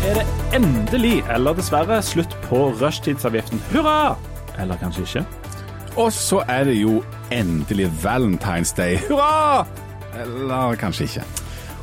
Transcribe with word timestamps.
er 0.00 0.18
det 0.20 0.24
endelig, 0.56 1.22
eller 1.32 1.56
dessverre, 1.58 1.98
slutt 2.04 2.34
på 2.46 2.70
rushtidsavgiften. 2.80 3.60
Hurra! 3.72 4.16
Eller 4.60 4.80
kanskje 4.80 5.02
ikke. 5.06 5.24
Og 5.96 6.12
så 6.12 6.42
er 6.48 6.64
det 6.68 6.76
jo 6.78 7.02
endelig 7.32 7.90
Valentine's 8.02 8.72
Day. 8.76 8.98
Hurra! 9.08 9.66
Eller 10.22 10.76
kanskje 10.80 11.08
ikke. 11.08 11.24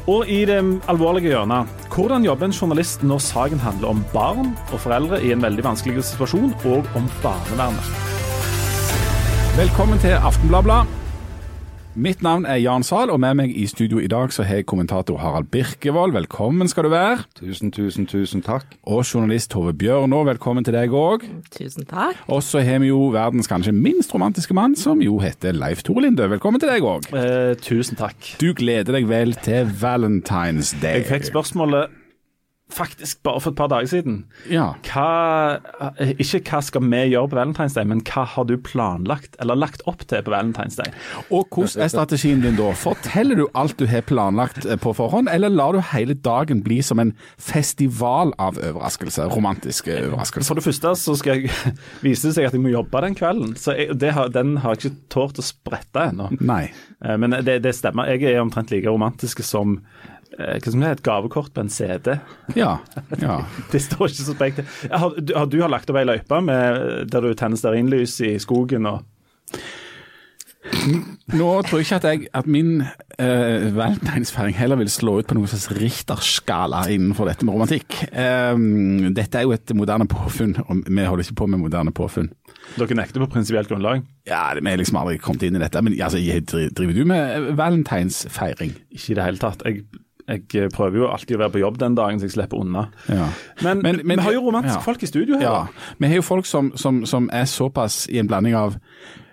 Og 0.10 0.30
i 0.30 0.42
det 0.50 0.60
alvorlige 0.90 1.34
hjørnet, 1.34 1.70
hvordan 1.94 2.26
jobber 2.26 2.50
en 2.50 2.56
journalist 2.56 3.04
når 3.04 3.20
saken 3.22 3.59
handler 3.59 3.91
om 3.94 4.05
barn 4.14 4.54
og 4.71 4.80
foreldre 4.80 5.21
i 5.26 5.34
en 5.36 5.44
veldig 5.44 5.66
vanskelig 5.66 6.04
situasjon, 6.14 6.54
og 6.66 6.88
om 6.98 7.10
barnevernet? 7.23 7.91
Velkommen 9.57 10.00
til 10.02 10.18
Aftenbladblad. 10.18 10.98
Mitt 11.96 12.21
navn 12.21 12.46
er 12.46 12.60
Jan 12.62 12.84
Sahl, 12.86 13.10
og 13.10 13.18
med 13.20 13.34
meg 13.40 13.54
i 13.58 13.64
studio 13.68 13.98
i 13.98 14.08
dag 14.08 14.30
så 14.32 14.44
har 14.46 14.60
jeg 14.60 14.68
kommentator 14.70 15.18
Harald 15.18 15.48
Birkevold. 15.50 16.14
Velkommen 16.14 16.70
skal 16.70 16.86
du 16.86 16.92
være. 16.94 17.23
Tusen, 17.40 17.72
tusen, 17.73 18.05
tusen 18.08 18.44
takk. 18.46 18.68
Og 18.86 19.02
journalist 19.09 19.50
Tove 19.52 19.73
Bjørnå, 19.73 20.22
velkommen 20.27 20.63
til 20.63 20.77
deg 20.77 20.94
òg. 20.94 21.26
Tusen 21.55 21.90
takk. 21.90 22.22
Og 22.30 22.44
så 22.46 22.62
har 22.63 22.84
vi 22.84 22.91
jo 22.91 23.10
verdens 23.16 23.49
kanskje 23.49 23.73
minst 23.73 24.13
romantiske 24.13 24.54
mann, 24.54 24.77
som 24.77 25.02
jo 25.02 25.18
heter 25.23 25.58
Leif 25.58 25.82
Tore 25.84 26.05
Linde. 26.05 26.30
Velkommen 26.30 26.62
til 26.62 26.70
deg 26.70 26.86
òg. 26.86 27.10
Eh, 27.10 27.55
tusen 27.66 27.98
takk. 27.99 28.35
Du 28.40 28.54
gleder 28.54 28.94
deg 28.99 29.10
vel 29.10 29.34
til 29.41 29.74
Valentine's 29.82 30.76
Day? 30.77 31.02
Jeg 31.02 31.10
fikk 31.10 31.32
spørsmålet 31.34 31.90
faktisk 32.70 33.23
bare 33.26 33.41
for 33.41 33.52
et 33.52 33.58
par 33.58 33.70
dager 33.72 33.90
siden. 33.90 34.18
Ja. 34.50 34.72
Hva, 34.86 35.58
ikke 36.22 36.41
hva 36.46 36.62
skal 36.66 36.86
vi 36.86 37.02
gjøre 37.12 37.32
på 37.32 37.38
Valentine's 37.40 37.76
Day, 37.77 37.88
men 37.90 38.04
hva 38.05 38.26
har 38.30 38.46
du 38.50 38.55
planlagt 38.62 39.38
eller 39.41 39.58
lagt 39.58 39.82
opp 39.90 40.05
til 40.10 40.22
på 40.26 40.34
Valentine's 40.34 40.77
Day? 40.77 40.94
Og 41.34 41.48
hvordan 41.50 41.86
er 41.86 41.91
strategien 41.91 42.44
din 42.46 42.58
da? 42.60 42.72
Forteller 42.77 43.40
du 43.40 43.48
alt 43.58 43.80
du 43.80 43.88
har 43.90 44.05
planlagt 44.05 44.68
eh, 44.68 44.77
på 44.80 44.94
forhånd, 44.98 45.32
eller 45.32 45.54
lar 45.54 45.74
du 45.74 45.82
hele 45.94 46.13
dagen 46.13 46.62
bli 46.66 46.82
som 46.86 47.02
en 47.02 47.16
festival 47.41 48.36
av 48.38 48.60
overraskelser? 48.62 49.32
Romantiske 49.34 49.96
overraskelser? 50.05 50.49
For 50.49 50.62
det 50.62 50.68
første 50.68 50.93
så 50.99 51.18
skal 51.20 51.40
jeg 51.40 51.74
vise 52.05 52.30
det 52.30 52.38
seg 52.38 52.49
at 52.49 52.58
jeg 52.58 52.63
må 52.63 52.74
jobbe 52.74 53.02
den 53.05 53.18
kvelden, 53.18 53.58
så 53.60 53.74
jeg, 53.77 54.13
har, 54.13 54.30
den 54.34 54.60
har 54.62 54.77
jeg 54.77 54.84
ikke 54.84 55.10
tort 55.18 55.41
å 55.41 55.46
sprette 55.46 56.10
ennå. 56.12 56.30
Eh, 56.38 57.18
men 57.18 57.40
det, 57.41 57.62
det 57.65 57.74
stemmer. 57.77 58.13
Jeg 58.13 58.30
er 58.30 58.43
omtrent 58.43 58.70
like 58.74 58.90
romantisk 58.90 59.41
som 59.46 59.80
Eh, 60.18 60.18
hva 60.38 60.72
som 60.72 60.84
heter, 60.84 60.99
et 60.99 61.05
gavekort 61.05 61.54
på 61.55 61.63
en 61.66 61.72
CD. 61.74 62.13
Ja, 62.55 62.77
ja. 63.20 63.41
det 63.74 63.82
står 63.84 64.12
ikke 64.12 64.24
så 64.24 64.36
sprekt. 64.36 64.63
Har, 64.91 65.18
du, 65.18 65.34
har, 65.36 65.50
du 65.50 65.59
har 65.63 65.72
lagt 65.74 65.90
opp 65.91 66.00
ei 66.00 66.08
løype 66.08 66.41
der 67.09 67.25
du 67.25 67.34
tenner 67.34 67.59
stearinlys 67.59 68.19
i 68.25 68.36
skogen 68.41 68.88
og 68.90 69.06
Nå 70.59 71.47
tror 71.66 71.80
jeg 71.80 71.88
ikke 71.88 71.97
at, 71.97 72.06
jeg, 72.06 72.28
at 72.36 72.47
min 72.50 72.81
uh, 72.84 73.69
valentinsfeiring 73.75 74.58
heller 74.58 74.80
vil 74.81 74.90
slå 74.91 75.16
ut 75.22 75.30
på 75.30 75.38
noen 75.38 75.50
slags 75.50 75.69
Richterskala 75.78 76.84
innenfor 76.91 77.30
dette 77.30 77.47
med 77.47 77.56
romantikk. 77.56 77.96
Um, 78.12 79.08
dette 79.16 79.40
er 79.40 79.47
jo 79.47 79.53
et 79.56 79.74
moderne 79.78 80.08
påfunn, 80.09 80.58
og 80.66 80.84
vi 80.84 81.08
holder 81.08 81.25
ikke 81.25 81.40
på 81.41 81.47
med 81.53 81.64
moderne 81.64 81.94
påfunn. 81.96 82.28
Dere 82.75 83.00
nekter 83.00 83.24
på 83.24 83.30
prinsipielt 83.38 83.72
grunnlag? 83.72 84.03
Ja, 84.30 84.50
vi 84.59 84.68
har 84.68 84.81
liksom 84.81 85.00
aldri 85.00 85.18
kommet 85.24 85.47
inn 85.47 85.58
i 85.58 85.64
dette. 85.64 85.81
Men 85.86 85.96
altså, 85.96 86.19
driver 86.19 86.94
du 86.97 87.03
med 87.08 87.50
valentinsfeiring? 87.59 88.75
Ikke 88.91 89.14
i 89.14 89.18
det 89.18 89.30
hele 89.30 89.41
tatt. 89.41 89.66
Jeg 89.66 89.88
jeg 90.30 90.46
eh, 90.56 90.69
prøver 90.74 91.02
jo 91.02 91.08
alltid 91.09 91.38
å 91.38 91.41
være 91.44 91.53
på 91.56 91.63
jobb 91.63 91.80
den 91.81 91.96
dagen, 91.97 92.19
så 92.19 92.30
jeg 92.30 92.35
slipper 92.35 92.62
unna. 92.62 92.85
Ja. 93.09 93.30
Men, 93.63 93.81
men, 93.81 94.02
men, 94.03 94.19
vi 94.19 94.28
har 94.28 94.38
jo 94.38 94.46
romantiske 94.46 94.78
ja. 94.78 94.86
folk 94.86 95.03
i 95.03 95.09
studio 95.09 95.40
her. 95.40 95.46
Ja, 95.47 95.96
vi 95.97 96.12
har 96.12 96.22
jo 96.22 96.25
folk 96.25 96.50
som, 96.50 96.72
som, 96.78 97.02
som, 97.09 97.30
er 97.34 97.50
såpass 97.50 98.03
i 98.09 98.19
en 98.22 98.30
blanding 98.30 98.58
av 98.59 98.78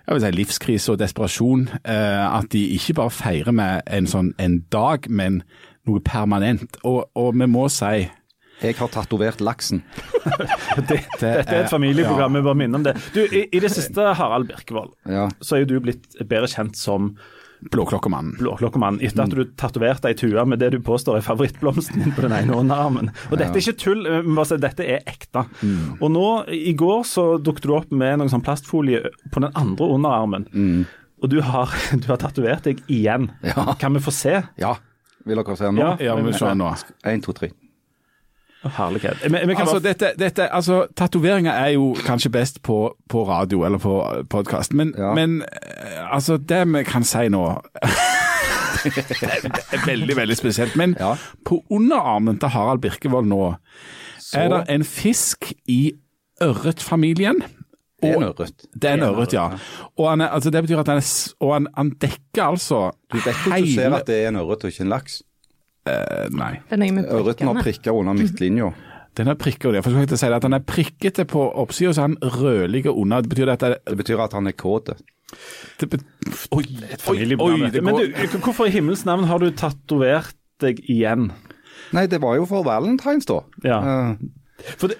jeg 0.07 0.15
vil 0.15 0.23
si, 0.23 0.29
livskrise 0.37 0.93
og 0.93 1.01
desperasjon 1.01 1.65
eh, 1.81 2.25
at 2.25 2.47
de 2.53 2.61
ikke 2.77 2.95
bare 3.01 3.11
feirer 3.11 3.55
med 3.55 3.89
en, 3.91 4.07
sånn, 4.07 4.31
en 4.39 4.61
dag, 4.71 5.09
men 5.11 5.41
noe 5.87 5.99
permanent. 6.03 6.79
Og, 6.87 7.09
og 7.19 7.35
vi 7.35 7.49
må 7.51 7.67
si 7.71 8.07
jeg 8.57 8.73
har 8.79 8.89
tatovert 8.89 9.41
laksen. 9.43 9.83
det, 10.89 11.03
dette 11.19 11.27
er 11.29 11.65
et 11.65 11.69
familieprogram, 11.69 12.33
vi 12.33 12.41
ja. 12.41 12.45
bare 12.47 12.57
minner 12.57 12.79
om 12.79 12.85
det. 12.87 12.95
Du, 13.13 13.19
i, 13.21 13.43
i, 13.51 13.59
det 13.61 13.69
siste, 13.69 14.01
Harald 14.17 14.47
Birkevold, 14.49 14.95
ja. 15.05 15.27
så 15.41 15.57
er 15.57 15.65
jo 15.65 15.75
du 15.75 15.77
blitt 15.85 16.17
bedre 16.23 16.49
kjent 16.49 16.79
som 16.79 17.11
Blåklokkemannen. 17.59 18.35
Blåklokkemannen, 18.37 19.01
Etter 19.01 19.23
at 19.23 19.33
du 19.33 19.43
tatoverte 19.57 20.11
ei 20.11 20.17
tue 20.17 20.43
med 20.45 20.61
det 20.61 20.69
du 20.75 20.79
påstår 20.83 21.19
er 21.19 21.25
favorittblomsten 21.25 22.03
din 22.03 22.13
på 22.13 22.21
den 22.25 22.35
ene 22.37 22.53
underarmen. 22.53 23.09
Og 23.31 23.39
dette 23.39 23.57
er 23.57 23.63
ikke 23.63 23.81
tull, 23.81 24.05
si, 24.45 24.59
dette 24.61 24.85
er 24.85 25.07
ekte. 25.09 25.47
Mm. 25.63 25.97
Og 25.97 26.13
nå, 26.13 26.27
i 26.53 26.75
går 26.77 27.01
så 27.09 27.25
dukket 27.41 27.65
du 27.65 27.73
opp 27.79 27.91
med 27.91 28.21
noen 28.21 28.31
sånn 28.31 28.45
plastfolie 28.45 29.09
på 29.33 29.41
den 29.43 29.49
andre 29.57 29.89
underarmen. 29.97 30.47
Mm. 30.53 30.85
Og 31.23 31.31
du 31.33 31.39
har, 31.41 31.73
du 32.01 32.11
har 32.11 32.21
tatovert 32.21 32.69
deg 32.69 32.83
igjen. 32.85 33.31
Ja. 33.45 33.71
Kan 33.81 33.97
vi 33.97 34.05
få 34.05 34.13
se? 34.13 34.37
Ja. 34.61 34.77
Vil 35.27 35.41
dere 35.41 35.57
se 35.59 35.71
nå? 35.73 35.81
Ja, 35.81 35.95
ja 35.99 36.19
vi 36.19 36.29
vil 36.29 36.37
se 36.37 36.53
nå. 36.55 36.69
Én, 37.09 37.23
to, 37.25 37.33
tre. 37.35 37.51
Herlighet. 38.75 39.23
altså, 39.59 39.79
dette, 39.79 40.11
dette, 40.19 40.53
altså, 40.53 40.85
Tatoveringer 40.95 41.51
er 41.51 41.75
jo 41.75 41.95
kanskje 42.05 42.29
best 42.29 42.61
på, 42.61 42.95
på 43.09 43.23
radio 43.27 43.63
eller 43.65 43.77
på 43.77 44.23
podkast, 44.29 44.73
men, 44.73 44.93
ja. 44.97 45.13
men, 45.13 45.41
eh, 45.41 46.13
altså, 46.13 46.37
det 46.37 46.63
vi 46.73 46.83
kan 46.83 47.03
si 47.03 47.27
nå 47.29 47.43
det, 48.83 49.21
er, 49.71 49.85
veldig, 49.85 50.15
veldig 50.15 50.37
spesielt. 50.37 50.75
Men 50.75 50.95
ja. 50.99 51.15
på 51.45 51.63
underarmen 51.69 52.39
til 52.39 52.49
Harald 52.53 52.81
Birkevold 52.81 53.27
nå 53.27 53.55
Så. 54.19 54.39
er 54.39 54.49
det 54.53 54.63
en 54.69 54.83
fisk 54.83 55.53
i 55.67 55.93
ørretfamilien. 56.43 57.41
Det 57.97 58.11
er 58.11 58.19
en 58.19 58.23
ørret. 58.23 58.65
Det 58.73 58.89
er 58.89 58.99
en 58.99 59.03
ørret, 59.07 59.33
ja. 59.33 59.47
Og 59.97 60.09
han 60.09 60.21
er, 60.21 60.27
altså, 60.27 60.51
det 60.53 60.61
betyr 60.63 60.83
at 60.83 60.91
han, 60.91 60.97
er, 61.01 61.33
og 61.39 61.53
han, 61.53 61.67
han 61.77 61.89
dekker 62.01 62.43
altså 62.43 62.91
Du 63.09 63.17
vet 63.17 63.31
at 63.33 63.63
du 63.63 63.71
ser 63.73 63.95
at 63.97 64.05
det 64.07 64.19
er 64.21 64.29
en 64.29 64.37
ørret 64.43 64.63
og 64.63 64.73
ikke 64.73 64.85
en 64.85 64.93
laks? 64.93 65.23
Uh, 65.87 66.27
nei. 66.35 66.53
Ørreten 66.69 67.49
har 67.49 67.63
prikker 67.63 67.95
under 67.95 68.17
midtlinja. 68.17 68.71
Den 69.17 69.31
er 69.31 69.37
skal 69.39 69.73
jeg 69.73 69.83
får 69.85 70.17
si 70.19 70.29
at 70.29 70.45
Den 70.45 70.53
er 70.53 70.63
prikkete 70.65 71.25
på 71.25 71.41
oppsida, 71.57 71.93
så 71.93 72.05
han 72.05 72.17
rødlig 72.21 72.85
under. 72.91 73.23
Det 73.25 73.31
betyr 73.33 73.53
at, 73.53 73.65
det, 73.65 73.79
det 73.87 73.97
betyr 73.97 74.21
at 74.21 74.35
han 74.37 74.47
er 74.47 74.53
kåt. 74.53 74.93
Oi, 76.53 76.63
et 76.87 77.03
det 77.73 77.83
Men 77.83 77.97
du, 77.97 78.37
hvorfor 78.43 78.69
i 78.69 78.71
himmels 78.71 79.05
navn 79.05 79.27
har 79.27 79.41
du 79.41 79.49
tatovert 79.51 80.37
deg 80.61 80.79
igjen? 80.85 81.31
Nei, 81.95 82.05
det 82.07 82.21
var 82.21 82.37
jo 82.37 82.45
for 82.49 82.65
valentines, 82.67 83.25
da. 83.29 83.41
Ja. 83.65 83.79
Uh, 83.81 84.69
for, 84.77 84.91
det, 84.91 84.97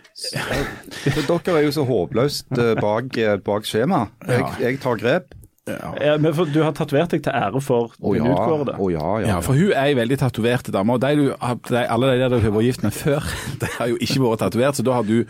for 1.13 1.23
dere 1.29 1.59
er 1.59 1.65
jo 1.67 1.73
så 1.75 1.85
håpløst 1.87 2.51
uh, 2.57 2.73
bak, 2.81 3.17
bak 3.45 3.69
skjema. 3.69 4.07
Jeg, 4.27 4.49
jeg 4.63 4.81
tar 4.83 5.01
grep. 5.01 5.36
Ja. 5.67 6.15
men 6.21 6.33
for, 6.37 6.49
du 6.49 6.61
har 6.63 6.73
tatovert 6.77 7.11
deg 7.13 7.23
til 7.25 7.35
ære 7.35 7.61
for 7.63 7.91
oh, 7.99 8.15
ja. 8.15 8.23
utkårede. 8.23 8.77
Oh, 8.79 8.91
ja, 8.93 9.03
ja, 9.21 9.27
ja, 9.33 9.37
for 9.43 9.57
hun 9.57 9.73
er 9.73 9.91
ei 9.91 9.97
veldig 9.97 10.19
tatovert 10.21 10.71
dame. 10.73 10.95
Og 10.95 11.03
de 11.03 11.13
du, 11.19 11.25
de, 11.69 11.83
alle 11.83 12.13
de 12.13 12.23
der 12.23 12.33
du 12.33 12.39
har 12.39 12.55
vært 12.55 12.69
gift 12.69 12.85
med 12.87 12.95
før, 12.95 13.27
de 13.61 13.71
har 13.77 13.91
jo 13.93 13.99
ikke 13.99 14.23
vært 14.23 14.45
tatovert, 14.45 14.79
så 14.79 14.87
da 14.87 14.99
har 14.99 15.07
du 15.07 15.21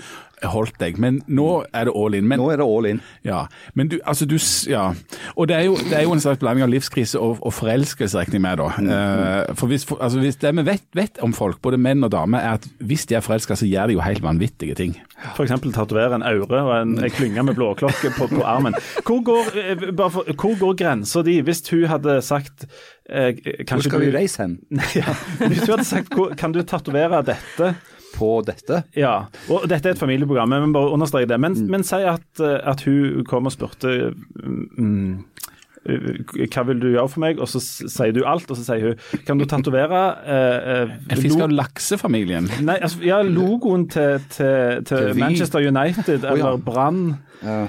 holdt 0.45 0.77
deg. 0.81 0.99
Men 1.01 1.21
nå 1.27 1.47
er 1.73 1.87
det 1.89 1.93
all 1.97 2.17
in. 2.17 2.27
Men, 2.29 2.41
nå 2.41 2.51
er 2.53 2.61
det 2.61 2.67
all 2.67 2.89
in. 2.89 3.01
Ja, 3.25 3.45
men 3.73 3.89
du, 3.91 3.97
altså 4.05 4.27
du, 4.29 4.37
ja. 4.69 4.91
Og 5.35 5.49
det 5.49 5.57
er, 5.57 5.65
jo, 5.65 5.77
det 5.89 5.97
er 5.97 6.05
jo 6.05 6.13
en 6.13 6.21
slags 6.21 6.41
blanding 6.41 6.67
av 6.67 6.71
livskrise 6.71 7.19
og, 7.21 7.41
og 7.41 7.55
forelskelse, 7.57 8.19
regner 8.19 8.37
jeg 8.37 8.45
med. 8.45 8.61
da. 8.61 8.69
Mm. 8.77 8.91
Uh, 8.91 9.55
for 9.57 9.71
hvis, 9.71 9.85
for, 9.87 10.01
altså 10.03 10.21
hvis 10.21 10.39
Det 10.41 10.53
vi 10.57 10.65
vet, 10.67 10.85
vet, 10.93 11.21
om 11.25 11.33
folk, 11.33 11.61
både 11.61 11.79
menn 11.81 12.05
og 12.05 12.11
damer, 12.13 12.43
er 12.43 12.61
at 12.61 12.67
hvis 12.79 13.07
de 13.09 13.17
er 13.17 13.25
forelska, 13.25 13.57
så 13.57 13.69
gjør 13.69 13.89
de 13.89 13.97
jo 13.97 14.05
helt 14.05 14.23
vanvittige 14.23 14.77
ting. 14.77 14.97
F.eks. 15.33 15.55
tatovere 15.73 16.19
en 16.19 16.25
aure 16.25 16.61
og 16.61 16.73
en, 16.81 16.97
en 17.01 17.13
klynge 17.13 17.43
med 17.43 17.57
blåklokke 17.57 18.13
på, 18.17 18.29
på 18.35 18.43
armen. 18.45 18.77
Hvor 19.01 19.23
går, 19.25 19.51
uh, 19.57 20.05
for, 20.11 20.33
hvor 20.33 20.57
går 20.59 20.77
grensa 20.83 21.25
di, 21.25 21.39
hvis 21.41 21.63
hun 21.71 21.87
hadde 21.89 22.19
sagt 22.21 22.67
eh, 23.09 23.33
Hvor 23.67 23.81
skal 23.81 24.01
vi 24.03 24.11
reise 24.13 24.43
hen? 24.43 24.57
ja, 24.99 25.15
hvis 25.41 25.65
hun 25.65 25.77
hadde 25.77 25.87
sagt 25.87 26.13
kan 26.37 26.53
du 26.53 26.61
tatovere 26.61 27.23
dette? 27.25 27.73
På 28.17 28.31
dette. 28.47 28.81
Ja, 28.97 29.15
og 29.53 29.67
dette 29.69 29.91
er 29.91 29.95
et 29.95 30.01
familieprogram, 30.01 30.51
men 30.53 30.75
bare 30.75 30.93
understreke 30.95 31.29
det. 31.29 31.39
Men, 31.43 31.57
mm. 31.57 31.71
men 31.73 31.85
si 31.87 32.01
at, 32.01 32.27
eh, 32.41 32.59
at, 32.65 32.83
hun 32.87 33.25
kom 33.29 33.49
og 33.49 33.53
spurte 33.53 34.13
mm, 34.17 35.25
hva 35.87 36.63
vil 36.67 36.81
du 36.81 36.89
gjøre 36.91 37.07
for 37.13 37.23
meg? 37.23 37.39
Og 37.39 37.49
så 37.51 37.61
sier 37.63 38.13
du 38.15 38.23
alt, 38.27 38.49
og 38.51 38.59
så 38.59 38.65
sier 38.65 38.89
hun 38.89 39.23
kan 39.27 39.39
du 39.39 39.45
tatovere 39.47 40.03
eh, 40.25 40.71
eh 40.73 40.95
En 41.13 41.21
fisk 41.23 41.43
av 41.45 41.53
laksefamilien? 41.53 42.49
Nei, 42.67 42.79
altså, 42.81 43.01
ja, 43.07 43.21
logoen 43.23 43.87
til, 43.91 44.19
til, 44.33 44.83
til 44.87 45.13
Manchester 45.19 45.63
United 45.63 46.25
oh, 46.25 46.31
ja. 46.31 46.35
eller 46.35 46.63
Brann. 46.63 47.03
Ja. 47.43 47.65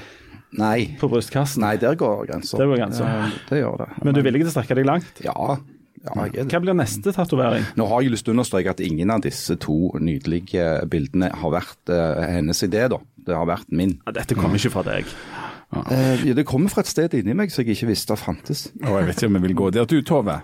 Nei. 0.58 0.96
På 0.98 1.10
brystkassen. 1.12 1.62
Nei, 1.62 1.76
der 1.80 1.94
går 1.98 2.24
grensa. 2.30 2.58
Det, 2.58 2.78
ja, 2.80 3.18
det 3.50 3.60
gjør 3.60 3.82
det. 3.84 3.90
Men 4.02 4.16
du 4.16 4.22
er 4.22 4.30
villig 4.30 4.46
til 4.46 4.50
å 4.50 4.54
strekke 4.56 4.78
deg 4.78 4.88
langt? 4.88 5.20
Ja. 5.22 5.58
Ja, 6.08 6.44
Hva 6.49 6.60
blir 6.62 6.76
neste 6.76 7.12
tatovering? 7.14 7.66
Nå 7.78 7.87
har 7.90 8.02
jeg 8.05 8.14
lyst 8.14 8.26
til 8.26 8.32
å 8.32 8.38
understreke 8.38 8.72
at 8.75 8.81
ingen 8.84 9.12
av 9.12 9.22
disse 9.25 9.56
to 9.60 9.93
nydelige 10.00 10.64
bildene 10.90 11.31
har 11.34 11.55
vært 11.55 11.93
uh, 11.93 12.22
hennes 12.28 12.62
idé, 12.64 12.87
da. 12.93 13.00
Det 13.28 13.37
har 13.37 13.49
vært 13.49 13.69
min. 13.75 13.99
Ja, 14.06 14.14
dette 14.20 14.38
kommer 14.38 14.60
ikke 14.60 14.72
fra 14.78 14.84
deg. 14.87 15.10
Ja. 15.75 15.82
Uh, 15.84 16.25
det 16.38 16.46
kommer 16.49 16.72
fra 16.72 16.84
et 16.84 16.90
sted 16.90 17.16
inni 17.19 17.37
meg 17.37 17.52
som 17.52 17.64
jeg 17.64 17.76
ikke 17.76 17.90
visste 17.90 18.16
fantes. 18.20 18.69
Oh, 18.84 18.96
jeg 18.96 19.10
vet 19.10 19.20
ikke 19.20 19.32
om 19.32 19.38
jeg 19.40 19.46
vil 19.49 19.58
gå 19.62 19.70
der. 19.76 19.88
Du 19.88 20.00
Tove, 20.06 20.40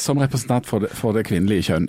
som 0.00 0.20
representant 0.20 0.68
for 0.68 0.84
det, 0.84 0.92
for 0.96 1.16
det, 1.16 1.26
kvinnelige 1.30 1.70
kjønn. 1.70 1.88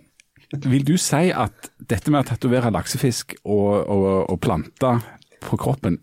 Vil 0.70 0.86
du 0.86 0.96
si 1.02 1.32
at 1.34 1.72
dette 1.90 2.14
med 2.14 2.22
å 2.22 2.30
tatovere 2.30 2.72
laksefisk 2.72 3.34
og, 3.42 3.70
og, 3.90 4.10
og 4.30 4.40
planter 4.44 5.02
på 5.44 5.58
kroppen, 5.60 5.98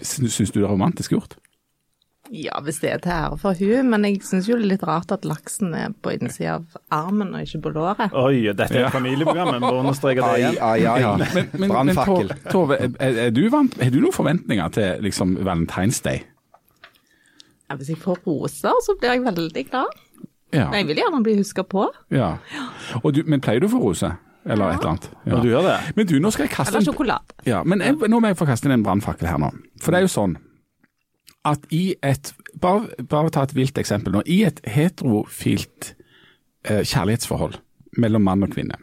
syns 0.00 0.52
du 0.54 0.60
det 0.60 0.68
er 0.68 0.70
romantisk 0.70 1.16
gjort? 1.16 1.39
Ja, 2.30 2.60
hvis 2.62 2.78
det 2.78 2.92
er 2.92 3.00
til 3.02 3.10
ære 3.10 3.36
for 3.42 3.58
hun, 3.58 3.88
men 3.90 4.04
jeg 4.06 4.20
syns 4.22 4.46
jo 4.46 4.54
det 4.54 4.62
er 4.62 4.70
litt 4.76 4.84
rart 4.86 5.10
at 5.10 5.24
laksen 5.26 5.72
er 5.74 5.94
på 5.98 6.12
innsida 6.14 6.60
av 6.60 6.76
armen 6.94 7.32
og 7.34 7.42
ikke 7.42 7.58
på 7.64 7.72
låret. 7.74 8.14
Oi, 8.14 8.44
dette 8.54 8.68
er 8.70 8.92
familieprogrammet, 8.94 8.94
familieprogram, 8.94 9.54
vi 9.56 9.62
må 9.64 9.80
understreke 9.80 10.22
det 10.22 10.36
igjen. 10.38 10.58
ai, 10.62 10.76
ai. 10.86 11.00
Ja, 11.02 11.14
men, 11.18 11.48
men, 11.58 11.74
men. 11.90 11.96
Tove, 11.98 12.36
Tove, 12.52 12.78
er, 12.86 13.18
er 13.26 13.32
du 13.34 13.42
vant, 13.50 13.74
har 13.82 13.90
du 13.90 13.98
noen 13.98 14.14
forventninger 14.14 14.76
til 14.76 15.02
liksom 15.08 15.40
Valentine's 15.42 15.98
Day? 16.04 16.22
Ja, 17.66 17.74
hvis 17.80 17.90
jeg 17.90 17.98
får 18.02 18.22
roser, 18.26 18.78
så 18.86 18.94
blir 19.00 19.16
jeg 19.16 19.24
veldig 19.26 19.64
glad. 19.72 19.98
Ja. 20.54 20.68
Jeg 20.74 20.86
vil 20.86 21.00
gjerne 21.02 21.22
bli 21.26 21.34
huska 21.40 21.64
på. 21.66 21.88
ja. 22.14 22.36
Og 23.02 23.14
du, 23.14 23.24
men 23.26 23.42
pleier 23.42 23.62
du 23.62 23.66
å 23.66 23.72
få 23.74 23.82
rose? 23.82 24.12
Eller 24.46 24.70
et 24.70 24.78
eller 24.78 24.92
annet? 24.94 25.10
Ja. 25.26 25.34
Og 25.34 25.42
du 25.42 25.50
gjør 25.50 25.66
det? 25.66 25.74
Men 25.98 26.06
du, 26.08 26.14
nå 26.22 26.30
skal 26.32 26.46
jeg 26.46 26.54
kaste 26.54 26.78
Eller 26.78 27.02
en. 27.18 27.34
Ja, 27.46 27.64
men 27.66 27.82
jeg, 27.84 27.98
nå 28.08 28.22
må 28.22 28.30
jeg 28.30 28.38
få 28.38 28.46
kaste 28.48 28.70
inn 28.70 28.78
en 28.78 28.86
brannfakkel 28.86 29.28
her 29.28 29.42
nå. 29.42 29.50
For 29.82 29.92
det 29.92 30.00
er 30.00 30.06
jo 30.06 30.12
sånn 30.14 30.38
at 31.44 31.66
i 31.70 31.94
et 32.02 32.34
Bare, 32.60 32.88
bare 33.08 33.30
ta 33.30 33.44
et 33.46 33.54
vilt 33.54 33.78
eksempel 33.78 34.12
nå. 34.12 34.24
I 34.26 34.42
et 34.48 34.58
heterofilt 34.66 35.92
eh, 36.66 36.82
kjærlighetsforhold 36.82 37.54
mellom 38.02 38.24
mann 38.26 38.42
og 38.42 38.50
kvinne 38.50 38.74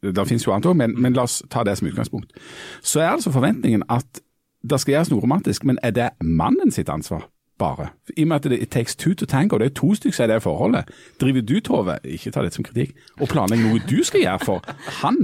Det 0.00 0.28
finnes 0.28 0.46
jo 0.46 0.54
annet 0.54 0.68
òg, 0.70 0.76
men, 0.78 0.94
men 0.94 1.16
la 1.18 1.26
oss 1.26 1.42
ta 1.50 1.64
det 1.66 1.74
som 1.76 1.88
utgangspunkt. 1.90 2.32
Så 2.80 3.02
er 3.02 3.10
altså 3.10 3.32
forventningen 3.34 3.82
at 3.90 4.22
det 4.62 4.78
skal 4.80 4.94
gjøres 4.94 5.10
noe 5.10 5.20
romantisk, 5.20 5.66
men 5.68 5.78
er 5.82 5.92
det 5.96 6.08
mannen 6.24 6.72
sitt 6.72 6.88
ansvar? 6.88 7.26
Bare. 7.60 7.90
I 8.16 8.22
og 8.24 8.28
med 8.30 8.36
at 8.40 8.46
det 8.48 8.56
it 8.64 8.70
takes 8.72 8.94
two 8.96 9.12
to 9.14 9.26
tango, 9.28 9.58
det 9.60 9.66
er 9.70 9.74
to 9.76 9.90
stykker 9.98 10.16
som 10.16 10.24
er 10.24 10.30
det 10.32 10.38
forholdet. 10.46 10.88
Driver 11.20 11.42
du, 11.44 11.58
Tove, 11.60 11.98
ikke 12.08 12.32
ta 12.32 12.40
dette 12.46 12.56
som 12.56 12.64
kritikk, 12.64 12.94
og 13.20 13.28
planlegger 13.28 13.66
noe 13.68 13.82
du 13.84 13.98
skal 14.06 14.22
gjøre 14.24 14.46
for 14.46 14.64
han? 15.02 15.18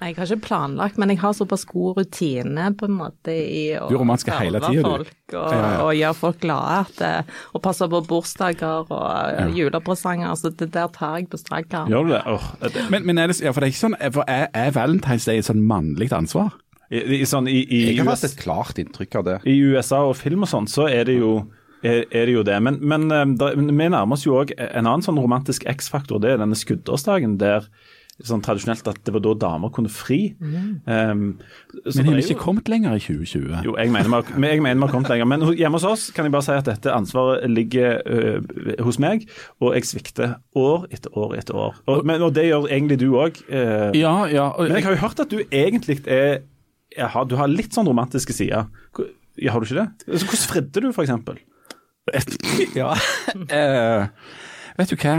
Nei, 0.00 0.08
Jeg 0.12 0.16
har 0.16 0.30
ikke 0.32 0.46
planlagt, 0.48 0.96
men 0.98 1.12
jeg 1.12 1.20
har 1.20 1.34
såpass 1.36 1.66
god 1.68 1.98
rutine 2.00 2.70
på 2.80 2.88
en 2.88 2.96
måte 2.96 3.34
i 3.36 3.66
å 3.76 3.90
Du 3.90 3.94
er 3.98 4.00
romantisk 4.00 4.32
hele 4.38 4.62
serve 4.64 4.82
folk 4.86 5.12
og, 5.36 5.36
Ja, 5.36 5.44
ja. 5.52 5.76
og 5.84 5.92
gjøre 6.00 6.16
folk 6.22 6.40
glade. 6.42 6.80
At, 6.82 7.36
og 7.52 7.62
passe 7.68 7.86
på 7.92 8.00
bursdager 8.08 8.88
og 8.88 9.36
ja. 9.36 9.46
julepresanger. 9.60 10.34
Så 10.40 10.50
det 10.56 10.72
der 10.74 10.88
tar 10.96 11.20
jeg 11.20 11.28
på 11.32 11.38
strak 11.40 11.72
arm. 11.76 11.92
Gjør 11.92 12.08
du 12.08 12.12
det? 12.16 12.22
Oh, 12.26 12.48
det- 12.64 12.88
Men, 12.90 13.06
men 13.06 13.18
er 13.18 13.26
det, 13.30 13.40
ja, 13.44 13.52
for 13.52 13.60
det 13.60 13.68
er 13.68 13.74
ikke 13.76 13.84
sånn, 13.84 13.98
for 14.16 14.24
er, 14.26 14.48
er 14.54 14.72
Valentine's 14.74 15.26
Day 15.28 15.38
et 15.38 15.48
sånn 15.48 15.62
mannlig 15.68 16.10
ansvar? 16.16 16.56
I, 16.92 17.00
i, 17.20 17.24
sånn, 17.24 17.46
i, 17.48 17.62
i, 17.72 17.78
Jeg 17.94 18.02
har 18.02 18.10
hatt 18.12 18.24
et 18.26 18.36
klart 18.36 18.76
inntrykk 18.82 19.14
av 19.20 19.24
det. 19.24 19.36
I 19.48 19.54
USA 19.72 20.02
og 20.04 20.16
film 20.18 20.42
og 20.44 20.50
sånn, 20.50 20.66
så 20.68 20.88
er 20.92 21.06
det 21.08 21.14
jo 21.22 21.30
er, 21.82 22.04
er 22.10 22.26
det 22.28 22.34
jo 22.36 22.42
det. 22.46 22.58
Men, 22.62 22.78
men 22.80 23.08
eh, 23.10 23.24
da, 23.38 23.52
vi 23.58 23.66
nærmer 23.70 24.14
oss 24.18 24.26
jo 24.26 24.38
òg 24.42 24.54
en 24.58 24.86
annen 24.86 25.02
sånn 25.06 25.18
romantisk 25.20 25.66
X-faktor. 25.70 26.22
Det 26.22 26.34
er 26.36 26.42
denne 26.44 26.58
skuddårsdagen 26.58 27.38
der 27.42 27.66
sånn 28.22 28.42
tradisjonelt 28.44 28.86
at 28.86 28.98
det 29.02 29.10
var 29.16 29.22
da 29.24 29.30
damer 29.40 29.70
kunne 29.74 29.90
fri. 29.90 30.34
Um, 30.38 31.22
så 31.88 31.96
Men 32.04 32.10
har 32.12 32.18
vi 32.20 32.24
ikke 32.28 32.36
kommet 32.38 32.68
lenger 32.70 32.94
i 32.94 33.00
2020? 33.02 33.64
Jo, 33.66 33.72
jeg 33.80 33.90
mener, 33.90 34.04
vi 34.12 34.14
har- 34.14 34.52
jeg 34.52 34.62
mener 34.62 34.78
vi 34.78 34.86
har 34.86 34.92
kommet 34.92 35.10
lenger. 35.10 35.26
Men 35.32 35.40
hjemme 35.58 35.80
hos 35.80 35.86
oss 35.88 36.04
kan 36.14 36.28
jeg 36.28 36.34
bare 36.36 36.46
si 36.46 36.52
at 36.54 36.68
dette 36.68 36.92
ansvaret 36.94 37.50
ligger 37.50 37.98
uh, 38.06 38.84
hos 38.84 39.00
meg, 39.02 39.24
og 39.58 39.74
jeg 39.74 39.88
svikter 39.88 40.36
år 40.54 40.86
etter 40.92 41.10
år 41.18 41.34
etter 41.40 41.56
år. 41.58 41.80
Og, 41.88 42.04
men, 42.06 42.22
og 42.22 42.34
det 42.36 42.46
gjør 42.46 42.68
egentlig 42.70 43.00
du 43.00 43.08
òg. 43.16 43.42
Ja, 43.50 44.14
ja. 44.30 44.52
Men 44.60 44.76
jeg 44.76 44.84
har 44.86 44.94
jo 44.94 45.02
hørt 45.02 45.24
at 45.24 45.32
du 45.32 45.40
egentlig 45.50 46.02
er 46.06 46.42
jeg 46.92 47.08
har, 47.08 47.24
Du 47.24 47.34
har 47.40 47.48
litt 47.48 47.72
sånn 47.74 47.88
romantiske 47.88 48.34
sider. 48.36 48.68
Ja, 49.40 49.52
har 49.54 49.64
du 49.64 49.66
ikke 49.66 49.80
det? 49.80 49.88
Altså, 50.12 50.26
hvordan 50.28 50.48
fridde 50.52 50.80
du, 50.84 50.90
f.eks.? 50.92 51.42
Ja. 52.76 52.92
Uh, 53.36 54.06
vet 54.78 54.90
du 54.90 54.96
hva? 54.96 55.18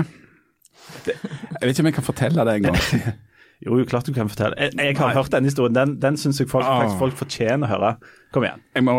Jeg 1.05 1.61
vet 1.61 1.69
ikke 1.73 1.83
om 1.85 1.89
jeg 1.91 1.95
kan 1.99 2.03
fortelle 2.09 2.45
det 2.49 2.57
engang. 2.61 2.79
Jo, 3.63 3.77
jo, 3.79 3.85
klart 3.87 4.03
du 4.03 4.11
kan 4.11 4.27
fortelle. 4.27 4.57
Jeg, 4.59 4.73
jeg 4.75 4.97
har 4.97 5.13
hørt 5.15 5.31
den 5.31 5.45
historien. 5.47 5.75
Den, 5.75 5.93
den 6.01 6.17
syns 6.19 6.39
jeg 6.41 6.49
folk, 6.51 6.65
faktisk 6.67 6.97
folk 6.99 7.13
fortjener 7.15 7.63
å 7.63 7.69
høre. 7.71 7.91
Kom 8.35 8.43
igjen. 8.43 8.59
Jeg 8.75 8.83
må 8.83 8.95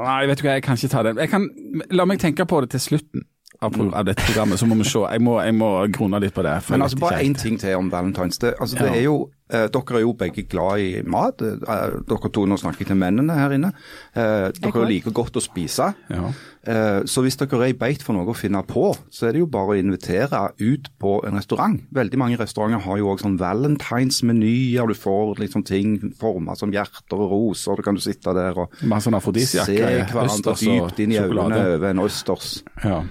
Nei, 0.00 0.22
vet 0.30 0.40
du 0.40 0.46
hva, 0.46 0.54
jeg 0.56 0.62
kan 0.64 0.78
ikke 0.80 0.88
ta 0.94 1.02
den. 1.04 1.18
Jeg 1.20 1.28
kan, 1.28 1.44
la 1.92 2.06
meg 2.08 2.22
tenke 2.22 2.46
på 2.48 2.62
det 2.64 2.70
til 2.72 2.80
slutten 2.80 3.26
av, 3.60 3.74
pro- 3.74 3.90
av 3.92 4.06
dette 4.08 4.24
programmet, 4.24 4.56
så 4.62 4.64
må 4.70 4.78
vi 4.80 4.86
se. 4.88 5.02
Jeg 5.12 5.20
må, 5.26 5.34
jeg 5.44 5.52
må 5.60 5.68
grunne 5.92 6.22
litt 6.24 6.32
på 6.32 6.40
det. 6.46 6.54
for 6.64 6.78
Men 6.78 6.86
altså 6.86 7.02
bare 7.02 7.20
én 7.26 7.36
ting 7.36 7.60
til 7.60 7.76
om 7.76 7.90
Valentine's. 7.92 8.40
Det, 8.40 8.54
altså, 8.56 8.78
det 8.80 8.88
Ja. 8.88 8.94
er 8.96 9.04
jo, 9.10 9.18
dere 9.48 9.96
er 9.96 10.04
jo 10.04 10.12
begge 10.18 10.44
glad 10.50 10.84
i 10.84 11.02
mat. 11.08 11.42
Eh, 11.42 11.96
dere 12.08 12.30
to, 12.34 12.44
nå 12.48 12.58
snakker 12.60 12.84
jeg 12.84 12.92
til 12.92 13.00
mennene 13.00 13.36
her 13.38 13.54
inne. 13.56 13.72
Eh, 14.12 14.48
dere 14.60 14.86
liker 14.90 15.14
godt 15.16 15.38
å 15.40 15.44
spise. 15.44 15.92
Ja. 16.12 16.32
Eh, 16.68 17.00
så 17.08 17.22
hvis 17.24 17.38
dere 17.40 17.62
er 17.62 17.72
i 17.72 17.76
beit 17.78 18.02
for 18.04 18.16
noe 18.16 18.28
å 18.28 18.36
finne 18.36 18.60
på, 18.68 18.90
så 19.14 19.28
er 19.28 19.34
det 19.34 19.42
jo 19.42 19.50
bare 19.50 19.72
å 19.72 19.78
invitere 19.80 20.42
ut 20.60 20.90
på 21.00 21.14
en 21.24 21.38
restaurant. 21.38 21.78
Veldig 21.96 22.20
mange 22.20 22.40
restauranter 22.40 22.84
har 22.84 23.00
jo 23.00 23.12
òg 23.12 23.22
sånn 23.22 23.38
valentinsmenyer. 23.40 24.90
Du 24.90 24.98
får 24.98 25.38
liksom 25.40 25.64
ting 25.68 25.96
forma 26.18 26.56
som 26.58 26.74
hjerter 26.74 27.16
og 27.16 27.32
roser. 27.32 27.78
Da 27.78 27.86
kan 27.88 27.98
du 27.98 28.04
sitte 28.04 28.34
der 28.36 28.58
og 28.64 28.74
sånn 28.82 29.20
se 29.24 29.78
hverandre 29.78 30.26
østers 30.26 30.66
og 30.66 30.90
dypt 30.90 31.04
inn 31.04 31.14
i 31.14 31.22
øynene 31.22 31.62
over 31.76 31.88
en 31.92 32.04
østers. 32.04 32.58
Ja. 32.84 33.02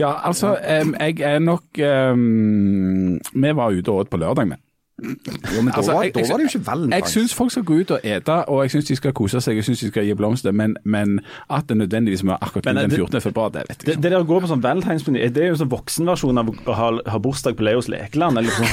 ja, 0.00 0.14
altså, 0.26 0.56
jeg 0.58 1.20
er 1.20 1.42
nok 1.44 1.76
um, 1.76 3.18
Vi 3.20 3.52
var 3.60 3.76
ute 3.76 3.92
og 3.92 4.06
åt 4.06 4.10
på 4.10 4.20
lørdag, 4.20 4.48
med. 4.48 4.64
Jo, 4.98 5.62
men 5.62 5.70
da, 5.70 5.76
Altså, 5.78 5.92
var, 5.92 6.02
jeg- 6.02 6.14
da 6.14 6.20
var 6.28 6.36
det 6.38 6.44
jo 6.44 6.58
ikke 6.58 6.58
Jeg 6.58 6.66
valentines. 6.66 7.10
syns 7.14 7.34
folk 7.34 7.50
skal 7.50 7.62
gå 7.62 7.74
ut 7.80 7.90
og 7.90 8.00
ete, 8.02 8.48
og 8.48 8.62
jeg 8.64 8.70
syns 8.70 8.84
de 8.88 8.96
skal 8.96 9.12
kose 9.12 9.40
seg, 9.40 9.54
jeg 9.54 9.64
syns 9.64 9.80
de 9.80 9.88
skal 9.92 10.04
gi 10.04 10.14
blomster, 10.18 10.52
men, 10.52 10.76
men 10.84 11.20
at 11.50 11.66
det 11.68 11.76
nødvendigvis 11.78 12.24
må 12.24 12.32
være 12.34 12.42
akkurat 12.42 12.64
Men, 12.64 12.76
den 12.76 12.90
det- 12.90 12.98
14. 12.98 13.20
februar, 13.20 13.48
det 13.54 13.62
vet 13.68 13.68
jeg 13.68 13.78
Det, 13.78 13.88
ikke. 13.94 14.02
det 14.02 14.10
der 14.12 14.18
å 14.24 14.26
gå 14.26 14.40
på 14.42 14.48
sånn 14.50 14.62
valentinsmeny, 14.62 15.28
det 15.32 15.36
er 15.44 15.48
jo 15.48 15.54
sånn 15.62 15.70
voksenversjon 15.70 16.38
av 16.38 16.48
å 16.50 16.74
ha, 16.74 16.90
ha 17.06 17.18
bursdag 17.18 17.54
på 17.56 17.62
Leos 17.62 17.86
lekeland, 17.88 18.38
eller 18.38 18.50
sånn 18.50 18.66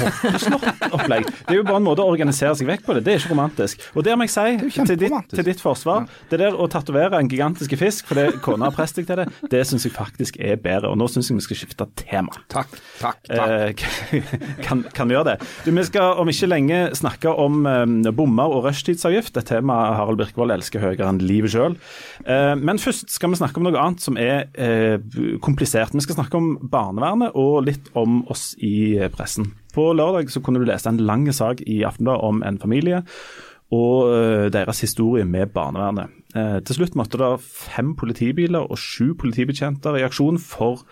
hoppesnott-opplegg. 0.49 1.25
Det 1.25 1.53
er 1.53 1.55
jo 1.59 1.63
bare 1.63 1.77
en 1.77 1.83
måte 1.87 2.01
å 2.03 2.09
organisere 2.09 2.55
seg 2.57 2.67
vekk 2.69 2.85
på 2.87 2.95
det. 2.97 3.03
Det 3.05 3.13
er 3.13 3.19
ikke 3.21 3.31
romantisk. 3.35 3.85
Og 3.95 4.03
det 4.03 4.17
må 4.17 4.25
jeg 4.25 4.33
si, 4.33 4.81
til 4.85 4.97
ditt, 4.97 5.29
til 5.29 5.43
ditt 5.45 5.61
forsvar, 5.61 6.07
det 6.31 6.39
der 6.41 6.57
å 6.57 6.67
tatovere 6.71 7.19
en 7.19 7.29
gigantisk 7.29 7.75
fisk 7.77 8.07
fordi 8.09 8.31
kona 8.45 8.65
har 8.69 8.75
presset 8.75 9.03
deg 9.03 9.07
til 9.07 9.15
det, 9.21 9.27
det 9.51 9.63
syns 9.67 9.85
jeg 9.85 9.93
faktisk 9.95 10.39
er 10.39 10.55
bedre. 10.57 10.89
Og 10.89 10.97
nå 10.97 11.07
syns 11.11 11.29
jeg 11.29 11.37
vi 11.37 11.45
skal 11.45 11.57
skifte 11.61 11.87
tema. 12.01 12.33
Takk, 12.49 12.69
takk, 12.99 13.21
takk. 13.29 13.85
Eh, 14.13 14.21
kan, 14.65 14.83
kan 14.93 15.07
vi 15.09 15.15
gjøre 15.17 15.35
det? 15.35 15.47
Du, 15.65 15.71
vi 15.75 15.83
skal 15.87 16.14
om 16.21 16.29
ikke 16.31 16.49
lenge 16.49 16.79
snakke 16.97 17.31
om 17.31 17.65
eh, 17.69 18.11
bommer 18.15 18.51
og 18.51 18.65
rushtidsavgift, 18.67 19.37
et 19.37 19.49
tema 19.49 19.77
Harald 19.97 20.19
Birkevold 20.21 20.55
elsker 20.55 20.83
høyere 20.83 21.09
enn 21.09 21.21
livet 21.23 21.53
sjøl. 21.53 21.77
Eh, 22.25 22.53
men 22.59 22.81
først 22.81 23.11
skal 23.13 23.33
vi 23.33 23.39
snakke 23.41 23.61
om 23.61 23.67
noe 23.67 23.81
annet 23.81 24.03
som 24.05 24.19
er 24.21 24.47
eh, 24.53 24.97
komplisert. 25.45 25.95
Vi 25.95 26.05
skal 26.05 26.19
snakke 26.19 26.39
om 26.39 26.53
barnevernet 26.71 27.35
og 27.39 27.65
litt 27.67 27.91
om 27.97 28.23
oss 28.31 28.53
i 28.63 28.95
pressen. 29.15 29.53
På 29.75 29.89
lørdag 29.95 30.31
så 30.31 30.41
kunne 30.43 30.61
du 30.61 30.69
lese 30.69 30.89
en 30.91 31.03
lang 31.03 31.27
sak 31.35 31.63
i 31.67 31.83
Aftenbladet 31.87 32.23
om 32.23 32.41
en 32.47 32.61
familie 32.61 33.03
og 33.73 34.11
eh, 34.13 34.47
deres 34.53 34.81
historie 34.85 35.25
med 35.25 35.53
barnevernet. 35.55 36.11
Eh, 36.35 36.59
til 36.65 36.79
slutt 36.79 36.97
måtte 36.99 37.19
det 37.21 37.31
fem 37.45 37.95
politibiler 37.97 38.67
og 38.67 38.77
sju 38.79 39.13
politibetjenter 39.17 39.97
i 39.97 40.05
aksjon 40.05 40.37
for 40.41 40.85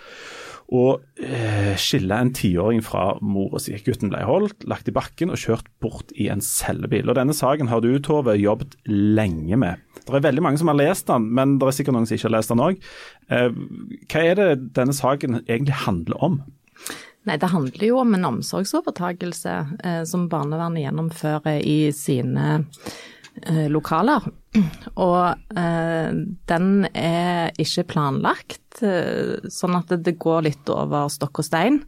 å 0.73 0.83
eh, 1.21 1.73
skille 1.79 2.17
en 2.17 2.31
tiåring 2.33 2.81
fra 2.85 3.13
mora 3.21 3.61
si. 3.61 3.75
Gutten 3.85 4.09
ble 4.11 4.23
holdt, 4.25 4.65
lagt 4.69 4.89
i 4.89 4.95
bakken 4.95 5.33
og 5.33 5.39
kjørt 5.39 5.69
bort 5.83 6.13
i 6.17 6.29
en 6.33 6.41
cellebil. 6.43 7.09
Og 7.09 7.17
Denne 7.19 7.35
saken 7.37 7.69
har 7.69 7.83
du, 7.85 7.91
Tove, 8.03 8.35
jobbet 8.39 8.75
lenge 8.89 9.59
med. 9.59 9.83
Det 10.01 10.17
er 10.17 10.25
veldig 10.25 10.43
mange 10.43 10.61
som 10.61 10.71
har 10.71 10.79
lest 10.79 11.07
den, 11.11 11.29
men 11.37 11.57
det 11.61 11.69
er 11.69 11.77
sikkert 11.77 11.97
noen 11.97 12.09
som 12.09 12.17
ikke 12.17 12.29
har 12.31 12.35
lest 12.39 12.53
den 12.53 12.65
òg. 12.65 12.83
Eh, 13.29 13.49
hva 14.09 14.25
er 14.25 14.39
det 14.41 14.49
denne 14.75 14.97
saken 14.97 15.43
egentlig 15.43 15.83
handler 15.85 16.25
om? 16.25 16.41
Nei, 17.23 17.37
det 17.39 17.53
handler 17.53 17.87
jo 17.87 18.01
om 18.01 18.17
en 18.17 18.27
omsorgsovertakelse 18.33 19.55
eh, 19.85 20.01
som 20.09 20.27
barnevernet 20.31 20.83
gjennomfører 20.83 21.61
i 21.61 21.77
sine 21.95 22.63
lokaler. 23.71 24.27
Og 25.01 25.57
eh, 25.57 26.11
den 26.49 26.67
er 26.93 27.53
ikke 27.59 27.87
planlagt, 27.95 28.83
eh, 28.85 29.41
sånn 29.49 29.77
at 29.79 29.93
det, 30.05 30.17
går 30.21 30.45
litt 30.49 30.69
over 30.71 31.09
stokk 31.11 31.41
og 31.41 31.47
stein. 31.47 31.81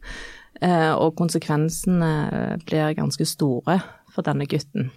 Eh, 0.60 0.92
og 0.92 1.16
konsekvensene 1.18 2.60
blir 2.66 2.96
ganske 2.98 3.28
store 3.28 3.80
for 4.12 4.26
denne 4.26 4.48
gutten. 4.50 4.90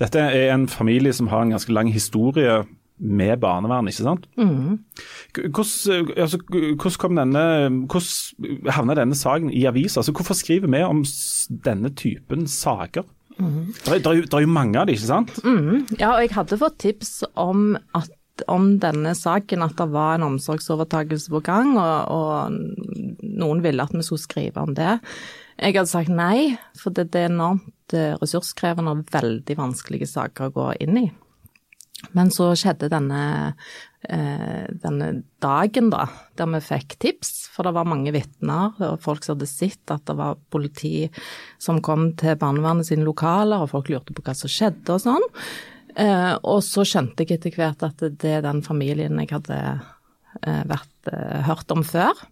Dette 0.00 0.20
er 0.20 0.50
en 0.54 0.68
familie 0.70 1.12
som 1.16 1.28
har 1.32 1.44
en 1.44 1.54
ganske 1.54 1.72
lang 1.72 1.90
historie 1.92 2.64
med 2.98 3.40
barnevern, 3.42 3.88
ikke 3.90 4.04
sant? 4.06 4.28
Mm. 4.38 4.78
Hvordan, 5.34 6.12
altså, 6.16 6.38
hvordan, 6.78 7.18
denne, 7.18 7.46
hvordan 7.90 8.70
havna 8.70 8.94
denne 8.94 9.18
saken 9.18 9.50
i 9.50 9.64
avisa? 9.66 10.00
Altså, 10.00 10.14
hvorfor 10.14 10.36
skriver 10.38 10.70
vi 10.70 10.82
om 10.86 11.02
denne 11.66 11.90
typen 11.98 12.46
saker? 12.48 13.02
Det, 13.38 13.96
er, 13.98 14.20
jo, 14.22 14.50
mange 14.50 14.78
av 14.80 14.86
det, 14.88 14.98
ikke 14.98 15.10
sant? 15.10 15.32
Ja, 15.98 16.14
og 16.14 16.22
jeg 16.22 16.34
hadde 16.36 16.60
fått 16.60 16.78
tips 16.84 17.16
om 17.40 17.72
at 17.96 18.12
om 18.50 18.72
denne 18.82 19.12
saken 19.14 19.62
at 19.62 19.76
det 19.78 19.86
var 19.94 20.16
en 20.16 20.26
omsorgsovertakelse 20.26 21.30
på 21.30 21.40
gang, 21.46 21.76
og, 21.78 22.10
og 22.10 23.20
noen 23.22 23.62
ville 23.62 23.84
at 23.84 23.94
vi 23.94 24.02
skulle 24.02 24.24
skrive 24.24 24.64
om 24.64 24.74
det. 24.74 24.96
Jeg 25.54 25.76
hadde 25.76 25.90
sagt 25.90 26.10
nei, 26.10 26.56
for 26.80 26.94
det, 26.94 27.12
det 27.14 27.24
er 27.24 27.30
enormt 27.30 27.94
eh, 27.94 28.16
ressurskrevende 28.18 28.96
og 28.96 29.04
veldig 29.14 29.58
vanskelige 29.60 30.10
saker 30.10 30.50
å 30.50 30.54
gå 30.56 30.70
inn 30.82 30.98
i. 31.04 31.06
Men 32.12 32.32
så 32.34 32.50
skjedde 32.58 32.90
denne, 32.92 33.54
denne 34.04 35.06
dagen, 35.40 35.86
da, 35.88 36.02
der 36.36 36.48
vi 36.52 36.58
fikk 36.60 36.98
tips. 37.00 37.30
For 37.54 37.64
det 37.64 37.72
var 37.76 37.88
mange 37.88 38.12
vitner 38.12 38.74
og 38.84 38.98
folk 39.00 39.24
som 39.24 39.38
hadde 39.38 39.48
sett 39.48 39.92
at 39.94 40.04
det 40.10 40.16
var 40.18 40.36
politi 40.52 41.06
som 41.62 41.80
kom 41.84 42.10
til 42.20 42.36
barnevernet 42.40 42.90
sine 42.90 43.06
lokaler, 43.06 43.64
og 43.64 43.72
folk 43.72 43.88
lurte 43.88 44.12
på 44.12 44.24
hva 44.26 44.36
som 44.36 44.52
skjedde 44.52 44.92
og 44.92 45.00
sånn. 45.06 45.26
Eh, 45.96 46.34
og 46.42 46.60
så 46.66 46.84
skjønte 46.84 47.24
jeg 47.24 47.38
etter 47.38 47.56
hvert 47.56 47.86
at 47.86 48.04
det 48.20 48.36
er 48.40 48.44
den 48.44 48.60
familien 48.66 49.20
jeg 49.22 49.32
hadde 49.32 49.60
eh, 50.42 50.62
vært 50.68 51.14
hørt 51.48 51.72
om 51.72 51.84
før. 51.86 52.24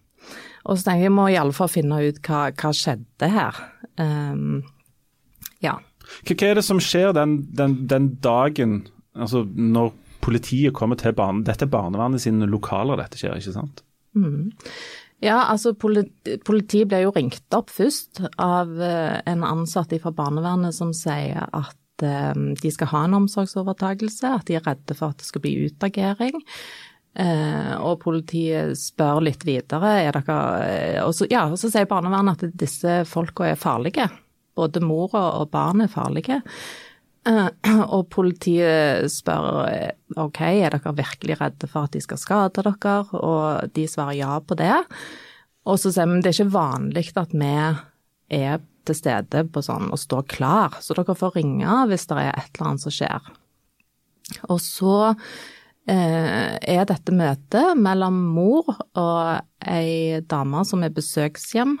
Og 0.63 0.77
så 0.77 0.85
tenker 0.85 1.03
jeg 1.03 1.09
jeg 1.09 1.15
må 1.17 1.27
iallfall 1.31 1.71
finne 1.71 1.99
ut 2.05 2.21
hva, 2.23 2.45
hva 2.55 2.71
skjedde 2.75 3.29
her. 3.31 3.59
Um, 3.99 4.61
ja. 5.63 5.75
Hva, 6.23 6.37
er 6.47 6.59
det 6.59 6.65
som 6.65 6.79
skjer 6.83 7.11
den, 7.15 7.41
den, 7.55 7.81
den 7.91 8.13
dagen, 8.23 8.81
altså 9.15 9.43
når 9.47 9.91
politiet 10.23 10.75
kommer 10.75 10.99
til 10.99 11.15
barne... 11.17 11.43
Dette 11.47 11.67
er 11.67 11.73
barnevernet 11.73 12.23
sine 12.23 12.47
lokaler 12.49 12.99
dette 13.01 13.19
skjer, 13.19 13.37
ikke 13.39 13.55
sant? 13.55 13.83
Mm. 14.17 14.53
Ja, 15.23 15.45
altså 15.49 15.73
politi, 15.79 16.37
Politiet 16.43 16.89
ble 16.91 17.03
jo 17.05 17.13
ringt 17.15 17.55
opp 17.55 17.71
først 17.73 18.23
av 18.41 18.73
uh, 18.79 19.19
en 19.29 19.45
ansatt 19.47 19.93
fra 20.03 20.11
barnevernet 20.15 20.75
som 20.75 20.91
sier 20.95 21.47
at 21.51 21.79
de 22.03 22.69
skal 22.73 22.89
ha 22.89 23.03
en 23.05 23.13
omsorgsovertakelse, 23.21 24.27
at 24.27 24.47
de 24.49 24.57
er 24.57 24.63
redde 24.65 24.95
for 24.97 25.13
at 25.13 25.21
det 25.21 25.27
skal 25.29 25.43
bli 25.45 25.53
utagering. 25.69 26.41
Eh, 27.13 27.73
og 27.77 27.99
politiet 28.01 28.73
spør 28.79 29.21
litt 29.27 29.45
videre. 29.45 29.91
Er 30.01 30.15
dere, 30.17 30.37
eh, 30.65 30.99
og 31.03 31.13
så, 31.13 31.27
ja, 31.29 31.45
så 31.55 31.69
sier 31.69 31.89
barnevernet 31.89 32.47
at 32.47 32.57
disse 32.57 33.03
folka 33.09 33.51
er 33.51 33.59
farlige. 33.59 34.07
Både 34.57 34.81
mora 34.81 35.27
og 35.39 35.51
barnet 35.53 35.89
er 35.89 35.93
farlige. 35.93 36.39
Eh, 37.29 37.49
og 37.95 38.09
politiet 38.13 39.09
spør 39.11 39.63
ok, 40.19 40.41
er 40.41 40.75
dere 40.75 40.95
virkelig 40.97 41.39
redde 41.39 41.69
for 41.71 41.87
at 41.87 41.95
de 41.95 42.03
skal 42.03 42.21
skade 42.21 42.63
dere, 42.63 42.97
og 43.19 43.73
de 43.75 43.87
svarer 43.89 44.19
ja 44.19 44.37
på 44.39 44.57
det. 44.59 44.75
Og 45.63 45.79
så 45.79 45.93
sier 45.95 46.09
vi 46.11 46.21
det 46.21 46.33
er 46.33 46.39
ikke 46.41 46.57
vanlig 46.57 47.07
at 47.15 47.33
vi 47.33 47.55
er 48.43 48.61
til 48.83 48.97
stede 48.99 49.45
på 49.47 49.61
sånn 49.63 49.93
og 49.95 49.99
står 50.01 50.27
klar, 50.27 50.79
så 50.83 50.95
dere 50.97 51.15
får 51.15 51.37
ringe 51.37 51.83
hvis 51.87 52.09
det 52.09 52.19
er 52.19 52.33
et 52.33 52.49
eller 52.57 52.73
annet 52.73 52.83
som 52.83 52.95
skjer. 52.95 53.33
Og 54.51 54.59
så 54.63 54.95
Eh, 55.83 56.53
er 56.63 56.85
dette 56.87 57.11
møtet 57.11 57.75
mellom 57.75 58.15
mor 58.31 58.69
og 58.95 59.41
ei 59.67 60.21
dame 60.31 60.61
som 60.63 60.85
er 60.85 60.93
besøkshjem 60.95 61.73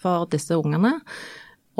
for 0.00 0.24
disse 0.32 0.56
ungene, 0.56 0.94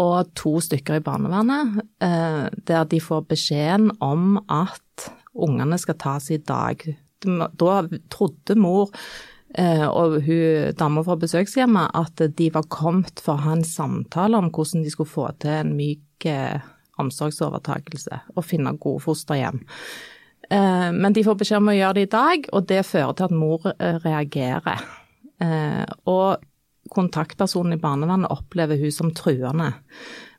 og 0.01 0.31
to 0.39 0.57
stykker 0.65 0.99
i 1.01 1.05
barnevernet, 1.05 1.83
eh, 2.01 2.47
der 2.69 2.85
de 2.89 3.01
får 3.01 3.27
beskjeden 3.29 3.91
om 4.01 4.39
at 4.49 5.11
ungene 5.33 5.79
skal 5.81 5.99
tas 6.01 6.31
i 6.31 6.39
dag. 6.39 6.81
Da 7.23 7.75
trodde 8.11 8.57
mor 8.59 8.91
eh, 9.55 9.85
og 9.87 10.23
hun 10.27 10.73
dama 10.79 11.05
fra 11.07 11.17
besøkshjemmet 11.21 11.93
at 11.99 12.25
de 12.39 12.49
var 12.55 12.71
kommet 12.73 13.21
for 13.23 13.37
å 13.37 13.45
ha 13.45 13.59
en 13.59 13.67
samtale 13.67 14.41
om 14.41 14.51
hvordan 14.51 14.83
de 14.83 14.95
skulle 14.95 15.13
få 15.13 15.29
til 15.43 15.61
en 15.61 15.77
myk 15.77 16.27
omsorgsovertakelse 17.03 18.19
og 18.37 18.45
finne 18.47 18.75
gode 18.81 19.03
fosterhjem. 19.05 19.63
Eh, 20.53 20.93
men 20.93 21.13
de 21.13 21.25
får 21.25 21.39
beskjed 21.41 21.63
om 21.63 21.71
å 21.73 21.77
gjøre 21.77 21.99
det 21.99 22.07
i 22.07 22.13
dag, 22.13 22.49
og 22.53 22.67
det 22.69 22.83
fører 22.89 23.15
til 23.17 23.29
at 23.29 23.37
mor 23.37 23.69
eh, 23.73 23.99
reagerer. 24.05 24.83
Eh, 25.43 25.85
og 26.11 26.43
kontaktpersonen 26.93 27.77
i 27.77 27.81
barnevernet 27.83 28.33
opplever 28.33 28.81
hun 28.81 28.93
som 28.95 29.13
truende. 29.17 29.73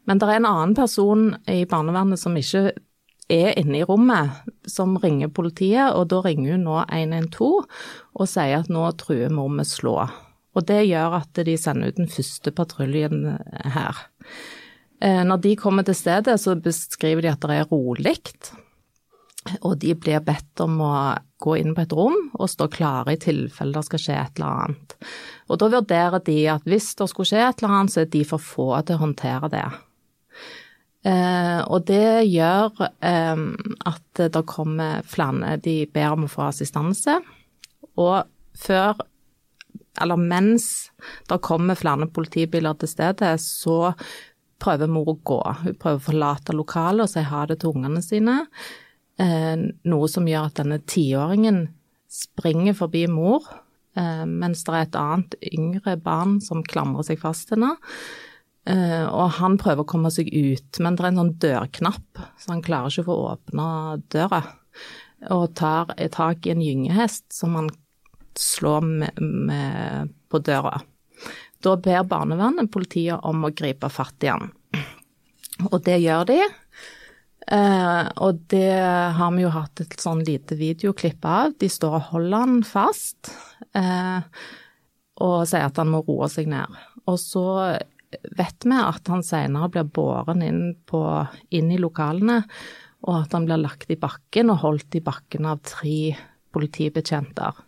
Men 0.07 0.19
det 0.19 0.29
er 0.29 0.41
en 0.41 0.50
annen 0.50 0.75
person 0.77 1.31
i 1.50 1.63
barnevernet 1.69 2.19
som 2.22 2.36
ikke 2.38 2.74
er 3.31 3.53
inne 3.60 3.79
i 3.79 3.86
rommet, 3.88 4.43
som 4.67 4.98
ringer 5.00 5.31
politiet, 5.33 5.93
og 5.95 6.10
da 6.12 6.19
ringer 6.25 6.57
hun 6.57 6.65
nå 6.67 6.81
112 6.83 7.63
og 8.13 8.27
sier 8.29 8.60
at 8.60 8.72
nå 8.72 8.83
truer 9.00 9.31
mor 9.33 9.51
med 9.53 9.69
slå. 9.69 9.95
Og 10.53 10.67
det 10.69 10.83
gjør 10.86 11.17
at 11.22 11.39
de 11.48 11.55
sender 11.57 11.89
ut 11.89 12.01
den 12.01 12.12
første 12.12 12.53
patruljen 12.53 13.31
her. 13.74 14.03
Når 15.01 15.39
de 15.43 15.55
kommer 15.60 15.88
til 15.88 15.98
stedet, 15.98 16.36
så 16.39 16.53
beskriver 16.55 17.25
de 17.25 17.31
at 17.31 17.41
det 17.43 17.57
er 17.57 17.72
rolig. 17.72 18.19
Og 19.62 19.77
de 19.81 19.93
blir 20.00 20.23
bedt 20.23 20.62
om 20.63 20.79
å 20.83 20.93
gå 21.43 21.57
inn 21.59 21.73
på 21.75 21.83
et 21.83 21.95
rom 21.95 22.15
og 22.33 22.50
stå 22.51 22.69
klare 22.71 23.15
i 23.15 23.19
tilfelle 23.21 23.75
det 23.75 23.88
skal 23.89 24.01
skje 24.01 24.19
et 24.19 24.39
eller 24.39 24.63
annet. 24.63 24.97
Og 25.51 25.59
da 25.59 25.69
vurderer 25.73 26.23
de 26.23 26.38
at 26.53 26.67
hvis 26.69 26.93
det 27.00 27.09
skulle 27.12 27.29
skje 27.31 27.41
et 27.43 27.63
eller 27.63 27.79
annet, 27.79 27.93
så 27.93 28.03
er 28.03 28.12
de 28.13 28.23
for 28.27 28.43
få 28.43 28.69
til 28.88 28.97
å 28.97 29.03
håndtere 29.03 29.51
det. 29.51 29.65
Eh, 31.03 31.62
og 31.67 31.83
det 31.89 32.23
gjør 32.31 32.85
eh, 33.03 33.47
at 33.91 34.21
det 34.23 34.43
kommer 34.47 35.01
flere 35.03 35.57
De 35.59 35.81
ber 35.91 36.15
om 36.15 36.27
å 36.27 36.31
få 36.31 36.47
assistanse. 36.47 37.17
Og 38.00 38.23
før, 38.55 39.01
eller 40.01 40.21
mens 40.21 40.69
det 41.29 41.41
kommer 41.43 41.79
flere 41.79 42.07
politibiler 42.07 42.77
til 42.79 42.91
stedet, 42.91 43.35
så 43.43 43.93
prøver 44.63 44.88
mor 44.88 45.12
å 45.12 45.19
gå. 45.19 45.41
Hun 45.65 45.75
prøver 45.75 46.00
å 46.00 46.07
forlate 46.07 46.55
lokalet 46.55 47.05
og 47.05 47.12
si 47.12 47.25
ha 47.27 47.43
det 47.50 47.59
til 47.62 47.75
ungene 47.75 48.03
sine. 48.05 48.38
Eh, 49.22 49.55
noe 49.86 50.10
som 50.10 50.27
gjør 50.27 50.50
at 50.50 50.60
denne 50.62 50.79
tiåringen 50.89 51.67
springer 52.10 52.75
forbi 52.77 53.05
mor, 53.12 53.46
eh, 53.98 54.24
mens 54.25 54.63
det 54.65 54.74
er 54.74 54.88
et 54.88 55.00
annet 55.00 55.36
yngre 55.53 55.98
barn 56.01 56.39
som 56.41 56.63
klamrer 56.65 57.05
seg 57.05 57.22
fast 57.22 57.50
til 57.50 57.62
henne. 57.62 57.75
Eh, 58.65 59.05
og 59.05 59.36
han 59.39 59.58
prøver 59.60 59.84
å 59.84 59.89
komme 59.89 60.10
seg 60.13 60.32
ut, 60.32 60.79
men 60.79 60.96
det 60.96 61.03
er 61.03 61.12
en 61.12 61.22
sånn 61.22 61.38
dørknapp, 61.43 62.24
så 62.39 62.53
han 62.53 62.63
klarer 62.63 62.89
ikke 62.89 63.03
å 63.03 63.10
få 63.10 63.17
åpna 63.34 63.67
døra. 64.13 64.41
Og 65.34 65.53
tar 65.55 65.93
tak 66.12 66.48
i 66.48 66.53
en 66.53 66.63
gyngehest 66.63 67.27
som 67.32 67.55
han 67.60 67.70
slår 68.39 68.82
med, 68.88 69.20
med, 69.22 70.13
på 70.32 70.39
døra. 70.39 70.79
Da 71.63 71.75
ber 71.79 72.08
barnevernet 72.08 72.72
politiet 72.72 73.24
om 73.24 73.46
å 73.46 73.53
gripe 73.55 73.91
fatt 73.93 74.25
i 74.25 74.32
han. 74.32 74.50
Og 75.70 75.77
det 75.86 76.00
gjør 76.01 76.25
de. 76.32 76.39
Uh, 77.43 78.07
og 78.23 78.43
det 78.53 78.71
har 79.17 79.31
vi 79.35 79.43
jo 79.43 79.51
hatt 79.51 79.81
et 79.83 79.95
sånn 80.00 80.23
lite 80.23 80.55
videoklipp 80.59 81.25
av. 81.27 81.55
De 81.59 81.69
står 81.71 81.97
og 82.00 82.12
holder 82.13 82.45
han 82.45 82.62
fast 82.67 83.33
uh, 83.75 84.23
og 85.23 85.43
sier 85.50 85.67
at 85.67 85.81
han 85.81 85.91
må 85.91 86.03
roe 86.07 86.29
seg 86.31 86.47
ned. 86.51 86.77
Og 87.09 87.19
så 87.19 87.45
vet 88.38 88.65
vi 88.65 88.77
at 88.77 89.12
han 89.12 89.25
senere 89.25 89.69
blir 89.73 89.89
båren 89.89 90.43
inn, 90.45 90.63
på, 90.88 91.01
inn 91.53 91.71
i 91.73 91.81
lokalene, 91.81 92.43
og 93.03 93.19
at 93.25 93.35
han 93.35 93.47
blir 93.47 93.62
lagt 93.62 93.91
i 93.91 94.00
bakken 94.00 94.51
og 94.53 94.62
holdt 94.63 94.97
i 94.97 95.03
bakken 95.03 95.47
av 95.50 95.62
tre 95.67 96.13
politibetjenter. 96.53 97.59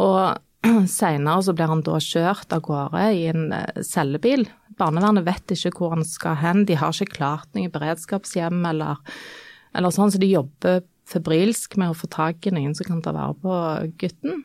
Og 0.00 0.20
senere 0.90 1.44
så 1.44 1.54
blir 1.56 1.70
han 1.70 1.84
da 1.84 1.98
kjørt 2.00 2.54
av 2.56 2.64
gårde 2.64 3.04
i 3.12 3.26
en 3.32 3.50
eh, 3.52 3.82
cellebil 3.84 4.46
Barnevernet 4.80 5.26
vet 5.26 5.54
ikke 5.54 5.74
hvor 5.78 5.94
han 5.94 6.04
skal 6.06 6.38
hen. 6.40 6.64
De 6.68 6.78
har 6.78 6.94
ikke 6.94 7.18
klart 7.18 7.50
noe 7.56 7.72
beredskapshjem 7.72 8.64
eller, 8.70 9.00
eller 9.76 9.94
sånn, 9.94 10.12
så 10.12 10.20
de 10.22 10.32
jobber 10.32 10.82
febrilsk 11.08 11.76
med 11.80 11.92
å 11.92 11.98
få 11.98 12.08
tak 12.12 12.46
i 12.48 12.54
noen 12.54 12.74
som 12.76 12.88
kan 12.88 13.02
ta 13.04 13.12
vare 13.16 13.36
på 13.40 13.56
gutten. 14.00 14.44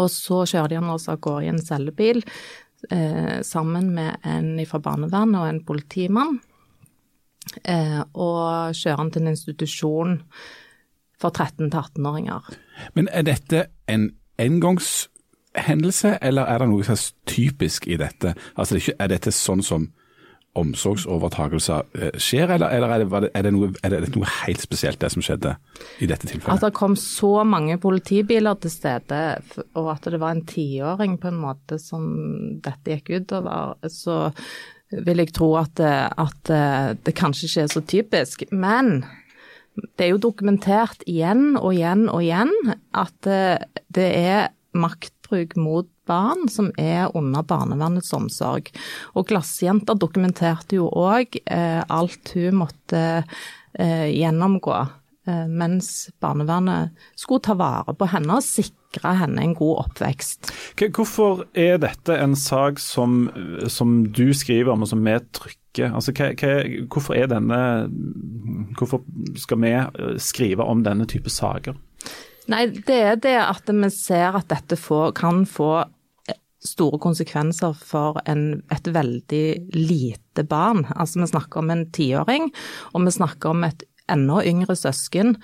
Og 0.00 0.08
så 0.10 0.42
kjører 0.48 0.72
de 0.72 0.80
han 0.80 0.92
også 0.92 1.14
av 1.14 1.22
gårde 1.22 1.46
i 1.46 1.50
en 1.52 1.62
cellebil 1.62 2.22
eh, 2.90 3.38
sammen 3.46 3.92
med 3.94 4.24
en 4.26 4.54
fra 4.66 4.80
barnevernet 4.82 5.40
og 5.40 5.50
en 5.50 5.60
politimann. 5.68 6.38
Eh, 7.64 8.00
og 8.12 8.74
kjører 8.76 9.02
han 9.02 9.12
til 9.14 9.24
en 9.24 9.34
institusjon 9.34 10.16
for 11.18 11.34
13- 11.34 11.70
18-åringer. 11.70 12.50
Men 12.94 13.10
er 13.12 13.26
dette 13.26 13.68
en 13.90 14.10
engangs 14.38 15.08
hendelse, 15.54 16.18
eller 16.22 16.48
er 16.48 16.62
det 16.62 16.68
noe 16.70 16.84
som 16.86 16.96
er 16.96 17.30
typisk 17.30 17.88
i 17.88 17.96
dette? 18.00 18.34
Altså, 18.56 18.80
Er 18.98 19.08
dette 19.08 19.32
sånn 19.32 19.62
som 19.62 19.88
omsorgsovertakelser 20.58 21.84
eh, 21.94 22.16
skjer, 22.18 22.50
eller, 22.56 22.72
eller 22.74 22.94
er, 22.94 23.04
det, 23.04 23.30
er, 23.36 23.44
det 23.46 23.52
noe, 23.54 23.68
er, 23.84 23.94
det, 23.94 24.10
noe, 24.16 24.30
helt 24.42 24.62
spesielt 24.62 24.98
det 25.02 25.10
som 25.14 25.22
skjedde 25.22 25.54
i 26.02 26.08
dette 26.10 26.26
tilfellet? 26.26 26.56
At 26.56 26.66
det 26.66 26.78
kom 26.78 26.96
så 26.98 27.44
mange 27.46 27.78
politibiler 27.82 28.58
til 28.62 28.72
stede, 28.72 29.20
og 29.78 29.92
at 29.94 30.08
det 30.10 30.20
var 30.22 30.34
en 30.34 30.46
tiåring 30.48 31.18
på 31.20 31.30
en 31.30 31.38
måte 31.44 31.78
som 31.82 32.08
dette 32.64 32.96
gikk 32.96 33.12
utover, 33.20 33.76
så 33.92 34.32
vil 34.88 35.20
jeg 35.20 35.34
tro 35.36 35.52
at 35.60 35.80
at 35.84 36.50
det 37.04 37.12
kanskje 37.14 37.44
ikke 37.46 37.64
er 37.66 37.72
så 37.74 37.82
typisk. 37.84 38.44
Men 38.50 39.02
det 39.76 40.06
er 40.06 40.14
jo 40.14 40.22
dokumentert 40.30 41.04
igjen 41.06 41.58
og 41.60 41.74
igjen 41.76 42.06
og 42.08 42.24
igjen 42.24 42.54
at 42.96 43.28
det 43.28 44.08
er 44.16 44.48
makt 44.78 45.17
misbruk 45.28 45.56
mot 45.56 45.86
barn 46.06 46.48
som 46.48 46.72
er 46.78 47.10
under 47.16 47.42
barnevernets 47.42 48.12
omsorg. 48.12 48.70
Og 49.14 49.28
Glassjenta 49.28 49.94
dokumenterte 49.94 50.76
jo 50.76 50.88
òg 50.88 51.36
eh, 51.44 51.82
alt 51.88 52.32
hun 52.34 52.62
måtte 52.64 53.24
eh, 53.74 54.08
gjennomgå 54.08 54.76
eh, 55.28 55.46
mens 55.48 56.10
barnevernet 56.20 56.90
skulle 57.16 57.42
ta 57.44 57.54
vare 57.54 57.94
på 57.94 58.08
henne 58.08 58.38
og 58.38 58.42
sikre 58.42 59.14
henne 59.20 59.42
en 59.42 59.54
god 59.54 59.84
oppvekst. 59.84 60.52
Hvorfor 60.96 61.44
er 61.52 61.78
dette 61.78 62.16
en 62.16 62.34
sak 62.34 62.78
som, 62.80 63.28
som 63.68 64.06
du 64.08 64.32
skriver 64.32 64.72
om 64.72 64.82
og 64.82 64.88
som 64.88 65.04
vi 65.04 65.18
trykker? 65.32 65.92
Altså, 65.92 66.14
hva, 66.16 66.32
hva, 66.40 66.54
hvorfor, 66.88 67.14
denne, 67.28 67.60
hvorfor 68.78 69.04
skal 69.36 69.60
vi 69.60 69.74
skrive 70.18 70.64
om 70.64 70.80
denne 70.82 71.06
type 71.06 71.30
saker? 71.30 71.76
Nei, 72.48 72.64
det 72.72 72.96
er 72.96 73.18
det 73.20 73.36
at 73.42 73.68
vi 73.68 73.90
ser 73.92 74.38
at 74.38 74.48
dette 74.48 74.78
får, 74.80 75.12
kan 75.18 75.44
få 75.48 75.84
store 76.64 76.98
konsekvenser 77.02 77.76
for 77.76 78.18
en, 78.28 78.62
et 78.74 78.88
veldig 78.90 79.44
lite 79.76 80.44
barn. 80.48 80.86
Altså 80.96 81.22
vi 81.22 81.30
snakker 81.30 81.62
om 81.62 81.70
en 81.74 81.86
tiåring, 81.94 82.48
og 82.94 83.04
vi 83.06 83.14
snakker 83.14 83.52
om 83.52 83.66
et 83.68 83.84
enda 84.08 84.40
yngre 84.48 84.76
søsken 84.78 85.36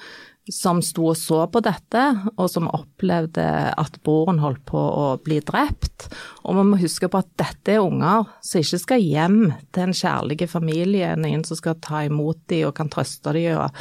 som 0.53 0.83
sto 0.85 1.07
og 1.09 1.17
så 1.17 1.45
på 1.49 1.63
dette, 1.65 2.03
og 2.37 2.49
som 2.53 2.69
opplevde 2.69 3.45
at 3.81 3.97
broren 4.05 4.43
holdt 4.43 4.61
på 4.69 4.81
å 4.81 5.07
bli 5.25 5.39
drept. 5.47 6.09
Og 6.45 6.59
vi 6.59 6.65
må 6.69 6.81
huske 6.83 7.09
på 7.09 7.23
at 7.23 7.31
dette 7.41 7.77
er 7.77 7.85
unger 7.85 8.29
som 8.45 8.61
ikke 8.61 8.83
skal 8.83 9.07
hjem 9.07 9.39
til 9.73 9.87
en 9.87 9.97
kjærlig 9.97 10.51
familie, 10.53 11.15
noen 11.17 11.47
som 11.49 11.59
skal 11.61 11.81
ta 11.85 12.05
imot 12.05 12.43
dem 12.53 12.67
og 12.69 12.77
kan 12.77 12.93
trøste 12.93 13.33
dem 13.37 13.57
og, 13.63 13.81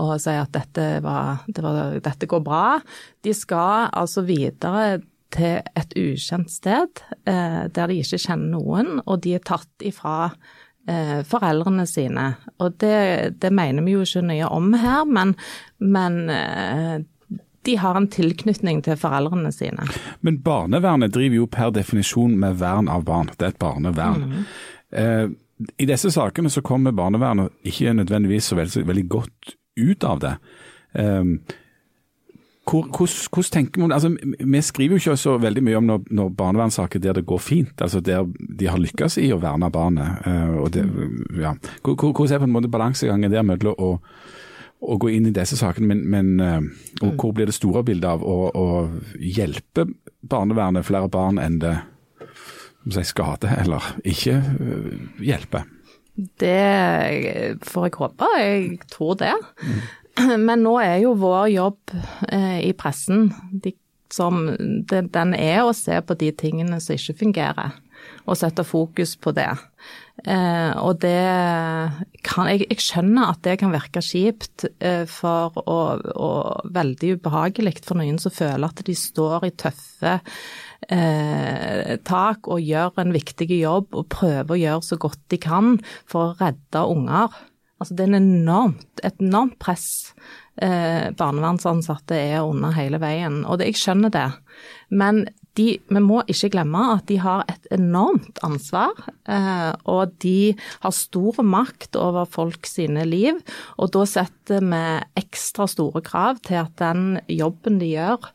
og 0.00 0.14
si 0.22 0.32
at 0.32 0.54
dette, 0.56 0.88
var, 1.04 1.44
det 1.46 1.64
var, 1.64 1.98
dette 2.08 2.30
går 2.30 2.42
bra. 2.46 2.64
De 3.24 3.36
skal 3.36 3.90
altså 3.92 4.24
videre 4.28 5.02
til 5.34 5.58
et 5.76 5.98
ukjent 5.98 6.48
sted 6.48 7.02
eh, 7.28 7.66
der 7.68 7.90
de 7.90 8.00
ikke 8.00 8.20
kjenner 8.22 8.54
noen, 8.56 9.02
og 9.04 9.20
de 9.24 9.36
er 9.36 9.44
tatt 9.44 9.84
ifra 9.84 10.30
eh, 10.88 11.20
foreldrene 11.28 11.84
sine. 11.88 12.30
Og 12.62 12.78
det, 12.80 13.36
det, 13.42 13.52
mener 13.54 13.84
vi 13.84 13.96
jo 13.96 14.06
ikke 14.06 14.24
nøye 14.30 14.48
om 14.48 14.72
her, 14.78 15.04
men, 15.08 15.34
men 15.78 16.30
eh, 16.30 16.96
de 17.68 17.76
har 17.76 17.98
en 17.98 18.08
tilknytning 18.08 18.80
til 18.86 18.96
foreldrene 18.98 19.52
sine. 19.52 19.84
Men 20.24 20.40
barnevernet 20.44 21.12
driver 21.14 21.42
jo 21.42 21.50
per 21.52 21.74
definisjon 21.76 22.38
med 22.40 22.58
vern 22.62 22.88
av 22.88 23.04
barn. 23.08 23.30
Det 23.36 23.44
er 23.44 23.54
et 23.54 23.60
barnevern. 23.60 24.24
Mm. 24.24 24.42
Eh, 25.02 25.24
I 25.84 25.88
disse 25.90 26.10
sakene 26.14 26.50
så 26.50 26.62
kommer 26.64 26.96
barnevernet 26.96 27.52
ikke 27.68 27.96
nødvendigvis 27.98 28.50
så 28.50 28.58
veldig, 28.58 28.84
veldig 28.88 29.06
godt 29.12 29.56
ut 29.78 30.04
av 30.06 30.22
det. 30.24 30.34
Eh, 30.98 31.56
hvordan 32.68 33.50
tenker 33.52 33.80
man, 33.80 33.92
altså 33.92 34.10
Vi 34.38 34.62
skriver 34.62 34.96
jo 34.96 35.00
ikke 35.00 35.16
så 35.16 35.36
veldig 35.40 35.62
mye 35.64 35.76
om 35.76 35.86
når, 35.88 36.02
når 36.10 36.28
barnevernssaker 36.36 36.98
der 37.00 37.12
det 37.12 37.26
går 37.26 37.38
fint, 37.38 37.80
altså 37.80 38.00
der 38.00 38.26
de 38.58 38.68
har 38.68 38.78
lykkes 38.78 39.18
i 39.18 39.30
å 39.32 39.40
verne 39.40 39.70
barnet. 39.72 40.26
Uh, 40.26 40.56
og 40.62 40.72
det, 40.74 40.84
ja. 41.40 41.54
Hvordan 41.82 42.32
er 42.32 42.42
på 42.42 42.48
en 42.48 42.52
måte 42.52 42.72
balansegangen 42.72 43.32
der 43.32 43.46
mellom 43.46 43.74
å, 43.78 43.98
å, 44.80 44.96
gå 45.00 45.10
inn 45.14 45.28
i 45.28 45.34
disse 45.34 45.58
sakene, 45.58 45.94
men, 45.94 46.04
men 46.10 46.42
uh, 46.42 47.06
og 47.06 47.16
hvor 47.18 47.34
blir 47.36 47.50
det 47.50 47.56
store 47.56 47.84
bildet 47.86 48.08
av 48.10 48.24
å, 48.24 48.36
å 48.52 48.66
hjelpe 49.18 49.88
barnevernet 50.20 50.86
flere 50.86 51.10
barn 51.12 51.40
enn 51.42 51.58
det 51.62 51.74
si, 52.88 53.04
skader 53.10 53.58
eller 53.62 53.92
ikke 54.06 54.38
uh, 54.38 54.92
hjelpe? 55.22 55.64
Det 56.18 57.58
får 57.62 57.84
jeg 57.86 57.98
håpe. 58.00 58.28
Jeg 58.42 58.78
tror 58.90 59.18
det. 59.20 59.34
Mm. 59.62 59.82
Men 60.48 60.64
nå 60.66 60.78
er 60.82 60.96
jo 61.04 61.14
vår 61.18 61.50
jobb 61.52 61.92
eh, 62.32 62.58
i 62.66 62.72
pressen 62.74 63.28
de, 63.52 63.74
som, 64.10 64.48
den 64.58 65.34
er 65.36 65.62
å 65.62 65.74
se 65.76 66.00
på 66.02 66.16
de 66.18 66.32
tingene 66.34 66.80
som 66.82 66.98
ikke 66.98 67.20
fungerer, 67.20 67.76
og 68.26 68.38
sette 68.40 68.64
fokus 68.66 69.14
på 69.20 69.34
det. 69.36 69.50
Eh, 70.26 70.72
og 70.82 70.98
det 71.04 71.14
kan 72.26 72.48
jeg, 72.50 72.64
jeg, 72.66 72.80
skjønner 72.82 73.30
at 73.30 73.42
det 73.46 73.54
kan 73.60 73.70
virke 73.70 74.02
kjipt 74.02 74.66
eh, 74.82 75.04
for 75.06 75.54
og, 75.62 76.08
og 76.10 76.72
veldig 76.74 77.12
ubehagelig 77.20 77.76
for 77.86 78.00
noen 78.00 78.18
som 78.18 78.34
føler 78.34 78.66
at 78.66 78.82
de 78.86 78.96
står 78.98 79.46
i 79.46 79.52
tøffe 79.62 80.16
eh, 80.90 81.94
tak 82.02 82.50
og 82.50 82.66
gjør 82.66 82.98
en 83.04 83.14
viktig 83.14 83.46
jobb 83.60 83.94
og 83.94 84.10
prøver 84.10 84.56
å 84.56 84.60
gjøre 84.64 84.88
så 84.90 84.98
godt 84.98 85.22
de 85.30 85.38
kan 85.42 85.76
for 86.10 86.32
å 86.32 86.36
redde 86.42 86.82
unger. 86.96 87.38
Altså 87.78 87.94
det 87.94 88.08
er 88.08 88.18
enormt, 88.18 89.04
et 89.06 89.22
enormt 89.22 89.54
press 89.62 89.88
eh, 90.58 91.14
barnevernsansatte 91.14 92.18
er 92.18 92.42
under 92.42 92.74
hele 92.74 92.98
veien, 92.98 93.44
og 93.46 93.60
det, 93.60 93.70
jeg 93.70 93.82
skjønner 93.84 94.10
det. 94.14 94.28
Men 94.90 95.28
de, 95.58 95.66
vi 95.90 96.02
må 96.02 96.22
ikke 96.30 96.52
glemme 96.54 96.80
at 96.94 97.06
de 97.10 97.18
har 97.22 97.44
et 97.50 97.68
enormt 97.74 98.38
ansvar, 98.46 98.94
eh, 99.28 99.72
og 99.90 100.14
de 100.22 100.54
har 100.84 100.94
stor 100.94 101.42
makt 101.42 101.98
over 101.98 102.28
folk 102.30 102.68
sine 102.68 103.04
liv. 103.08 103.40
Og 103.76 103.92
da 103.96 104.04
setter 104.08 104.64
vi 104.64 104.82
ekstra 105.20 105.68
store 105.70 106.02
krav 106.06 106.40
til 106.46 106.60
at 106.62 106.74
den 106.80 107.18
jobben 107.32 107.80
de 107.82 107.92
gjør, 107.96 108.30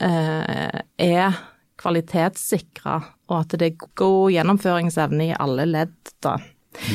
eh, 0.00 0.82
er 0.98 1.38
kvalitetssikra, 1.80 2.98
og 3.30 3.38
at 3.40 3.56
det 3.60 3.70
er 3.70 3.88
god 3.98 4.34
gjennomføringsevne 4.34 5.30
i 5.30 5.38
alle 5.38 5.68
ledd. 5.70 5.96
da. 6.22 6.38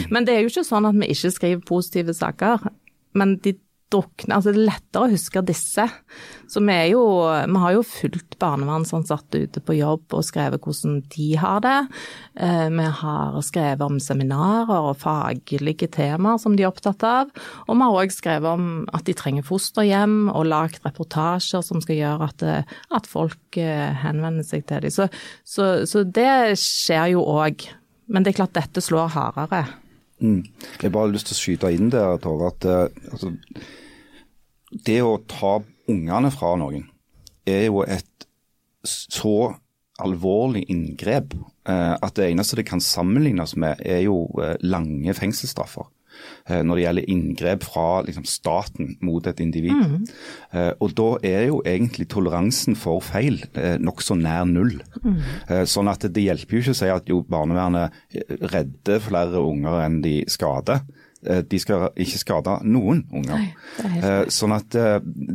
Men 0.09 0.25
det 0.25 0.35
er 0.35 0.43
jo 0.43 0.51
ikke 0.51 0.67
sånn 0.67 0.87
at 0.89 0.97
vi 0.97 1.11
ikke 1.13 1.31
skriver 1.31 1.65
positive 1.67 2.13
saker. 2.13 2.67
Men 3.17 3.37
de 3.43 3.55
drukner 3.93 4.37
Altså 4.37 4.53
det 4.53 4.61
er 4.61 4.69
lettere 4.69 5.05
å 5.05 5.11
huske 5.11 5.41
disse. 5.45 5.85
Så 6.49 6.61
vi 6.65 6.73
er 6.73 6.87
jo 6.93 7.03
Vi 7.49 7.61
har 7.63 7.75
jo 7.75 7.85
fulgt 7.85 8.37
barnevernsansatte 8.41 9.43
ute 9.45 9.61
på 9.63 9.75
jobb 9.77 10.15
og 10.15 10.25
skrevet 10.25 10.63
hvordan 10.63 10.99
de 11.13 11.27
har 11.39 11.59
det. 11.63 11.77
Eh, 12.39 12.67
vi 12.73 12.85
har 13.01 13.39
skrevet 13.45 13.83
om 13.85 13.99
seminarer 14.01 14.89
og 14.91 14.99
faglige 15.01 15.89
temaer 15.91 16.39
som 16.41 16.55
de 16.55 16.63
er 16.65 16.71
opptatt 16.71 17.03
av. 17.07 17.33
Og 17.67 17.75
vi 17.75 17.83
har 17.83 17.97
òg 18.03 18.15
skrevet 18.15 18.49
om 18.49 18.69
at 18.95 19.05
de 19.07 19.15
trenger 19.17 19.45
fosterhjem, 19.47 20.29
og 20.31 20.47
lagd 20.49 20.79
reportasjer 20.85 21.65
som 21.65 21.83
skal 21.83 21.99
gjøre 21.99 22.29
at, 22.31 22.45
eh, 22.45 22.77
at 22.95 23.09
folk 23.09 23.59
eh, 23.59 23.89
henvender 24.03 24.47
seg 24.47 24.65
til 24.69 24.85
dem. 24.85 24.93
Så, 24.93 25.09
så, 25.43 25.69
så 25.89 26.05
det 26.05 26.55
skjer 26.61 27.13
jo 27.15 27.25
òg. 27.27 27.67
Men 28.09 28.25
det 28.25 28.33
er 28.33 28.41
klart 28.41 28.57
dette 28.57 28.81
slår 28.81 29.11
hardere. 29.13 29.65
Mm. 30.23 30.41
Jeg 30.81 30.91
bare 30.91 31.05
har 31.05 31.13
lyst 31.13 31.29
til 31.29 31.37
å 31.37 31.41
skyte 31.43 31.75
inn 31.75 31.91
der, 31.93 32.17
Tove, 32.23 32.49
at 32.49 32.65
altså, 32.67 33.35
det 34.71 34.99
å 35.05 35.17
ta 35.29 35.59
ungene 35.89 36.31
fra 36.33 36.53
noen 36.59 36.85
er 37.49 37.65
jo 37.69 37.81
et 37.81 38.27
så 38.85 39.53
alvorlig 39.99 40.63
inngrep 40.71 41.33
uh, 41.35 41.95
at 41.99 42.15
det 42.15 42.29
eneste 42.29 42.59
det 42.59 42.67
kan 42.69 42.81
sammenlignes 42.83 43.55
med, 43.59 43.81
er 43.83 44.05
jo 44.05 44.27
uh, 44.39 44.53
lange 44.61 45.15
fengselsstraffer. 45.17 45.89
Eh, 46.49 46.61
når 46.65 46.75
det 46.75 46.83
gjelder 46.83 47.09
inngrep 47.13 47.65
fra 47.67 47.85
liksom, 48.05 48.25
staten 48.27 48.95
mot 49.05 49.27
et 49.29 49.39
individ. 49.39 49.75
Mm. 49.75 50.71
Og 50.81 50.95
Da 50.97 51.09
er 51.23 51.45
jo 51.47 51.61
egentlig 51.65 52.09
toleransen 52.11 52.75
for 52.75 53.03
feil 53.05 53.37
eh, 53.53 53.77
nokså 53.79 54.17
nær 54.19 54.47
null. 54.49 54.79
Mm. 55.03 55.19
Sånn 55.69 55.91
at 55.91 56.07
Det 56.09 56.25
hjelper 56.25 56.57
jo 56.57 56.63
ikke 56.63 56.75
å 56.75 56.79
si 56.81 56.89
at 56.91 57.11
jo, 57.11 57.21
barnevernet 57.23 57.93
redder 58.51 59.03
flere 59.03 59.43
unger 59.43 59.83
enn 59.85 60.01
de 60.03 60.17
skader. 60.27 60.83
De 61.19 61.59
skal 61.59 61.89
ikke 61.99 62.21
skade 62.21 62.53
noen 62.63 63.01
unger. 63.11 63.41
Nei, 63.83 64.11
sånn 64.31 64.53
at, 64.55 64.75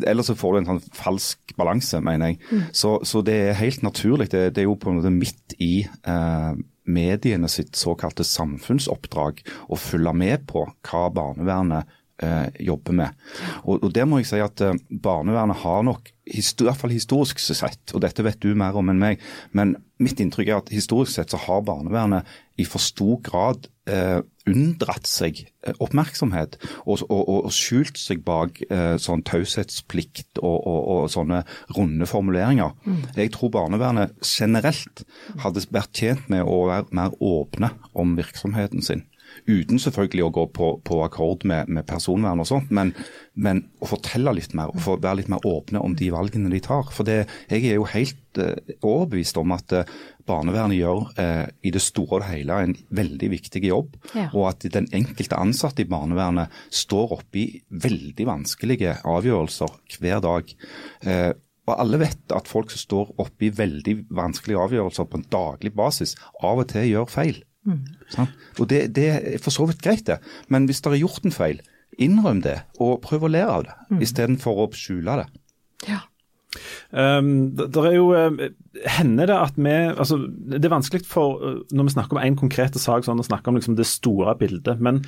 Ellers 0.09 0.31
så 0.31 0.37
får 0.38 0.55
du 0.55 0.61
en 0.62 0.68
sånn 0.73 0.94
falsk 0.97 1.53
balanse, 1.59 2.01
mener 2.05 2.33
jeg. 2.33 2.38
Mm. 2.49 2.62
Så, 2.73 2.94
så, 3.05 3.20
det 3.27 3.35
er 3.51 3.59
helt 3.59 3.85
naturlig. 3.85 4.31
Det, 4.33 4.47
det, 4.55 4.62
er 4.62 4.70
jo 4.70 4.79
på 4.81 4.90
en 4.90 5.01
måte 5.01 5.12
midt 5.12 5.57
i 5.62 5.85
eh, 5.85 6.55
mediene 6.85 7.51
sitt 7.53 7.77
såkalte 7.79 8.27
samfunnsoppdrag 8.27 9.42
å 9.68 9.79
følge 9.81 10.14
med 10.16 10.49
på 10.51 10.66
hva 10.88 11.05
barnevernet 11.14 12.01
eh, 12.22 12.48
jobber 12.66 12.92
med. 12.92 13.22
Og, 13.64 13.83
og 13.83 13.92
det 13.94 14.07
må 14.09 14.20
jeg 14.20 14.31
si 14.31 14.42
at 14.42 14.62
eh, 14.64 14.77
barnevernet 14.90 15.62
har 15.64 15.83
nok, 15.87 16.11
i 16.24 16.40
hvert 16.40 16.81
fall 16.81 16.94
historisk 16.94 17.42
sett, 17.42 17.92
og 17.92 18.00
dette 18.05 18.24
vet 18.24 18.40
du 18.40 18.55
mer 18.57 18.77
om 18.81 18.88
enn 18.88 19.03
meg, 19.03 19.22
men 19.53 19.77
mitt 20.03 20.20
inntrykk 20.20 20.48
er 20.50 20.61
at 20.62 20.72
historisk 20.74 21.14
sett 21.14 21.33
så 21.33 21.40
har 21.44 21.64
barnevernet 21.66 22.29
i 22.61 22.64
for 22.66 22.83
stor 22.83 23.18
grad 23.24 23.68
eh, 23.90 24.20
unndratt 24.50 25.09
seg 25.09 25.42
eh, 25.44 25.77
oppmerksomhet 25.83 26.57
og, 26.85 27.05
og, 27.09 27.22
og, 27.22 27.48
skjult 27.55 27.98
seg 28.00 28.24
bak 28.27 28.61
eh, 28.68 28.96
sånn 29.00 29.24
taushetsplikt 29.27 30.40
og, 30.42 30.59
og, 30.64 31.07
sånne 31.12 31.42
runde 31.77 32.09
formuleringer. 32.11 32.74
Mm. 32.85 33.00
Jeg 33.18 33.35
tror 33.37 33.55
barnevernet 33.55 34.14
generelt 34.27 35.05
hadde 35.44 35.66
vært 35.74 35.94
tjent 35.98 36.31
med 36.33 36.46
å 36.46 36.64
være 36.70 36.90
mer 36.96 37.16
åpne 37.22 37.74
om 37.92 38.16
virksomheten 38.18 38.85
sin. 38.85 39.07
Uten 39.44 39.80
selvfølgelig 39.80 40.24
å 40.24 40.33
gå 40.33 40.44
på, 40.57 40.68
på 40.88 40.98
akkord 41.04 41.44
med, 41.48 41.68
med, 41.68 41.85
personvern 41.88 42.40
og 42.40 42.48
sånt, 42.48 42.70
men, 42.72 42.94
men, 43.37 43.61
å 43.85 43.88
fortelle 43.90 44.33
litt 44.33 44.54
mer 44.57 44.72
og 44.72 44.80
være 45.04 45.20
litt 45.20 45.30
mer 45.33 45.44
åpne 45.44 45.83
om 45.85 45.96
de 45.98 46.09
valgene 46.14 46.52
de 46.52 46.62
tar. 46.64 46.88
For 46.94 47.04
det, 47.04 47.26
jeg 47.52 47.68
er 47.68 47.76
jo 47.76 47.85
helt 47.92 48.40
uh, 48.40 48.57
overbevist 48.80 49.37
om 49.40 49.52
at 49.57 49.76
uh, 49.76 49.94
barnevernet 50.24 50.80
gjør 50.80 51.04
uh, 51.18 51.44
i 51.61 51.74
det 51.74 51.85
store 51.85 52.22
og 52.22 52.28
hele 52.30 52.59
en 52.64 52.74
veldig 52.96 53.30
viktig 53.35 53.64
jobb. 53.68 53.98
Ja. 54.16 54.30
Og 54.33 54.48
at 54.54 54.64
den 54.72 54.88
enkelte 54.96 55.37
ansatte 55.37 55.85
i 55.85 55.90
barnevernet 55.92 56.52
står 56.72 57.18
oppe 57.20 57.42
i 57.44 57.48
veldig 57.68 58.30
vanskelige 58.30 58.96
avgjørelser 59.04 59.98
hver 60.00 60.24
dag. 60.24 60.54
Og 61.64 61.72
alle 61.80 62.00
vet 62.00 62.33
at 62.37 62.48
folk 62.48 62.72
som 62.72 62.80
står 62.80 63.12
oppe 63.20 63.48
i 63.48 63.54
veldig 63.57 63.96
vanskelige 64.12 64.61
avgjørelser 64.61 65.09
på 65.09 65.20
en 65.20 65.33
daglig 65.33 65.72
basis, 65.76 66.16
av 66.44 66.61
og 66.61 66.68
til 66.72 66.90
gjør 66.90 67.09
feil. 67.12 67.44
Mm. 67.64 67.85
Og 68.59 68.66
det, 68.70 68.81
det, 68.96 69.07
er 69.14 69.38
for 69.42 69.55
så 69.55 69.66
vidt 69.70 69.83
greit, 69.85 70.07
det. 70.09 70.18
Men 70.53 70.68
hvis 70.68 70.83
dere 70.85 70.96
har 70.98 71.07
gjort 71.07 71.24
en 71.24 71.35
feil, 71.35 71.62
innrøm 72.00 72.42
det 72.44 72.59
og 72.83 73.00
prøv 73.05 73.27
å 73.27 73.31
lære 73.31 73.55
av 73.59 73.64
det, 73.68 73.79
mm. 73.90 74.03
istedenfor 74.05 74.64
å 74.64 74.68
skjule 74.77 75.20
det. 75.22 75.29
Ja. 75.88 76.03
Um, 76.90 77.50
det, 77.57 77.72
det, 77.74 77.83
er 77.88 77.96
jo 77.96 78.11
uh, 78.14 78.44
Hender 78.94 79.27
det 79.27 79.35
at 79.35 79.57
vi 79.59 79.72
altså, 79.72 80.20
Det 80.31 80.61
er 80.61 80.70
vanskelig 80.70 81.00
for 81.11 81.40
uh, 81.42 81.57
når 81.74 81.88
vi 81.88 81.94
snakker 81.96 82.14
om 82.14 82.22
én 82.22 82.38
konkret 82.38 82.79
sak, 82.79 83.07
sånn, 83.07 83.18
å 83.18 83.27
snakke 83.27 83.50
om 83.50 83.59
liksom, 83.59 83.74
det 83.79 83.88
store 83.90 84.37
bildet. 84.38 84.79
Men 84.79 85.03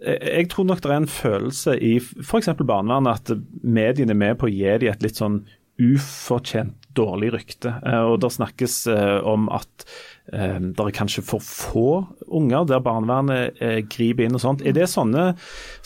jeg, 0.00 0.18
jeg 0.18 0.50
tror 0.50 0.66
nok 0.70 0.82
det 0.82 0.90
er 0.90 0.98
en 0.98 1.10
følelse 1.10 1.76
i 1.78 1.94
f.eks. 2.00 2.52
barnevernet 2.58 3.20
at 3.20 3.46
mediene 3.62 4.16
er 4.16 4.22
med 4.24 4.40
på 4.40 4.48
å 4.48 4.52
gi 4.52 4.76
dem 4.82 4.90
et 4.90 5.06
litt 5.06 5.20
sånn 5.20 5.42
ufortjent 5.80 6.74
dårlig 6.98 7.30
rykte. 7.36 7.76
Uh, 7.86 8.10
og 8.10 8.20
der 8.24 8.34
snakkes 8.34 8.82
om 8.90 9.46
at 9.54 9.86
eh, 9.86 9.90
det 10.30 10.84
er 10.84 10.94
kanskje 10.94 11.24
for 11.26 11.42
få 11.42 11.86
unger 12.30 12.68
der 12.68 12.82
barnevernet 12.84 13.58
eh, 13.62 13.80
griper 13.90 14.26
inn 14.26 14.36
og 14.38 14.42
sånt. 14.44 14.62
Er 14.62 14.76
det 14.76 14.86
sånne, 14.92 15.32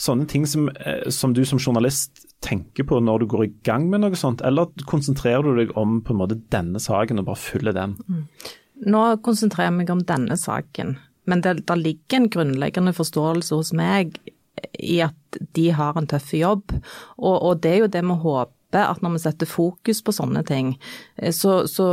sånne 0.01 0.27
ting 0.29 0.45
som, 0.49 0.67
eh, 0.69 1.07
som, 1.09 1.33
du 1.33 1.41
som 1.49 1.61
journalist 1.61 2.25
tenker 2.45 2.85
på 2.85 2.99
når 3.01 3.23
du 3.23 3.29
går 3.31 3.45
i 3.47 3.53
gang 3.65 3.87
med 3.89 4.03
noe 4.03 4.19
sånt, 4.19 4.43
eller 4.45 4.69
konsentrerer 4.85 5.45
du 5.45 5.57
deg 5.57 5.73
om 5.79 5.97
på 6.05 6.13
en 6.13 6.21
måte 6.21 6.37
denne 6.53 6.81
saken 6.81 7.23
og 7.23 7.29
bare 7.31 7.41
følger 7.41 7.75
den? 7.75 7.97
Nå 8.85 9.03
konsentrerer 9.25 9.71
jeg 9.71 9.79
meg 9.79 9.93
om 9.93 10.05
denne 10.05 10.37
saken, 10.37 10.97
men 11.25 11.41
det, 11.41 11.57
det 11.65 11.79
ligger 11.81 12.19
en 12.19 12.29
grunnleggende 12.29 12.93
forståelse 12.93 13.57
hos 13.57 13.73
meg 13.73 14.19
i 14.79 14.99
at 15.03 15.39
de 15.57 15.69
har 15.75 15.97
en 15.97 16.07
tøff 16.07 16.35
jobb, 16.37 16.75
og, 17.17 17.35
og 17.35 17.63
det 17.63 17.71
er 17.71 17.81
jo 17.85 17.93
det 17.95 18.03
vi 18.05 18.19
håper 18.27 18.53
at 18.73 19.01
når 19.03 19.15
vi 19.15 19.21
setter 19.23 19.49
fokus 19.49 20.01
på 20.03 20.13
sånne 20.15 20.41
ting, 20.47 20.73
eh, 21.17 21.33
så, 21.35 21.65
så 21.69 21.87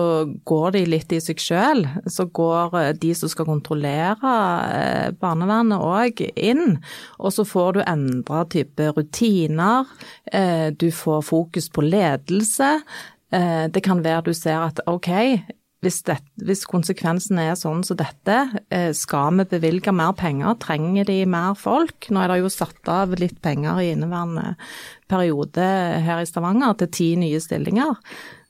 går 0.49 0.77
de 0.77 0.85
litt 0.89 1.13
i 1.13 1.21
seg 1.23 1.41
sjøl. 1.43 1.85
Så 2.11 2.29
går 2.35 2.77
eh, 2.81 2.91
de 2.99 3.13
som 3.19 3.31
skal 3.31 3.49
kontrollere 3.49 4.35
eh, 4.73 5.09
barnevernet 5.21 5.83
òg 5.83 6.25
inn. 6.35 6.79
Og 7.19 7.35
så 7.37 7.47
får 7.49 7.77
du 7.77 7.83
endra 7.85 8.45
type 8.51 8.93
rutiner. 8.97 9.89
Du 10.79 10.89
får 10.95 11.23
fokus 11.27 11.69
på 11.73 11.85
ledelse. 11.85 12.69
Det 13.31 13.83
kan 13.85 14.03
være 14.05 14.27
du 14.29 14.35
ser 14.37 14.61
at 14.65 14.81
OK, 14.91 15.09
hvis, 15.83 16.01
det, 16.07 16.19
hvis 16.47 16.65
konsekvensen 16.71 17.41
er 17.43 17.57
sånn 17.59 17.83
som 17.87 17.99
dette, 17.99 18.37
skal 18.95 19.41
vi 19.41 19.49
bevilge 19.57 19.95
mer 19.95 20.15
penger? 20.19 20.55
Trenger 20.63 21.09
de 21.09 21.19
mer 21.27 21.57
folk? 21.59 22.07
Nå 22.11 22.23
er 22.23 22.31
det 22.31 22.43
jo 22.45 22.53
satt 22.55 22.91
av 22.93 23.17
litt 23.19 23.41
penger 23.43 23.83
i 23.83 23.91
inneværende 23.97 24.55
periode 25.11 25.67
her 26.07 26.23
i 26.23 26.29
Stavanger 26.29 26.79
til 26.79 26.93
ti 26.95 27.09
nye 27.19 27.43
stillinger. 27.43 27.99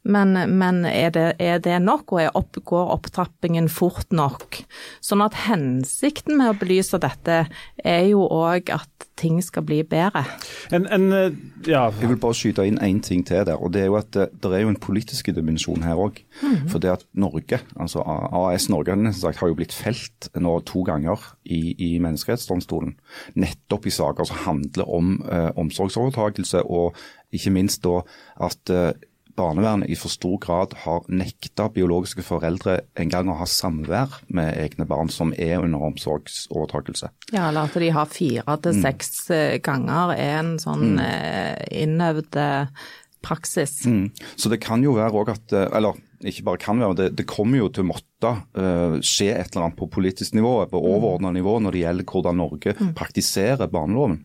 Men, 0.02 0.34
men 0.58 0.82
er, 0.84 1.12
det, 1.14 1.26
er, 1.38 1.60
det, 1.62 1.76
nok, 1.82 2.12
og 2.16 2.38
opp, 2.38 2.58
går 2.66 2.88
opptrappingen 2.96 3.68
fort 3.70 4.10
nok? 4.10 4.58
Sånn 5.04 5.22
at 5.22 5.36
hensikten 5.44 6.40
med 6.40 6.50
å 6.50 6.58
belyse 6.58 6.98
dette 7.02 7.44
er 7.78 8.02
jo 8.10 8.24
òg 8.26 8.72
at 8.74 9.06
ting 9.22 9.38
skal 9.44 9.62
bli 9.66 9.82
bedre. 9.86 10.24
En, 10.74 10.88
en, 10.90 11.06
ja. 11.68 11.84
Jeg 12.00 12.10
vil 12.10 12.18
bare 12.18 12.34
skyte 12.34 12.64
inn 12.66 12.80
én 12.82 12.98
ting 13.04 13.22
til 13.28 13.44
der. 13.46 13.60
og 13.60 13.74
Det 13.74 13.84
er 13.84 13.90
jo 13.92 13.98
at 14.00 14.10
det, 14.16 14.28
det 14.42 14.50
er 14.50 14.64
jo 14.64 14.72
en 14.72 14.80
politisk 14.82 15.30
dimensjon 15.36 15.86
her 15.86 15.94
òg. 15.94 16.18
Mm 16.42 16.54
-hmm. 16.54 16.68
For 16.68 16.78
det 16.78 16.90
at 16.90 17.06
Norge, 17.14 17.60
altså 17.76 18.02
AS 18.02 18.68
Norge 18.68 19.12
sagt, 19.12 19.38
har 19.38 19.48
jo 19.48 19.54
blitt 19.54 19.72
felt 19.72 20.30
nå 20.34 20.60
to 20.60 20.82
ganger 20.82 21.18
i, 21.44 21.74
i 21.78 21.98
Menneskerettsdomstolen. 21.98 22.94
Nettopp 23.34 23.86
i 23.86 23.90
saker 23.90 24.24
som 24.24 24.36
handler 24.36 24.88
om 24.88 25.24
eh, 25.32 25.50
omsorgsovertakelse, 25.56 26.62
og 26.62 26.96
ikke 27.32 27.50
minst 27.50 27.84
da 27.84 28.00
at 28.40 28.70
eh, 28.70 28.92
barnevernet 29.38 29.90
i 29.92 29.96
for 29.98 30.12
stor 30.12 30.38
grad 30.42 30.76
har 30.84 31.06
nekta 31.12 31.68
biologiske 31.72 32.24
foreldre 32.26 32.80
en 32.98 33.12
gang 33.12 33.30
å 33.32 33.38
ha 33.40 33.48
samvær 33.48 34.20
med 34.32 34.54
egne 34.60 34.86
barn 34.88 35.12
som 35.12 35.32
er 35.36 35.62
under 35.62 35.84
omsorgsovertakelse. 35.90 37.12
Ja, 37.32 37.48
eller 37.48 37.68
at 37.68 37.78
de 37.78 37.92
har 37.94 38.10
fire 38.12 38.58
til 38.62 38.78
mm. 38.78 38.82
seks 38.84 39.12
mm. 39.30 39.60
ganger 39.64 40.14
er 40.16 40.38
en 40.42 40.56
sånn 40.62 40.94
mm. 40.96 41.00
Eh, 41.02 41.82
innøvd 41.82 42.36
praksis. 43.22 43.82
Mm. 43.86 44.10
Så 44.36 44.50
det 44.52 44.60
kan 44.62 44.82
jo 44.82 44.96
være 44.96 45.14
òg 45.14 45.30
at 45.30 45.54
Eller 45.54 45.98
ikke 46.28 46.44
bare 46.46 46.60
kan 46.62 46.78
være, 46.78 46.96
det, 46.98 47.08
det 47.18 47.26
kommer 47.30 47.62
jo 47.62 47.68
til 47.72 47.84
å 47.84 47.90
måtte 47.90 48.32
uh, 48.38 48.98
skje 49.02 49.32
et 49.34 49.48
eller 49.50 49.66
annet 49.66 49.78
på 49.78 49.88
politisk 49.90 50.36
nivå, 50.38 50.54
på 50.70 50.78
mm. 50.78 50.88
overordna 50.94 51.32
nivå, 51.34 51.56
når 51.62 51.74
det 51.74 51.82
gjelder 51.82 52.08
hvordan 52.12 52.38
Norge 52.38 52.74
mm. 52.78 52.92
praktiserer 52.98 53.72
barneloven. 53.72 54.20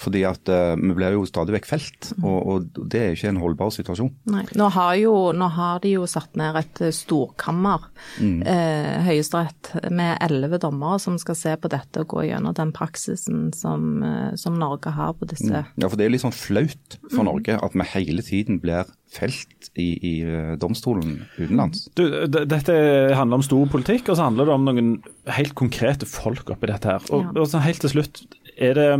Fordi 0.00 0.22
at 0.28 0.50
uh, 0.52 0.74
vi 0.76 0.92
blir 0.96 1.14
jo 1.16 1.24
stadig 1.28 1.54
vekk 1.56 1.68
felt, 1.68 2.10
mm. 2.16 2.24
og, 2.28 2.38
og, 2.52 2.80
det 2.92 3.00
er 3.00 3.14
ikke 3.14 3.30
en 3.32 3.40
holdbar 3.40 3.72
situasjon. 3.72 4.10
Nei. 4.32 4.44
Nå 4.58 4.68
har, 4.74 4.92
jo, 5.00 5.14
nå 5.36 5.48
har 5.56 5.80
de 5.84 5.94
jo 5.96 6.04
satt 6.10 6.36
ned 6.38 6.58
et 6.60 6.82
eh, 6.84 6.92
storkammer, 6.94 7.88
mm. 8.20 8.42
eh, 8.48 8.92
Høyesterett, 9.06 9.72
med 9.94 10.16
elleve 10.24 10.60
dommere 10.62 11.00
som 11.02 11.16
skal 11.20 11.38
se 11.38 11.54
på 11.60 11.70
dette 11.72 12.04
og 12.04 12.12
gå 12.12 12.26
gjennom 12.28 12.56
den 12.56 12.74
praksisen 12.76 13.48
som, 13.56 14.02
eh, 14.04 14.36
som 14.38 14.58
Norge 14.60 14.92
har 14.96 15.16
på 15.16 15.28
disse. 15.32 15.64
Mm. 15.64 15.82
Ja, 15.82 15.88
for 15.88 15.98
det 15.98 16.06
er 16.06 16.14
litt 16.14 16.24
sånn 16.26 16.36
flaut 16.36 17.00
for 17.08 17.24
mm. 17.24 17.28
Norge 17.30 17.58
at 17.64 17.76
vi 17.76 17.90
hele 17.96 18.24
tiden 18.26 18.60
blir 18.62 18.88
felt 19.16 19.70
i, 19.78 19.94
i 19.96 20.14
domstolen 20.60 21.22
utenlands. 21.38 21.86
Du, 21.96 22.02
dette 22.28 22.74
handler 23.16 23.40
om 23.40 23.44
stor 23.46 23.68
politikk, 23.72 24.10
og 24.10 24.18
så 24.18 24.26
handler 24.26 24.48
det 24.48 24.56
om 24.56 24.66
noen 24.66 24.90
helt 25.38 25.54
konkrete 25.56 26.08
folk 26.10 26.50
oppi 26.52 26.68
dette 26.68 26.90
her. 26.90 27.06
Og, 27.14 27.30
ja. 27.30 27.46
og 27.46 27.64
helt 27.64 27.80
til 27.84 27.94
slutt, 27.94 28.24
er 28.56 28.78
det 28.78 28.90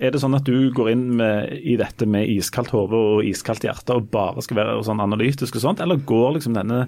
er 0.00 0.14
det 0.14 0.20
sånn 0.22 0.36
at 0.36 0.46
du 0.48 0.70
går 0.72 0.94
inn 0.94 1.02
med, 1.18 1.50
i 1.60 1.74
dette 1.76 2.06
med 2.08 2.30
iskaldt 2.32 2.72
hode 2.72 2.96
og 2.96 3.26
iskaldt 3.28 3.66
hjerte 3.66 3.98
og 3.98 4.08
bare 4.12 4.40
skal 4.40 4.56
være 4.62 4.78
sånn 4.86 5.02
analytisk 5.04 5.58
og 5.58 5.64
sånt, 5.66 5.82
eller 5.84 6.00
går 6.08 6.38
liksom 6.38 6.56
denne 6.56 6.86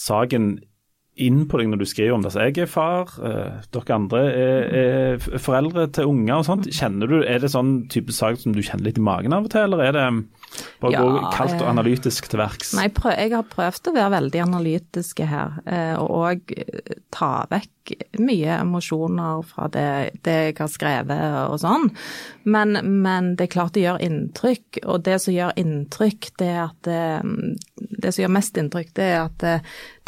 saken 0.00 0.54
inn 1.16 1.44
på 1.48 1.60
deg 1.60 1.70
når 1.70 1.80
du 1.80 1.86
skriver 1.88 2.16
om 2.16 2.24
det? 2.24 2.32
Så 2.34 2.44
jeg 2.44 2.58
er 2.60 2.70
far, 2.70 3.12
eh, 3.24 3.62
dere 3.72 3.96
andre 3.96 4.22
er, 4.28 4.66
er, 4.80 5.28
foreldre 5.42 5.86
til 5.96 6.10
unger 6.12 6.34
og 6.38 6.46
sånt. 6.48 6.68
Kjenner 6.68 7.10
du, 7.10 7.18
Er 7.26 7.40
det 7.40 7.52
sånn 7.52 7.86
type 7.92 8.12
sak 8.12 8.40
som 8.42 8.52
du 8.56 8.62
kjenner 8.62 8.90
litt 8.90 9.00
i 9.00 9.04
magen 9.04 9.34
av 9.36 9.48
og 9.48 9.52
til, 9.52 9.64
eller 9.64 9.84
er 9.86 9.96
det 9.96 10.06
bare 10.82 10.92
ja, 10.92 11.02
gå 11.02 11.22
kaldt 11.36 11.56
og 11.58 11.66
eh, 11.66 11.72
analytisk 11.72 12.28
til 12.30 12.42
verks? 12.42 12.74
Nei, 12.76 12.90
jeg 12.90 13.32
har 13.32 13.48
prøvd 13.48 13.90
å 13.90 13.96
være 13.96 14.14
veldig 14.18 14.44
analytiske 14.44 15.30
her, 15.30 15.56
eh, 15.64 15.94
og 15.96 16.28
òg 16.34 16.54
ta 17.14 17.32
vekk 17.50 17.72
mye 18.18 18.58
emosjoner 18.60 19.42
fra 19.46 19.68
det, 19.72 19.88
det, 20.26 20.36
jeg 20.50 20.56
har 20.58 20.70
skrevet 20.70 21.36
og 21.46 21.60
sånn. 21.62 21.88
Men, 22.46 22.78
men, 23.02 23.34
det 23.38 23.46
er 23.46 23.52
klart 23.56 23.76
det 23.76 23.84
gjør 23.86 24.02
inntrykk, 24.04 24.82
og 24.84 25.04
det 25.06 25.18
som 25.22 25.34
gjør 25.34 25.54
inntrykk, 25.60 26.30
det 26.40 26.50
er 26.50 26.62
at 26.66 26.78
det, 26.86 27.00
det 28.02 28.12
som 28.12 28.24
gjør 28.24 28.34
mest 28.36 28.58
inntrykk, 28.60 28.92
det 28.96 29.06
er 29.12 29.20
at 29.22 29.38
det, 29.42 29.54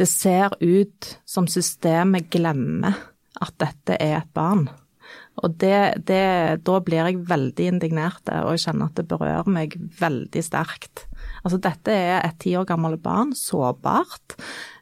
det 0.01 0.09
ser 0.11 0.55
ut 0.61 1.14
som 1.29 1.48
systemet 1.51 2.31
glemmer 2.33 2.98
at 3.38 3.55
dette 3.61 3.98
er 4.03 4.20
et 4.20 4.31
barn. 4.37 4.68
Og 5.38 5.55
det, 5.62 6.03
det, 6.09 6.24
da 6.66 6.79
blir 6.83 7.07
jeg 7.07 7.20
veldig 7.29 7.68
indignert, 7.70 8.24
og 8.27 8.57
jeg 8.57 8.64
kjenner 8.66 8.88
at 8.88 8.98
det 8.98 9.07
berører 9.09 9.51
meg 9.55 9.77
veldig 10.01 10.42
sterkt. 10.42 11.05
Altså 11.44 11.61
dette 11.62 11.94
er 11.94 12.18
et 12.24 12.38
ti 12.42 12.57
år 12.59 12.66
gammelt 12.68 13.01
barn, 13.05 13.31
sårbart. 13.38 14.35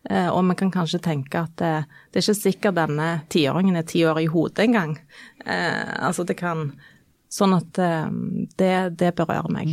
Eh, 0.08 0.30
og 0.30 0.40
vi 0.48 0.56
kan 0.62 0.72
kanskje 0.72 1.02
tenke 1.04 1.44
at 1.44 1.54
det, 1.60 1.72
det 2.10 2.20
er 2.20 2.24
ikke 2.24 2.38
sikkert 2.40 2.78
denne 2.78 3.10
tiåringen 3.32 3.76
er 3.76 3.86
ti 3.88 4.06
år 4.08 4.22
i 4.22 4.30
hodet 4.32 4.64
engang. 4.64 4.96
Eh, 5.44 5.96
altså 6.00 6.24
det 6.26 6.38
kan 6.40 6.70
Sånn 7.36 7.56
at 7.56 7.78
eh, 7.82 8.06
det, 8.56 8.74
det 9.00 9.08
berører 9.18 9.50
meg. 9.52 9.72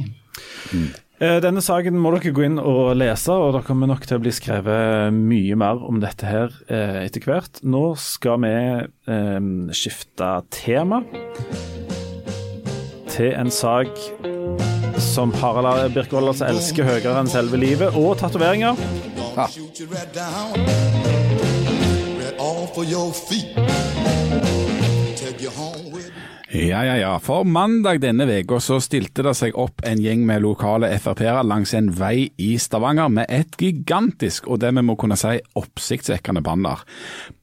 Mm. 0.74 0.88
Denne 1.24 1.62
saken 1.64 1.96
må 2.02 2.12
dere 2.18 2.34
gå 2.36 2.44
inn 2.44 2.58
og 2.60 2.98
lese, 3.00 3.32
og 3.32 3.54
det 3.56 3.62
kommer 3.68 3.88
nok 3.88 4.04
til 4.04 4.18
å 4.18 4.24
bli 4.24 4.34
skrevet 4.36 5.14
mye 5.16 5.56
mer 5.60 5.80
om 5.88 6.02
dette 6.04 6.28
her 6.28 6.52
etter 6.68 7.24
hvert. 7.24 7.62
Nå 7.64 7.94
skal 8.02 8.42
vi 8.44 8.52
eh, 8.52 9.48
skifte 9.78 10.34
tema 10.52 11.04
til 13.14 13.32
en 13.38 13.52
sak 13.54 13.88
som 14.98 15.32
Harald 15.40 15.94
Birkevold 15.94 16.32
altså 16.32 16.48
elsker 16.50 16.88
høyere 16.88 17.20
enn 17.20 17.30
selve 17.30 17.60
livet, 17.62 17.94
og 17.94 18.18
tatoveringer. 18.20 18.76
Ja. 19.38 19.48
Ja, 26.54 26.84
ja, 26.86 26.98
ja. 26.98 27.16
For 27.18 27.48
mandag 27.50 27.98
denne 28.04 28.28
uka 28.30 28.60
så 28.62 28.76
stilte 28.84 29.24
det 29.26 29.32
seg 29.40 29.56
opp 29.58 29.82
en 29.90 29.98
gjeng 30.04 30.22
med 30.28 30.44
lokale 30.44 30.92
Frp-ere 31.02 31.42
langs 31.50 31.72
en 31.74 31.88
vei 31.98 32.28
i 32.38 32.52
Stavanger 32.62 33.10
med 33.10 33.26
et 33.34 33.58
gigantisk, 33.58 34.46
og 34.46 34.60
det 34.62 34.70
vi 34.78 34.84
må 34.86 34.94
kunne 35.02 35.18
si 35.18 35.40
oppsiktsvekkende 35.58 36.44
banner. 36.46 36.84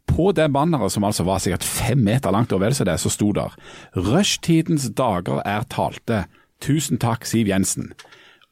På 0.07 0.31
det 0.31 0.47
banneret, 0.55 0.95
som 0.95 1.09
altså 1.09 1.27
var 1.27 1.43
sikkert 1.43 1.67
fem 1.67 2.05
meter 2.07 2.31
langt, 2.31 2.55
og 2.55 2.63
vel 2.63 2.77
så 2.77 2.87
det, 2.87 3.01
så 3.03 3.11
sto 3.11 3.33
der 3.35 3.51
'Rushtidens 3.99 4.87
dager 4.95 5.43
er 5.43 5.67
talte'. 5.67 6.29
Tusen 6.63 6.99
takk, 7.03 7.27
Siv 7.27 7.51
Jensen. 7.51 7.91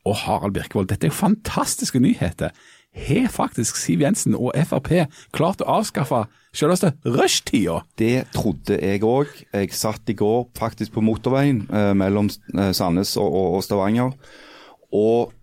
Og 0.05 0.17
Harald 0.25 0.55
Birkevold, 0.55 0.89
dette 0.89 1.07
er 1.07 1.15
jo 1.15 1.23
fantastiske 1.23 2.01
nyheter. 2.01 2.51
Har 3.07 3.31
faktisk 3.33 3.79
Siv 3.79 4.03
Jensen 4.03 4.37
og 4.37 4.53
Frp 4.69 4.91
klart 5.37 5.63
å 5.63 5.79
avskaffe 5.79 6.25
selveste 6.57 6.93
rushtida? 7.07 7.81
Det 8.01 8.27
trodde 8.35 8.79
jeg 8.81 9.05
òg. 9.07 9.31
Jeg 9.55 9.73
satt 9.77 10.11
i 10.11 10.17
går 10.19 10.49
faktisk 10.59 10.97
på 10.97 11.05
motorveien 11.07 11.65
eh, 11.71 11.95
mellom 11.99 12.31
eh, 12.57 12.73
Sandnes 12.77 13.15
og, 13.21 13.29
og, 13.29 13.59
og 13.59 13.67
Stavanger. 13.67 14.15
Og 14.95 15.35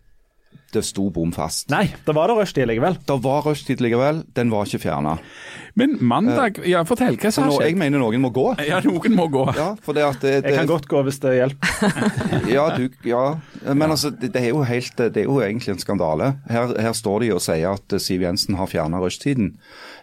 det 0.75 0.83
sto 0.85 1.07
bom 1.13 1.31
fast. 1.35 1.69
Nei, 1.73 1.87
da 2.05 2.15
var 2.15 2.31
det 2.31 2.37
rushtid 2.39 2.67
likevel. 2.69 2.97
Det 3.07 3.15
var 3.23 3.45
rushtid 3.47 3.81
likevel, 3.83 4.23
den 4.37 4.51
var 4.53 4.67
ikke 4.67 4.83
fjerna. 4.85 5.17
Men 5.75 5.97
mandag, 5.99 6.61
ja 6.67 6.85
fortell, 6.87 7.17
hva 7.19 7.31
som 7.35 7.49
har 7.49 7.57
skjedd? 7.57 7.73
Jeg 7.73 7.79
mener 7.79 7.99
noen 7.99 8.21
må 8.23 8.31
gå. 8.35 8.45
Ja, 8.63 8.79
noen 8.85 9.15
må 9.17 9.27
gå. 9.31 9.43
Ja, 9.57 9.73
for 9.83 9.97
det 9.97 10.05
at 10.07 10.21
det, 10.23 10.35
det, 10.45 10.53
jeg 10.53 10.61
kan 10.61 10.69
godt 10.71 10.87
gå 10.91 11.01
hvis 11.07 11.19
det 11.23 11.33
hjelper. 11.35 12.05
ja, 12.55 12.65
du, 12.77 12.85
ja, 13.07 13.25
men 13.67 13.89
altså, 13.89 14.13
det, 14.13 14.31
det, 14.35 14.45
er 14.45 14.53
jo 14.53 14.63
helt, 14.67 14.95
det 14.95 15.25
er 15.25 15.27
jo 15.27 15.41
egentlig 15.43 15.75
en 15.75 15.83
skandale. 15.83 16.31
Her, 16.47 16.71
her 16.87 16.95
står 16.95 17.25
de 17.25 17.33
og 17.35 17.43
sier 17.43 17.75
at 17.75 17.99
Siv 17.99 18.23
Jensen 18.23 18.55
har 18.59 18.71
fjerna 18.71 19.03
rushtiden. 19.03 19.55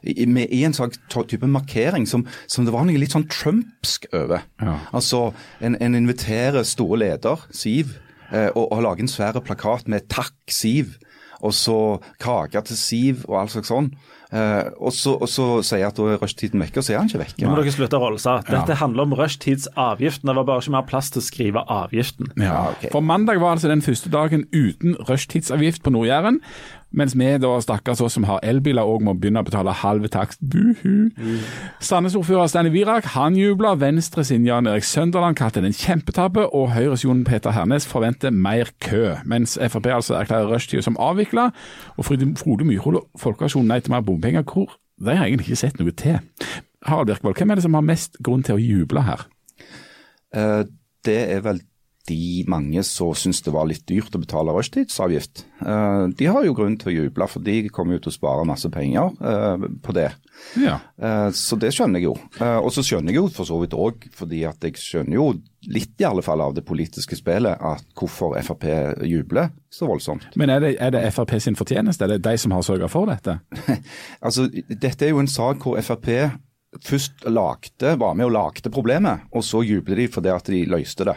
I, 0.02 0.26
I, 0.26 0.62
en 0.66 0.76
sånn 0.76 0.92
type 1.30 1.48
markering 1.48 2.08
som, 2.10 2.26
som, 2.50 2.66
det 2.66 2.74
var 2.74 2.84
noe 2.84 3.00
litt 3.00 3.14
sånn 3.14 3.28
trumpsk 3.30 4.10
over. 4.12 4.44
Ja. 4.60 4.76
Altså, 4.92 5.28
en, 5.62 5.78
en 5.80 5.96
inviterer 5.96 6.66
store 6.68 7.00
leder, 7.04 7.48
Siv, 7.54 7.94
Eh, 7.94 8.01
og, 8.32 8.64
og 8.64 8.82
lage 8.84 9.04
en 9.04 9.10
svær 9.12 9.36
plakat 9.44 9.90
med 9.92 10.08
'Takk, 10.08 10.34
Siv', 10.48 10.96
og 11.42 11.54
så 11.54 11.78
kake 12.22 12.62
til 12.68 12.78
Siv 12.78 13.24
og 13.28 13.40
all 13.40 13.50
slags 13.50 13.70
sånn. 13.72 13.90
Eh, 14.32 14.68
og, 14.78 14.94
så, 14.96 15.12
og 15.18 15.28
så 15.28 15.46
sier 15.66 15.82
jeg 15.82 15.90
at 15.90 15.98
da 15.98 16.06
er 16.14 16.20
rushtiden 16.22 16.62
vekke, 16.62 16.80
og 16.80 16.86
så 16.86 16.94
er 16.94 17.00
han 17.02 17.10
ikke 17.10 17.20
vekke. 17.20 17.42
Nå 17.42 17.50
må 17.50 17.58
dere 17.58 17.74
slutte 17.74 17.98
å 17.98 18.04
rolse. 18.06 18.36
Dette 18.48 18.78
handler 18.80 19.08
om 19.08 19.16
rushtidsavgiften. 19.18 20.30
Det 20.30 20.36
var 20.38 20.46
bare 20.48 20.64
ikke 20.64 20.76
mer 20.76 20.86
plass 20.88 21.10
til 21.12 21.20
å 21.20 21.26
skrive 21.26 21.64
avgiften. 21.66 22.30
Ja, 22.40 22.70
okay. 22.70 22.92
For 22.94 23.04
mandag 23.04 23.42
var 23.42 23.58
altså 23.58 23.72
den 23.72 23.84
første 23.84 24.12
dagen 24.14 24.46
uten 24.54 24.96
rushtidsavgift 25.10 25.82
på 25.84 25.92
Nord-Jæren. 25.92 26.40
Mens 26.92 27.14
vi 27.16 27.30
da 27.40 27.52
stakkars 27.64 28.02
oss 28.04 28.16
som 28.18 28.26
har 28.28 28.42
elbiler 28.44 28.86
òg 28.88 29.04
må 29.04 29.14
begynne 29.16 29.40
å 29.40 29.46
betale 29.46 29.74
halve 29.82 30.10
takst. 30.12 30.42
Buhu. 30.44 31.08
Sandnes-ordfører 31.80 32.50
Stanley 32.52 32.74
Virak 32.74 33.08
han 33.14 33.36
jubler. 33.38 33.78
Venstre 33.80 34.24
sin 34.28 34.46
Jan 34.46 34.68
Erik 34.68 34.84
Sønderland 34.84 35.38
kalte 35.40 35.62
det 35.62 35.72
en 35.72 35.78
kjempetabbe. 35.78 36.46
Og 36.52 36.72
Høyres 36.76 37.06
Jon 37.06 37.24
Peter 37.28 37.54
Hernes 37.56 37.88
forventer 37.88 38.34
mer 38.34 38.70
kø. 38.84 39.16
Mens 39.24 39.56
Frp 39.56 39.88
altså 39.94 40.18
erklærer 40.20 40.52
rushtida 40.52 40.84
som 40.84 41.00
avvikla. 41.00 41.50
Og 41.96 42.08
Frode 42.08 42.34
Frode 42.40 42.68
Myrhol 42.68 43.00
og 43.00 43.08
Folkeaksjonen 43.20 43.72
Nei 43.72 43.80
til 43.80 43.94
mer 43.94 44.04
bompenger, 44.04 44.44
hvor 44.44 44.76
de 45.00 45.16
har 45.16 45.26
egentlig 45.26 45.48
ikke 45.48 45.62
sett 45.64 45.80
noe 45.80 45.94
til. 45.96 46.20
Harald 46.86 47.08
Birkvold, 47.08 47.36
hvem 47.38 47.50
er 47.50 47.58
det 47.58 47.64
som 47.64 47.74
har 47.78 47.84
mest 47.86 48.18
grunn 48.24 48.42
til 48.44 48.58
å 48.58 48.62
juble 48.62 49.04
her? 49.06 49.26
Uh, 50.34 50.64
det 51.06 51.18
er 51.34 51.42
vel 51.44 51.60
de 52.08 52.42
mange 52.50 52.82
som 52.82 53.12
syns 53.14 53.38
det 53.46 53.52
var 53.54 53.68
litt 53.70 53.84
dyrt 53.86 54.14
å 54.16 54.20
betale 54.22 54.50
rushtidsavgift. 54.56 55.44
Eh, 55.62 56.06
de 56.18 56.26
har 56.26 56.42
jo 56.42 56.54
grunn 56.58 56.74
til 56.80 56.90
å 56.90 56.94
juble, 56.96 57.28
for 57.30 57.44
de 57.46 57.68
kommer 57.70 57.94
jo 57.94 58.02
til 58.06 58.10
å 58.10 58.16
spare 58.16 58.46
masse 58.48 58.66
penger 58.74 59.12
eh, 59.22 59.66
på 59.86 59.94
det. 59.94 60.08
Ja. 60.58 60.80
Eh, 60.98 61.28
Så 61.38 61.58
det 61.62 61.70
skjønner 61.76 62.02
jeg 62.02 62.08
jo. 62.10 62.16
Og 62.42 62.70
så 62.74 62.82
skjønner 62.82 63.14
jeg 63.14 63.20
jo 63.20 63.28
for 63.30 63.46
så 63.46 63.60
vidt 63.62 63.76
òg, 63.78 64.08
fordi 64.18 64.42
at 64.50 64.66
jeg 64.66 64.80
skjønner 64.82 65.14
jo 65.20 65.28
litt 65.70 65.94
i 66.02 66.08
alle 66.08 66.24
fall 66.26 66.42
av 66.42 66.56
det 66.56 66.64
politiske 66.66 67.14
spillet 67.14 67.60
at 67.62 67.84
hvorfor 67.94 68.34
Frp 68.42 68.66
jubler 69.06 69.52
så 69.70 69.86
voldsomt. 69.86 70.26
Men 70.34 70.50
er 70.50 70.64
det, 70.64 70.72
er 70.82 70.90
det 70.96 71.04
Frp 71.14 71.36
sin 71.38 71.54
fortjeneste? 71.58 72.02
Er 72.08 72.16
det 72.16 72.24
de 72.26 72.34
som 72.42 72.50
har 72.56 72.66
sørga 72.66 72.90
for 72.90 73.06
dette? 73.12 73.38
Altså, 74.26 74.48
Dette 74.50 75.06
er 75.06 75.14
jo 75.14 75.22
en 75.22 75.30
sak 75.30 75.62
hvor 75.62 75.78
Frp 75.86 76.08
først 76.82 77.26
lagde, 77.28 77.94
var 78.00 78.14
med 78.16 78.26
og 78.26 78.32
lagde 78.34 78.70
problemet, 78.72 79.28
og 79.30 79.44
så 79.44 79.60
jubler 79.62 80.02
de 80.02 80.08
fordi 80.10 80.30
at 80.32 80.48
de 80.50 80.64
løste 80.72 81.04
det. 81.06 81.14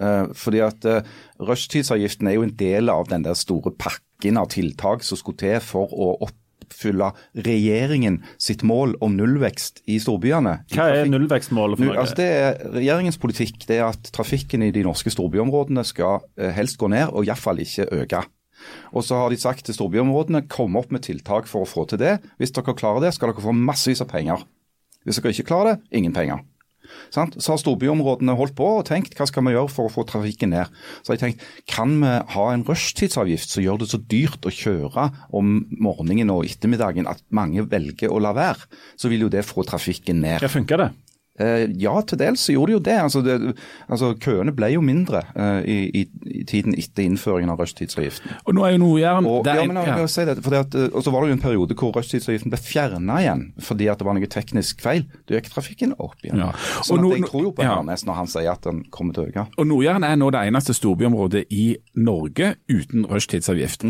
Eh, 0.00 0.30
fordi 0.38 0.62
at 0.64 0.86
uh, 0.88 1.02
Rushtidsavgiften 1.42 2.30
er 2.30 2.38
jo 2.38 2.46
en 2.46 2.54
del 2.56 2.92
av 2.92 3.10
den 3.10 3.26
der 3.26 3.36
store 3.38 3.74
pakken 3.76 4.38
av 4.40 4.48
tiltak 4.54 5.04
som 5.04 5.20
skulle 5.20 5.40
til 5.42 5.58
for 5.64 5.92
å 5.92 6.14
oppfylle 6.24 7.10
regjeringen 7.44 8.22
sitt 8.40 8.64
mål 8.64 8.94
om 9.04 9.18
nullvekst 9.18 9.82
i 9.92 9.98
storbyene. 10.00 10.62
Hva 10.72 10.88
er 10.94 11.10
nullvekstmålet 11.10 11.80
for 11.80 11.90
Norge? 11.90 12.04
altså 12.04 12.20
det 12.22 12.28
er 12.38 12.62
Regjeringens 12.78 13.20
politikk 13.20 13.66
det 13.68 13.80
er 13.80 13.90
at 13.90 14.12
trafikken 14.16 14.64
i 14.64 14.72
de 14.74 14.86
norske 14.86 15.12
storbyområdene 15.12 15.84
skal 15.84 16.22
eh, 16.40 16.54
helst 16.56 16.80
gå 16.80 16.88
ned, 16.92 17.12
og 17.12 17.28
iallfall 17.28 17.60
ikke 17.60 17.90
øke. 17.92 18.24
Og 18.94 19.04
så 19.04 19.18
har 19.18 19.32
de 19.32 19.40
sagt 19.42 19.66
til 19.66 19.76
storbyområdene 19.76 20.46
kom 20.48 20.78
opp 20.80 20.92
med 20.94 21.04
tiltak 21.04 21.50
for 21.50 21.66
å 21.66 21.68
få 21.68 21.84
til 21.90 22.00
det. 22.00 22.16
Hvis 22.40 22.54
dere 22.54 22.76
klarer 22.78 23.04
det, 23.04 23.12
skal 23.16 23.32
dere 23.32 23.44
få 23.44 23.52
massevis 23.56 24.04
av 24.04 24.08
penger. 24.12 24.46
Hvis 25.02 25.18
dere 25.18 25.34
ikke 25.34 25.50
klarer 25.50 25.74
det, 25.74 25.98
ingen 25.98 26.14
penger. 26.14 26.44
Sant? 27.14 27.36
Så 27.38 27.54
har 27.54 27.60
storbyområdene 27.62 28.36
holdt 28.38 28.56
på 28.58 28.68
og 28.78 28.86
tenkt 28.88 29.16
hva 29.18 29.26
skal 29.28 29.46
vi 29.46 29.54
gjøre 29.54 29.72
for 29.72 29.88
å 29.88 29.92
få 29.92 30.06
trafikken 30.08 30.52
ned. 30.54 30.72
Så 31.02 31.12
har 31.12 31.18
jeg 31.18 31.24
tenkt 31.26 31.46
kan 31.70 31.94
vi 32.02 32.14
ha 32.34 32.48
en 32.52 32.66
rushtidsavgift 32.68 33.52
som 33.52 33.64
gjør 33.64 33.82
det 33.82 33.90
så 33.92 34.00
dyrt 34.00 34.48
å 34.48 34.54
kjøre 34.54 35.08
om 35.34 35.54
morgenen 35.82 36.32
og 36.34 36.46
ettermiddagen 36.48 37.10
at 37.10 37.24
mange 37.34 37.64
velger 37.68 38.12
å 38.12 38.20
la 38.22 38.34
være. 38.36 38.68
Så 38.96 39.12
vil 39.12 39.26
jo 39.26 39.32
det 39.32 39.46
få 39.48 39.66
trafikken 39.68 40.22
ned. 40.24 40.42
Ja, 40.42 40.52
funker 40.52 40.80
det? 40.80 40.92
Eh, 41.40 41.64
ja, 41.80 41.94
til 42.04 42.18
dels 42.20 42.42
så 42.44 42.52
gjorde 42.52 42.72
de 42.72 42.76
jo 42.76 42.82
det. 42.84 42.96
Altså, 43.00 43.22
det, 43.24 43.36
altså 43.88 44.12
Køene 44.20 44.52
ble 44.52 44.68
jo 44.74 44.82
mindre 44.84 45.22
uh, 45.32 45.62
i, 45.64 46.02
i, 46.02 46.42
tiden 46.48 46.76
etter 46.76 47.06
innføringen 47.06 47.54
av 47.54 47.62
rushtidsavgiften. 47.62 48.34
Og 48.44 48.56
nå 48.56 48.66
er 48.68 48.74
jo 48.74 48.82
Nord-Jæren 48.82 49.28
Og, 49.30 49.48
ja, 49.48 49.64
men, 49.68 49.80
ja. 49.80 49.96
si 50.12 50.26
det, 50.28 50.36
at, 50.44 50.76
eh, 50.76 50.98
så 51.00 51.14
var 51.14 51.24
det 51.24 51.32
jo 51.32 51.38
en 51.38 51.44
periode 51.44 51.76
hvor 51.78 51.96
rushtidsavgiften 51.96 52.52
ble 52.52 52.60
fjerna 52.60 53.22
igjen 53.24 53.46
fordi 53.64 53.88
at 53.88 54.02
det 54.02 54.08
var 54.08 54.18
noe 54.18 54.28
teknisk 54.28 54.84
feil. 54.84 55.06
Da 55.24 55.38
gikk 55.38 55.48
trafikken 55.54 55.96
opp 55.96 56.20
igjen. 56.20 56.44
Ja. 56.44 56.52
Så 56.82 56.92
sånn 56.92 57.08
jeg 57.14 57.24
tror 57.30 57.48
jo 57.48 57.54
på. 57.56 57.64
Hernes 57.64 58.04
når 58.04 58.20
han 58.20 58.30
sier 58.30 58.52
at 58.52 58.68
den 58.68 58.84
kommer 58.92 59.16
til 59.16 59.24
å 59.24 59.32
øke. 59.32 59.48
Og 59.56 59.70
Nord-Jæren 59.72 60.04
er 60.04 60.20
nå 60.20 60.28
det 60.34 60.44
eneste 60.50 60.76
storbyområdet 60.76 61.46
i 61.48 61.66
Norge 61.96 62.54
uten 62.68 63.08
rushtidsavgift. 63.08 63.88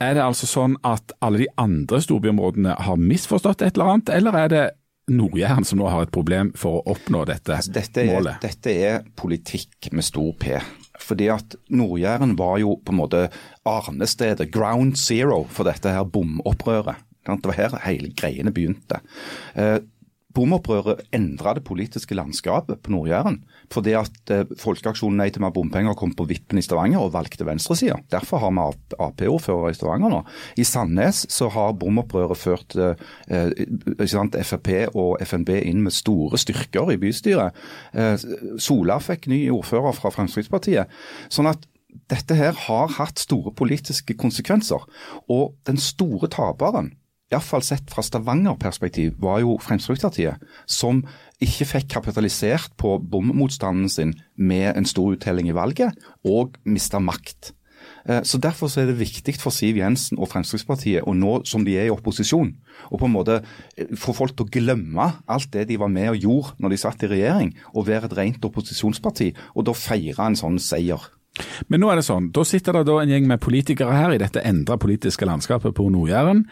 Er 0.00 0.16
det 0.16 0.24
altså 0.24 0.48
sånn 0.48 0.78
at 0.86 1.12
alle 1.20 1.42
de 1.42 1.48
andre 1.60 2.00
storbyområdene 2.00 2.78
har 2.88 3.00
misforstått 3.00 3.66
et 3.66 3.76
eller 3.76 3.98
annet, 3.98 4.12
eller 4.16 4.38
er 4.46 4.52
det 4.52 4.66
Nord-Jæren 5.10 5.66
som 5.66 5.80
nå 5.80 5.88
har 5.90 6.06
et 6.06 6.12
problem 6.14 6.52
for 6.58 6.80
å 6.80 6.94
oppnå 6.94 7.24
dette, 7.28 7.56
Altså, 7.56 7.72
dette, 7.74 8.04
er, 8.04 8.14
målet? 8.14 8.40
dette 8.44 8.74
er 8.74 9.02
politikk 9.18 9.90
med 9.92 10.06
stor 10.06 10.32
P. 10.40 10.56
Fordi 11.00 11.30
at 11.32 11.56
Nord-Jæren 11.72 12.36
var 12.38 12.58
jo 12.62 12.76
på 12.84 12.94
en 12.94 13.00
måte 13.00 13.22
arnestedet, 13.68 14.50
ground 14.54 14.98
zero, 15.00 15.42
for 15.50 15.68
dette 15.68 15.92
her 15.92 16.04
bomopprøret. 16.04 17.00
Det 17.26 17.46
var 17.46 17.58
her 17.58 17.74
hele 17.84 18.10
greiene 18.16 18.52
begynte. 18.54 19.00
Bomopprøret 20.34 21.02
endra 21.16 21.56
det 21.56 21.64
politiske 21.66 22.14
landskapet 22.14 22.78
på 22.84 22.92
Nord-Jæren. 22.94 23.40
Fordi 23.72 23.94
at 23.98 24.30
eh, 24.30 24.44
Folkeaksjonen 24.60 25.18
Nei 25.18 25.28
til 25.34 25.42
mer 25.42 25.54
bompenger 25.54 25.96
kom 25.98 26.12
på 26.16 26.26
vippen 26.30 26.60
i 26.60 26.64
Stavanger 26.64 27.02
og 27.02 27.14
valgte 27.16 27.46
venstresida. 27.48 27.98
Derfor 28.12 28.42
har 28.44 28.54
vi 28.54 28.66
Ap-ordfører 29.00 29.72
i 29.72 29.78
Stavanger 29.78 30.12
nå. 30.12 30.20
I 30.60 30.66
Sandnes 30.66 31.24
så 31.32 31.50
har 31.54 31.74
bomopprøret 31.80 32.38
ført 32.38 32.78
eh, 32.78 33.02
eh, 33.30 34.06
sant, 34.10 34.38
Frp 34.46 34.70
og 34.94 35.18
FNB 35.26 35.56
inn 35.64 35.82
med 35.86 35.94
store 35.96 36.38
styrker 36.38 36.94
i 36.94 37.00
bystyret. 37.02 37.58
Eh, 37.94 38.14
Sola 38.62 39.00
fikk 39.02 39.26
ny 39.30 39.42
ordfører 39.54 39.98
fra 39.98 40.14
Fremskrittspartiet. 40.14 40.90
Sånn 41.32 41.50
at 41.50 41.66
dette 42.10 42.36
her 42.38 42.54
har 42.68 42.90
hatt 42.98 43.18
store 43.18 43.52
politiske 43.56 44.14
konsekvenser. 44.18 44.86
Og 45.30 45.54
den 45.66 45.78
store 45.80 46.30
taperen 46.30 46.94
iallfall 47.30 47.62
sett 47.62 47.90
fra 47.90 48.02
Stavanger-perspektiv, 48.02 49.14
var 49.22 49.40
jo 49.44 49.56
Fremskrittspartiet, 49.62 50.42
som 50.66 51.04
ikke 51.40 51.68
fikk 51.76 51.88
kapitalisert 51.94 52.74
på 52.80 52.96
bommotstanden 52.98 53.88
sin 53.88 54.16
med 54.36 54.74
en 54.76 54.88
stor 54.88 55.14
uttelling 55.14 55.48
i 55.50 55.56
valget, 55.56 55.94
og 56.26 56.58
mista 56.64 56.98
makt. 56.98 57.52
Eh, 58.08 58.22
Så 58.24 58.38
Derfor 58.38 58.68
så 58.68 58.80
er 58.82 58.86
det 58.86 58.98
viktig 58.98 59.36
for 59.40 59.50
Siv 59.50 59.76
Jensen 59.76 60.18
og 60.18 60.28
Fremskrittspartiet, 60.28 61.02
og 61.06 61.16
nå 61.16 61.44
som 61.44 61.64
de 61.64 61.76
er 61.76 61.88
i 61.88 61.94
opposisjon, 61.94 62.54
å 62.90 62.98
på 62.98 63.06
en 63.06 63.14
måte 63.14 63.42
eh, 63.76 63.86
få 63.96 64.12
folk 64.16 64.36
til 64.36 64.46
å 64.46 64.50
glemme 64.50 65.12
alt 65.28 65.50
det 65.52 65.68
de 65.68 65.78
var 65.78 65.88
med 65.88 66.10
og 66.10 66.20
gjorde 66.20 66.54
når 66.58 66.70
de 66.74 66.76
satt 66.76 67.02
i 67.04 67.12
regjering, 67.12 67.54
og 67.74 67.86
være 67.86 68.10
et 68.10 68.18
rent 68.18 68.44
opposisjonsparti, 68.44 69.32
og 69.54 69.64
da 69.68 69.72
feire 69.76 70.26
en 70.26 70.36
sånn 70.36 70.58
seier. 70.58 71.10
Men 71.70 71.80
nå 71.80 71.88
er 71.90 72.00
det 72.00 72.04
sånn, 72.04 72.32
da 72.34 72.42
sitter 72.44 72.74
det 72.74 72.88
da 72.88 72.96
en 73.00 73.12
gjeng 73.12 73.28
med 73.30 73.40
politikere 73.40 73.94
her 73.94 74.12
i 74.12 74.18
dette 74.20 74.42
endra 74.44 74.76
politiske 74.76 75.24
landskapet 75.28 75.72
på 75.76 75.86
Nord-Jæren, 75.92 76.42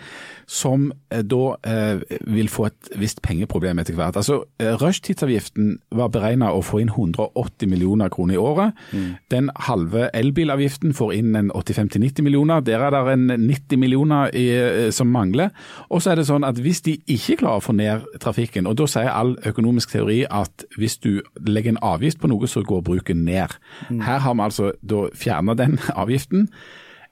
som 0.48 0.88
eh, 1.12 1.20
da 1.28 1.56
eh, 1.68 2.00
vil 2.24 2.48
få 2.48 2.68
et 2.70 2.90
visst 2.96 3.20
pengeproblem 3.22 3.82
etter 3.82 3.96
hvert. 3.98 4.16
Altså, 4.16 4.40
eh, 4.62 4.72
Rushtidsavgiften 4.80 5.74
var 5.92 6.08
beregna 6.14 6.48
å 6.56 6.62
få 6.64 6.80
inn 6.80 6.92
180 6.94 7.68
millioner 7.68 8.08
kroner 8.12 8.38
i 8.38 8.40
året. 8.40 8.80
Den 9.28 9.50
halve 9.68 10.08
elbilavgiften 10.16 10.96
får 10.96 11.12
inn 11.18 11.36
en 11.36 11.52
85-90 11.52 12.24
millioner. 12.24 12.64
Der 12.64 12.80
er 12.86 12.96
det 12.96 13.12
en 13.12 13.28
90 13.44 13.82
millioner 13.82 14.32
i, 14.32 14.46
som 14.94 15.12
mangler. 15.12 15.52
Og 15.92 16.02
så 16.02 16.12
er 16.12 16.22
det 16.22 16.28
sånn 16.30 16.46
at 16.48 16.60
hvis 16.64 16.80
de 16.86 16.96
ikke 17.04 17.42
klarer 17.44 17.60
å 17.60 17.66
få 17.68 17.76
ned 17.76 18.08
trafikken, 18.22 18.66
og 18.66 18.78
da 18.80 18.88
sier 18.88 19.12
all 19.12 19.36
økonomisk 19.46 19.92
teori 19.92 20.22
at 20.24 20.64
hvis 20.80 20.96
du 21.04 21.20
legger 21.44 21.76
en 21.76 21.84
avgift 21.84 22.22
på 22.22 22.32
noe, 22.32 22.48
så 22.48 22.64
går 22.64 22.84
bruken 22.88 23.26
ned. 23.28 23.52
Her 23.90 24.24
har 24.24 24.34
vi 24.34 24.46
altså 24.48 24.72
da 24.80 25.06
fjerna 25.12 25.56
den 25.58 25.76
avgiften. 26.02 26.48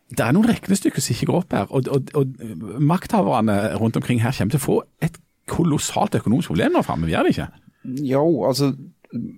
Det 0.06 0.22
er 0.22 0.34
noen 0.36 0.46
regnestykker 0.46 1.02
som 1.02 1.16
ikke 1.16 1.28
går 1.30 1.38
opp 1.40 1.54
her, 1.56 1.70
og, 1.74 1.88
og, 1.90 2.10
og 2.14 2.76
makthaverne 2.78 3.56
rundt 3.80 3.98
omkring 3.98 4.20
her 4.22 4.34
kommer 4.36 4.54
til 4.54 4.62
å 4.62 4.66
få 4.66 4.76
et 5.02 5.16
kolossalt 5.50 6.14
økonomisk 6.18 6.52
problem 6.52 6.76
nå 6.76 6.82
framme, 6.86 7.08
gjør 7.10 7.26
de 7.26 7.34
ikke? 7.34 7.48
Jo, 8.06 8.22
altså 8.46 8.72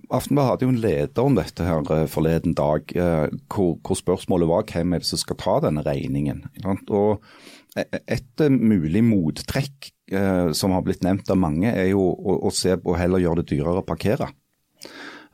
Aftenbladet 0.09 0.49
hadde 0.49 0.65
jo 0.65 0.71
en 0.73 0.81
leder 0.81 1.27
om 1.29 1.35
dette 1.37 1.65
her 1.65 1.91
eh, 1.93 2.07
forleden 2.09 2.55
dag, 2.57 2.89
eh, 2.97 3.27
hvor, 3.53 3.75
hvor 3.85 3.97
spørsmålet 3.99 4.49
var 4.49 4.65
hvem 4.67 4.95
er 4.95 5.03
det 5.03 5.09
som 5.11 5.21
skal 5.21 5.37
ta 5.39 5.55
denne 5.67 5.83
regningen. 5.85 6.41
Og 6.89 7.21
e- 7.77 8.01
et 8.01 8.43
eh, 8.43 8.49
mulig 8.49 9.03
mottrekk 9.05 9.93
som 10.57 10.71
har 10.73 10.81
blitt 10.81 11.03
nevnt 11.05 11.29
av 11.29 11.37
mange, 11.37 11.69
er 11.69 11.91
jo 11.91 12.01
å, 12.01 12.39
å 12.49 12.49
se 12.49 12.73
på 12.81 12.95
heller 12.97 13.21
gjøre 13.21 13.43
det 13.43 13.51
dyrere 13.51 13.83
å 13.83 13.85
parkere. 13.85 14.31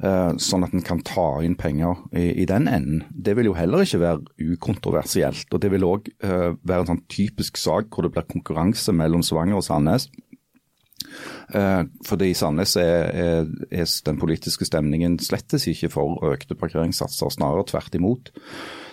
Eh, 0.04 0.32
sånn 0.44 0.66
at 0.66 0.74
en 0.76 0.84
kan 0.84 1.00
ta 1.08 1.40
inn 1.46 1.54
penger 1.56 2.02
i, 2.12 2.28
i 2.44 2.46
den 2.50 2.68
enden. 2.68 3.06
Det 3.10 3.38
vil 3.38 3.48
jo 3.48 3.56
heller 3.56 3.86
ikke 3.86 4.02
være 4.02 4.52
ukontroversielt. 4.56 5.48
og 5.56 5.62
Det 5.64 5.72
vil 5.72 5.88
òg 5.88 6.10
eh, 6.20 6.52
være 6.60 6.84
en 6.84 6.90
sånn 6.92 7.06
typisk 7.12 7.60
sak 7.62 7.88
hvor 7.94 8.04
det 8.04 8.12
blir 8.12 8.28
konkurranse 8.28 8.92
mellom 8.92 9.24
Svanger 9.24 9.62
og 9.62 9.64
Sandnes. 9.64 10.10
Eh, 11.56 11.84
fordi 12.04 12.34
i 12.34 12.36
Sandnes 12.36 12.76
er, 12.82 13.08
er, 13.08 13.54
er 13.72 13.88
den 14.10 14.20
politiske 14.20 14.68
stemningen 14.68 15.16
slettes 15.24 15.70
ikke 15.72 15.94
for 15.94 16.20
økte 16.28 16.60
parkeringssatser, 16.60 17.32
snarere 17.32 17.64
tvert 17.72 17.96
imot. 17.96 18.34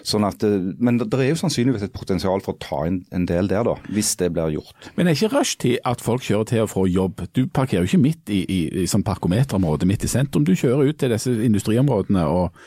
Sånn 0.03 0.27
at, 0.27 0.43
eh, 0.43 0.73
men 0.83 0.99
det 0.99 1.09
er 1.15 1.31
jo 1.31 1.39
sannsynligvis 1.39 1.85
et 1.87 1.95
potensial 1.95 2.43
for 2.43 2.57
å 2.57 2.61
ta 2.63 2.81
inn 2.89 3.03
en 3.15 3.27
del 3.29 3.51
der, 3.51 3.63
da, 3.69 3.77
hvis 3.93 4.15
det 4.21 4.33
blir 4.35 4.57
gjort. 4.57 4.91
Men 4.97 5.09
er 5.09 5.17
ikke 5.17 5.33
rushtid 5.37 5.79
at 5.89 6.03
folk 6.03 6.27
kjører 6.27 6.51
til 6.51 6.65
og 6.65 6.73
fra 6.73 6.85
jobb. 6.91 7.25
Du 7.37 7.47
parkerer 7.47 7.87
jo 7.87 7.93
ikke 7.93 8.03
midt 8.03 8.33
i, 8.35 8.43
i, 8.43 8.61
i 8.83 8.89
sånn 8.91 9.07
parkometerområdet 9.07 9.89
midt 9.89 10.07
i 10.09 10.11
sentrum. 10.11 10.47
Du 10.49 10.55
kjører 10.59 10.91
ut 10.91 11.01
til 11.01 11.15
disse 11.15 11.33
industriområdene 11.47 12.27
og, 12.27 12.63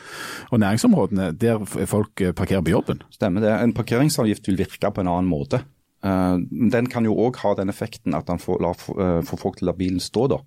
og 0.52 0.64
næringsområdene 0.64 1.32
der 1.42 1.64
folk 1.68 2.24
eh, 2.24 2.36
parkerer 2.36 2.66
på 2.66 2.76
jobben. 2.76 3.04
Stemmer 3.14 3.44
det. 3.44 3.56
En 3.60 3.76
parkeringsavgift 3.76 4.48
vil 4.48 4.62
virke 4.64 4.92
på 4.92 5.04
en 5.04 5.12
annen 5.12 5.32
måte 5.32 5.66
Eh, 6.06 6.38
den 6.72 6.90
kan 6.92 7.08
jo 7.08 7.16
òg 7.26 7.40
ha 7.42 7.56
den 7.58 7.72
effekten 7.74 8.16
at 8.18 8.28
den 8.30 8.42
får, 8.42 8.62
la, 8.62 8.74
eh, 8.76 9.22
får 9.26 9.42
folk 9.42 9.58
til 9.60 9.68
å 9.68 9.72
la 9.72 9.78
bilen 9.80 10.04
stå, 10.04 10.28
da. 10.36 10.40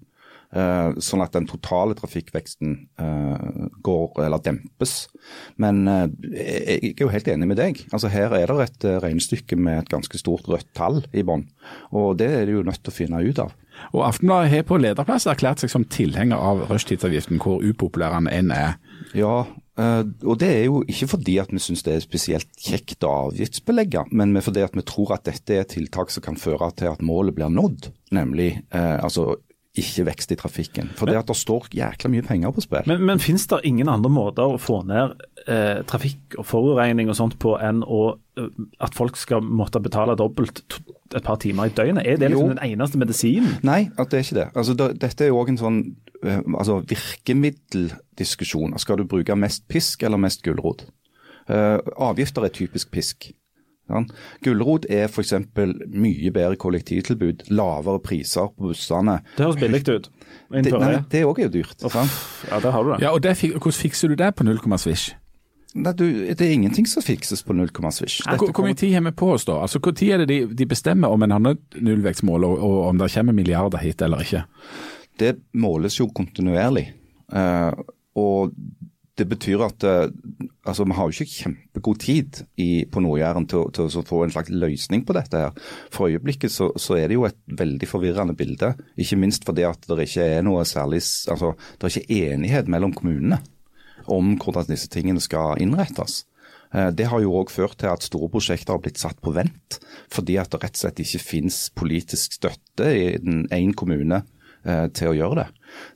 Eh, 0.49 0.95
sånn 1.05 1.21
at 1.21 1.35
den 1.37 1.45
totale 1.45 1.93
trafikkveksten 1.99 2.71
eh, 2.97 3.49
går, 3.85 4.07
eller 4.25 4.41
dempes. 4.41 4.95
Men 5.61 5.83
eh, 5.93 6.07
jeg 6.25 6.95
er 6.95 7.03
jo 7.05 7.11
helt 7.13 7.29
enig 7.29 7.51
med 7.51 7.61
deg. 7.61 7.83
Altså 7.93 8.09
Her 8.13 8.33
er 8.39 8.49
det 8.49 8.65
et 8.65 8.87
regnestykke 9.05 9.59
med 9.61 9.83
et 9.83 9.93
ganske 9.93 10.21
stort 10.21 10.49
rødt 10.49 10.71
tall 10.79 11.03
i 11.13 11.25
bånn. 11.27 11.45
Og 11.93 12.17
det 12.23 12.31
er 12.33 12.49
det 12.49 12.57
jo 12.57 12.65
nødt 12.65 12.81
til 12.81 12.95
å 12.95 12.97
finne 12.97 13.21
ut 13.21 13.45
av. 13.45 13.53
Og 13.93 14.07
Aftenbladet 14.09 14.55
har 14.55 14.65
på 14.67 14.81
lederplass 14.81 15.29
erklært 15.29 15.61
seg 15.61 15.71
som 15.71 15.85
tilhenger 15.85 16.41
av 16.41 16.65
rushtidsavgiften, 16.73 17.39
hvor 17.45 17.61
upopulær 17.63 18.17
den 18.17 18.31
enn 18.33 18.49
er. 18.51 18.79
Ja, 19.15 19.45
og 19.79 20.41
det 20.41 20.49
er 20.51 20.65
jo 20.65 20.81
ikke 20.91 21.07
fordi 21.13 21.37
at 21.39 21.53
vi 21.55 21.61
syns 21.63 21.85
det 21.87 21.93
er 21.95 22.03
spesielt 22.03 22.49
kjekt 22.59 23.05
å 23.07 23.13
avgiftsbelegge, 23.29 24.09
men 24.11 24.35
fordi 24.43 24.65
at 24.67 24.75
vi 24.75 24.83
tror 24.83 25.15
at 25.15 25.29
dette 25.29 25.61
er 25.61 25.69
tiltak 25.71 26.11
som 26.11 26.25
kan 26.25 26.41
føre 26.41 26.73
til 26.75 26.91
at 26.91 27.05
målet 27.07 27.37
blir 27.37 27.53
nådd. 27.55 27.93
Nemlig 28.19 28.49
eh, 28.75 28.97
altså 28.99 29.37
ikke 29.81 30.05
vekst 30.09 30.33
i 30.35 30.37
trafikken. 30.39 30.91
For 30.99 31.09
det 31.11 31.17
at 31.21 31.29
det 31.31 31.37
står 31.39 31.69
jækla 31.75 32.11
mye 32.13 32.25
penger 32.27 32.53
på 32.55 32.65
spill. 32.65 32.87
Men, 32.91 33.05
men 33.09 33.23
finnes 33.23 33.47
det 33.51 33.61
ingen 33.69 33.89
andre 33.91 34.11
måter 34.13 34.55
å 34.55 34.61
få 34.61 34.81
ned 34.89 35.17
eh, 35.47 35.81
trafikk 35.89 36.37
og 36.39 36.47
forurensning 36.49 37.11
og 37.13 37.17
sånt 37.19 37.39
på 37.43 37.55
enn 37.63 37.81
å, 37.87 38.03
eh, 38.39 38.49
at 38.85 38.97
folk 38.99 39.17
skal 39.21 39.43
måtte 39.45 39.83
betale 39.85 40.17
dobbelt 40.19 40.63
et 41.15 41.25
par 41.25 41.39
timer 41.41 41.71
i 41.71 41.75
døgnet? 41.75 42.05
Er 42.07 42.21
det 42.21 42.31
liksom 42.33 42.51
Jo. 42.51 42.55
den 42.55 42.65
eneste 42.73 43.01
medisinen? 43.01 43.57
Nei, 43.65 43.89
at 43.97 44.11
det 44.11 44.19
er 44.21 44.27
ikke 44.27 44.41
det. 44.43 44.49
Altså, 44.55 44.77
da, 44.77 44.91
dette 44.93 45.25
er 45.25 45.33
jo 45.33 45.41
òg 45.41 45.55
en 45.55 45.61
sånn 45.63 45.81
eh, 46.23 46.41
altså, 46.55 46.83
virkemiddeldiskusjon. 47.63 48.77
Skal 48.79 49.01
du 49.01 49.05
bruke 49.09 49.37
mest 49.39 49.67
pisk 49.69 50.03
eller 50.03 50.21
mest 50.21 50.43
gulrot? 50.45 50.87
Eh, 51.49 51.79
avgifter 51.97 52.45
er 52.45 52.53
typisk 52.53 52.91
pisk. 52.93 53.31
Sant? 53.89 54.13
Gulrot 54.45 54.89
er 54.93 55.07
f.eks. 55.09 55.35
mye 55.89 56.33
bedre 56.35 56.59
kollektivtilbud, 56.61 57.47
lavere 57.53 58.03
priser 58.05 58.51
på 58.55 58.73
bussene. 58.73 59.21
Det 59.37 59.47
høres 59.47 59.61
billig 59.61 59.85
ut. 59.89 60.11
Det, 60.49 60.73
nei, 60.73 60.93
det. 61.13 61.25
òg 61.29 61.41
er 61.41 61.49
jo 61.49 61.55
dyrt. 61.61 61.79
sant? 61.85 62.19
Ja, 62.51 62.61
der 62.65 62.75
har 62.75 62.85
du 62.85 62.93
det. 62.95 63.01
Ja, 63.05 63.15
og 63.15 63.25
det, 63.25 63.39
Hvordan 63.41 63.81
fikser 63.81 64.13
du 64.13 64.19
det 64.19 64.35
på 64.37 64.47
null 64.47 64.61
komma 64.63 64.79
svisj? 64.81 65.11
Nei, 65.79 65.93
du, 65.93 66.07
det 66.33 66.41
er 66.41 66.53
ingenting 66.55 66.87
som 66.89 67.05
fikses 67.05 67.43
på 67.45 67.57
null 67.57 67.73
komma 67.75 67.91
svisj. 67.93 68.23
Hvor 68.41 68.65
mye 68.65 68.77
tid 68.79 68.95
har 68.97 69.05
vi 69.05 69.13
på 69.17 69.33
oss 69.35 69.45
da? 69.49 69.61
Altså, 69.65 69.81
Når 69.85 70.05
er 70.09 70.23
det 70.25 70.29
de, 70.31 70.39
de 70.57 70.67
bestemmer 70.69 71.13
om 71.13 71.23
en 71.23 71.35
har 71.35 71.43
nådd 71.45 71.81
nullvekstmål, 71.85 72.47
og, 72.49 72.63
og 72.65 72.79
om 72.89 73.03
det 73.03 73.13
kommer 73.13 73.37
milliarder 73.37 73.85
hit 73.85 74.03
eller 74.03 74.25
ikke? 74.25 74.47
det 75.19 75.35
måles 75.59 75.99
jo 75.99 76.09
kontinuerlig. 76.15 76.89
Uh, 77.33 77.75
og 78.19 78.55
det 79.19 79.27
betyr 79.27 79.65
at 79.67 79.83
eh, 79.83 80.11
altså, 80.69 80.85
vi 80.89 80.97
har 80.97 81.09
jo 81.09 81.17
ikke 81.17 81.43
kjempegod 81.43 82.01
tid 82.05 82.41
i, 82.61 82.85
på 82.91 83.03
Nord-Jæren 83.03 83.49
til, 83.51 83.67
til 83.75 83.89
å 83.89 84.05
få 84.07 84.23
en 84.25 84.35
slags 84.35 84.53
løsning 84.53 85.05
på 85.09 85.17
dette. 85.17 85.43
her. 85.49 85.75
For 85.95 86.13
øyeblikket 86.13 86.53
så, 86.55 86.71
så 86.77 86.99
er 86.99 87.09
det 87.09 87.19
jo 87.19 87.27
et 87.29 87.39
veldig 87.49 87.89
forvirrende 87.89 88.37
bilde. 88.39 88.75
Ikke 89.01 89.19
minst 89.21 89.47
fordi 89.49 89.67
at 89.69 89.89
det 89.89 90.09
ikke 90.09 90.27
er 90.39 90.47
noe 90.47 90.65
særlig 90.69 91.03
altså, 91.33 91.55
det 91.79 91.89
er 91.89 91.97
ikke 91.97 92.23
enighet 92.33 92.73
mellom 92.73 92.95
kommunene 92.97 93.41
om 94.09 94.37
hvordan 94.41 94.71
disse 94.71 94.89
tingene 94.93 95.21
skal 95.21 95.61
innrettes. 95.61 96.23
Eh, 96.75 96.91
Det 96.97 97.09
har 97.11 97.21
jo 97.25 97.35
òg 97.41 97.53
ført 97.53 97.79
til 97.81 97.91
at 97.93 98.05
store 98.07 98.31
prosjekter 98.33 98.77
har 98.77 98.83
blitt 98.85 99.01
satt 99.01 99.21
på 99.25 99.35
vent, 99.37 99.79
fordi 100.13 100.39
at 100.41 100.53
det 100.53 100.63
rett 100.63 100.77
og 100.77 100.83
slett 100.85 101.03
ikke 101.05 101.25
finnes 101.25 101.61
politisk 101.77 102.39
støtte 102.39 102.89
i 102.89 103.07
den 103.21 103.47
én 103.53 103.75
kommune 103.77 104.23
til 104.95 105.13
å 105.13 105.17
gjøre 105.17 105.43
det. 105.43 105.47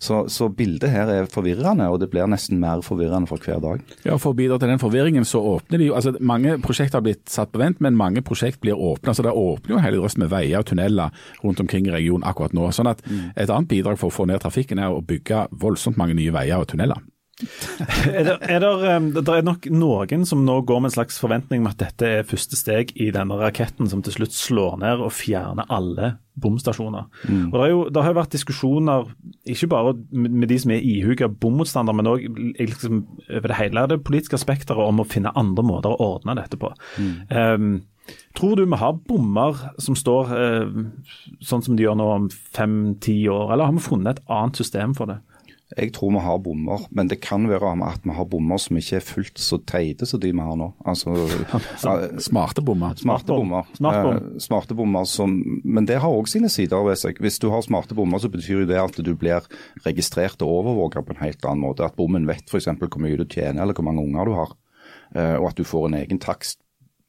Så, 0.02 0.18
så 0.28 0.48
bildet 0.52 0.90
her 0.92 1.10
er 1.10 1.28
forvirrende, 1.30 1.86
og 1.90 2.00
det 2.02 2.10
blir 2.12 2.28
nesten 2.30 2.60
mer 2.62 2.82
forvirrende 2.84 3.28
for 3.30 3.42
hver 3.42 3.60
dag. 3.62 3.82
Ja, 4.06 4.18
For 4.20 4.32
å 4.32 4.38
bidra 4.38 4.58
til 4.60 4.72
den 4.72 4.82
forvirringen, 4.82 5.26
så 5.28 5.40
åpner 5.54 5.80
de 5.80 5.88
jo 5.90 5.96
altså 5.98 6.14
Mange 6.20 6.58
prosjekter 6.62 7.00
har 7.00 7.06
blitt 7.06 7.24
satt 7.32 7.52
på 7.54 7.62
vent, 7.62 7.80
men 7.84 7.98
mange 7.98 8.22
prosjekt 8.26 8.60
blir 8.62 8.78
åpna. 8.78 9.14
Så 9.14 9.24
det 9.26 9.32
åpner 9.32 9.76
jo 9.76 9.82
hele 9.82 10.00
drøss 10.00 10.18
med 10.20 10.30
veier 10.32 10.60
og 10.60 10.68
tunneler 10.70 11.24
rundt 11.42 11.62
omkring 11.64 11.88
i 11.88 11.94
regionen 11.94 12.26
akkurat 12.28 12.54
nå. 12.56 12.68
Sånn 12.74 12.90
at 12.90 13.02
Et 13.36 13.50
annet 13.50 13.68
bidrag 13.68 13.98
for 14.00 14.10
å 14.10 14.14
få 14.14 14.26
ned 14.28 14.42
trafikken 14.42 14.78
er 14.78 14.92
å 14.92 15.02
bygge 15.04 15.46
voldsomt 15.62 15.98
mange 16.00 16.14
nye 16.18 16.32
veier 16.34 16.60
og 16.62 16.68
tunneler. 16.70 17.00
Er 18.12 18.24
det, 18.26 18.36
er 18.50 18.60
der, 18.62 18.82
um, 18.96 19.08
det 19.14 19.22
er 19.28 19.44
nok 19.46 19.66
noen 19.72 20.24
som 20.28 20.42
nå 20.46 20.58
går 20.66 20.82
med 20.82 20.90
en 20.90 20.96
slags 20.96 21.18
forventning 21.22 21.62
om 21.62 21.70
at 21.70 21.80
dette 21.80 22.08
er 22.08 22.26
første 22.28 22.58
steg 22.58 22.92
i 23.00 23.10
denne 23.14 23.36
raketten 23.38 23.88
som 23.90 24.02
til 24.04 24.14
slutt 24.16 24.34
slår 24.36 24.78
ned 24.82 25.02
og 25.04 25.14
fjerner 25.14 25.68
alle 25.72 26.16
bomstasjoner. 26.42 27.08
Og 27.52 27.56
Det, 27.58 27.68
jo, 27.70 27.80
det 27.92 28.02
har 28.02 28.12
jo 28.14 28.18
vært 28.18 28.34
diskusjoner, 28.34 29.08
ikke 29.52 29.68
bare 29.68 29.94
med 30.16 30.48
de 30.48 30.58
som 30.62 30.72
er 30.72 30.84
ihuga 30.86 31.28
bommotstandere, 31.28 31.98
men 31.98 32.08
òg 32.08 32.24
liksom, 32.56 33.02
over 33.28 33.52
det 33.52 33.58
hele 33.58 33.86
det 33.90 34.00
politiske 34.06 34.40
spekteret 34.40 34.80
om 34.80 35.02
å 35.02 35.08
finne 35.08 35.34
andre 35.36 35.64
måter 35.66 35.92
å 35.92 36.14
ordne 36.16 36.38
dette 36.40 36.60
på. 36.60 36.72
Um, 37.28 37.82
Tror 38.34 38.56
du 38.56 38.64
vi 38.64 38.78
har 38.80 38.96
bommer 39.08 39.58
som 39.78 39.94
står 39.94 40.32
eh, 40.34 40.70
sånn 41.44 41.62
som 41.62 41.76
de 41.76 41.84
gjør 41.84 41.98
nå 42.00 42.06
om 42.16 42.24
fem-ti 42.32 43.20
år, 43.30 43.52
eller 43.52 43.68
har 43.68 43.76
vi 43.76 43.84
funnet 43.84 44.16
et 44.18 44.32
annet 44.32 44.58
system 44.58 44.96
for 44.98 45.10
det? 45.10 45.20
Jeg 45.72 45.92
tror 45.96 46.10
vi 46.12 46.20
har 46.24 46.40
bommer, 46.44 46.84
men 46.92 47.08
det 47.08 47.20
kan 47.24 47.46
være 47.48 47.72
at 47.86 48.04
vi 48.04 48.14
har 48.16 48.26
bommer 48.28 48.60
som 48.60 48.76
ikke 48.76 48.98
er 48.98 49.04
fullt 49.04 49.40
så 49.40 49.58
teite 49.68 50.06
som 50.08 50.20
de 50.20 50.32
vi 50.32 50.44
har 50.44 50.56
nå. 50.58 50.68
Altså, 50.84 51.14
Smarte 52.28 52.64
bommer. 52.64 52.96
Smarte 53.00 53.32
bommer. 53.32 53.68
Smart 53.78 54.00
bom. 54.04 54.16
Eh, 54.18 54.40
smarte 54.42 54.76
bommer 54.76 55.06
som, 55.08 55.34
men 55.64 55.88
det 55.88 56.00
har 56.02 56.12
òg 56.12 56.28
sine 56.30 56.50
sider 56.52 56.84
ved 56.84 57.00
seg. 57.00 57.20
Hvis 57.22 57.40
du 57.42 57.48
har 57.52 57.64
smarte 57.64 57.96
bommer, 57.96 58.20
så 58.20 58.30
betyr 58.32 58.62
jo 58.62 58.68
det 58.68 58.80
at 58.80 58.98
du 59.00 59.12
blir 59.18 59.46
registrert 59.86 60.44
og 60.44 60.58
overvåket 60.60 61.08
på 61.08 61.16
en 61.16 61.22
helt 61.24 61.48
annen 61.48 61.64
måte. 61.64 61.86
At 61.86 61.96
bommen 61.96 62.28
vet 62.28 62.44
f.eks. 62.52 62.68
hvor 62.76 63.00
mye 63.02 63.20
du 63.20 63.24
tjener 63.24 63.64
eller 63.64 63.76
hvor 63.76 63.88
mange 63.88 64.04
unger 64.04 64.28
du 64.28 64.36
har. 64.36 64.56
Eh, 65.16 65.36
og 65.38 65.52
at 65.52 65.60
du 65.60 65.64
får 65.68 65.88
en 65.88 66.00
egen 66.02 66.20
takst 66.22 66.60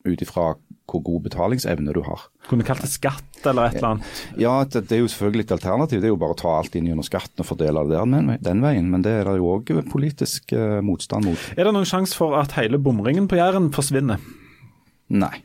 ut 0.07 0.23
ifra 0.23 0.53
hvor 0.89 1.03
god 1.05 1.23
betalingsevne 1.27 1.93
du 1.95 2.01
har. 2.05 2.25
Kunne 2.49 2.65
kalt 2.67 2.83
det 2.83 2.91
skatt 2.91 3.47
eller 3.47 3.69
et 3.69 3.77
eller 3.79 3.89
annet? 3.93 4.21
Ja, 4.39 4.55
det, 4.67 4.83
det 4.89 4.97
er 4.97 5.03
jo 5.03 5.11
selvfølgelig 5.11 5.47
et 5.47 5.55
alternativ. 5.57 6.01
Det 6.03 6.09
er 6.09 6.13
jo 6.13 6.19
bare 6.21 6.35
å 6.35 6.39
ta 6.39 6.55
alt 6.57 6.75
inn 6.77 6.89
gjennom 6.89 7.07
skatten 7.07 7.43
og 7.43 7.47
fordele 7.47 7.85
det 7.89 8.01
den, 8.01 8.33
den 8.43 8.63
veien. 8.63 8.89
Men 8.91 9.05
det 9.05 9.15
er 9.21 9.29
det 9.29 9.37
jo 9.39 9.53
òg 9.55 9.71
politisk 9.91 10.55
eh, 10.57 10.79
motstand 10.85 11.29
mot. 11.29 11.49
Er 11.55 11.69
det 11.69 11.75
noen 11.75 11.89
sjanse 11.89 12.17
for 12.19 12.35
at 12.39 12.55
hele 12.59 12.81
bomringen 12.83 13.29
på 13.31 13.39
Jæren 13.39 13.71
forsvinner? 13.75 14.21
Nei. 15.13 15.35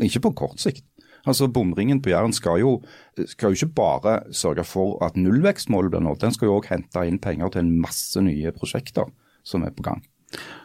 Ikke 0.00 0.22
på 0.24 0.34
kort 0.44 0.62
sikt. 0.62 0.86
Altså 1.28 1.50
Bomringen 1.52 2.00
på 2.00 2.14
Jæren 2.14 2.32
skal 2.32 2.62
jo, 2.62 2.70
skal 3.28 3.52
jo 3.52 3.58
ikke 3.58 3.74
bare 3.76 4.14
sørge 4.32 4.64
for 4.64 4.96
at 5.04 5.18
nullvekstmålet 5.20 5.92
blir 5.92 6.04
nådd, 6.04 6.22
den 6.22 6.32
skal 6.32 6.48
jo 6.48 6.56
òg 6.56 6.70
hente 6.70 7.04
inn 7.04 7.20
penger 7.20 7.52
til 7.52 7.66
en 7.66 7.74
masse 7.82 8.22
nye 8.24 8.52
prosjekter 8.56 9.10
som 9.44 9.66
er 9.66 9.74
på 9.76 9.84
gang. 9.84 10.00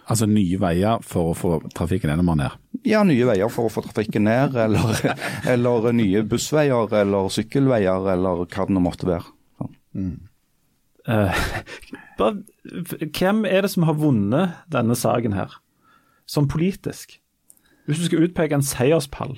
Altså 0.06 0.28
nye 0.30 0.60
veier 0.62 1.02
for 1.06 1.32
å 1.32 1.38
få 1.38 1.56
trafikken 1.74 2.12
enda 2.14 2.26
mer 2.26 2.38
ned. 2.38 2.60
Ja, 2.86 3.02
nye 3.08 3.26
veier 3.26 3.50
for 3.50 3.66
å 3.66 3.74
få 3.74 3.82
trafikken 3.88 4.28
ned, 4.28 4.54
eller, 4.62 5.00
eller 5.54 5.90
nye 5.98 6.22
bussveier 6.30 6.94
eller 7.02 7.32
sykkelveier, 7.34 8.06
eller 8.14 8.46
hva 8.46 8.68
det 8.68 8.76
nå 8.76 8.86
måtte 8.86 9.10
være. 9.10 9.32
Mm. 9.96 10.26
Uh, 11.08 11.32
hvem 13.16 13.46
er 13.48 13.64
det 13.64 13.70
som 13.72 13.86
har 13.88 13.96
vunnet 13.96 14.58
denne 14.74 14.98
saken 15.00 15.32
her, 15.38 15.54
sånn 16.28 16.50
politisk? 16.52 17.14
Hvis 17.88 18.02
du 18.02 18.08
skal 18.10 18.26
utpeke 18.26 18.58
en 18.58 18.66
seierspall, 18.66 19.38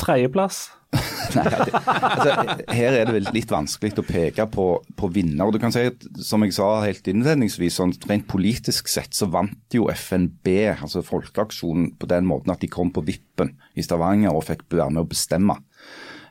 tredjeplass? 0.00 0.68
Altså, 1.28 2.30
her 2.72 2.94
er 2.96 3.02
det 3.04 3.12
vel 3.12 3.26
litt 3.34 3.50
vanskelig 3.52 4.00
å 4.00 4.04
peke 4.06 4.46
på, 4.48 4.64
på 4.96 5.10
vinner. 5.12 5.50
Du 5.52 5.58
kan 5.60 5.74
si 5.74 5.82
at, 5.90 6.06
Som 6.24 6.46
jeg 6.46 6.54
sa 6.56 6.70
helt 6.80 7.10
innledningsvis, 7.10 7.76
sånn, 7.76 7.92
rent 8.08 8.24
politisk 8.30 8.88
sett 8.88 9.12
så 9.12 9.28
vant 9.28 9.76
jo 9.76 9.90
FNB, 9.92 10.48
altså 10.72 11.02
Folkeaksjonen, 11.04 11.90
på 12.00 12.08
den 12.08 12.24
måten 12.30 12.54
at 12.54 12.64
de 12.64 12.70
kom 12.72 12.88
på 12.94 13.04
vippen 13.04 13.52
i 13.76 13.84
Stavanger 13.84 14.32
og 14.32 14.46
fikk 14.48 14.64
være 14.72 14.94
med 14.96 15.04
å 15.04 15.10
bestemme. 15.10 15.58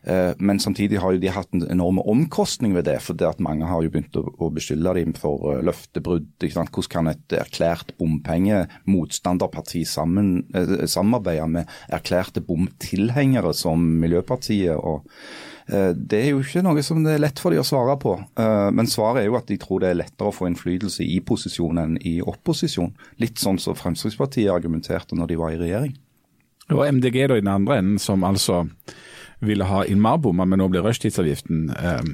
Eh, 0.04 0.34
Men 0.38 0.60
samtidig 0.60 1.00
har 1.02 1.14
jo 1.14 1.22
de 1.22 1.32
hatt 1.34 1.54
en 1.54 1.66
enorm 1.72 2.00
omkostning 2.00 2.76
ved 2.76 2.86
det, 2.88 3.00
for 3.04 3.18
det 3.18 3.28
at 3.28 3.44
mange 3.44 3.66
har 3.68 3.84
jo 3.84 3.92
begynt 3.92 4.18
å, 4.20 4.50
beskylde 4.54 4.94
dem 5.00 5.14
for 5.18 5.54
eh, 5.54 5.64
løftebrudd. 5.66 6.30
Hvordan 6.44 6.72
kan 6.92 7.12
et 7.12 7.36
erklært 7.36 7.94
bompengemotstanderparti 8.00 9.84
eh, 9.84 10.88
samarbeide 10.88 11.48
med 11.52 11.76
erklærte 11.90 12.42
bomtilhengere 12.42 13.54
som 13.54 13.84
Miljøpartiet? 14.02 14.78
og 14.78 15.04
Det 15.68 16.20
er 16.22 16.30
jo 16.32 16.40
ikke 16.40 16.64
noe 16.64 16.82
som 16.86 17.04
det 17.04 17.18
er 17.18 17.24
lett 17.26 17.40
for 17.44 17.52
de 17.52 17.60
å 17.60 17.66
svare 17.68 17.98
på. 18.00 18.14
Men 18.72 18.88
svaret 18.88 19.22
er 19.22 19.26
jo 19.28 19.36
at 19.36 19.50
de 19.50 19.58
tror 19.60 19.82
det 19.84 19.90
er 19.92 19.98
lettere 20.00 20.30
å 20.32 20.36
få 20.36 20.48
innflytelse 20.48 21.04
i 21.04 21.20
posisjon 21.20 21.82
enn 21.82 21.98
i 22.08 22.22
opposisjon. 22.24 22.94
Litt 23.20 23.42
sånn 23.42 23.60
som 23.60 23.76
Fremskrittspartiet 23.76 24.54
argumenterte 24.54 25.18
når 25.20 25.34
de 25.34 25.40
var 25.42 25.52
i 25.52 25.60
regjering. 25.60 25.98
Og 26.72 26.86
MDG 26.88 27.28
da 27.28 27.36
i 27.36 27.44
den 27.44 27.52
andre 27.52 27.82
enden, 27.82 28.00
som 28.00 28.24
altså 28.28 28.64
ville 29.46 29.66
ha 29.70 29.84
inn 29.86 30.00
mer 30.02 30.18
bommer, 30.22 30.48
men 30.50 30.58
nå 30.62 30.66
blir 30.74 30.86
rushtidsavgiften 30.86 31.68
eh, 31.70 32.08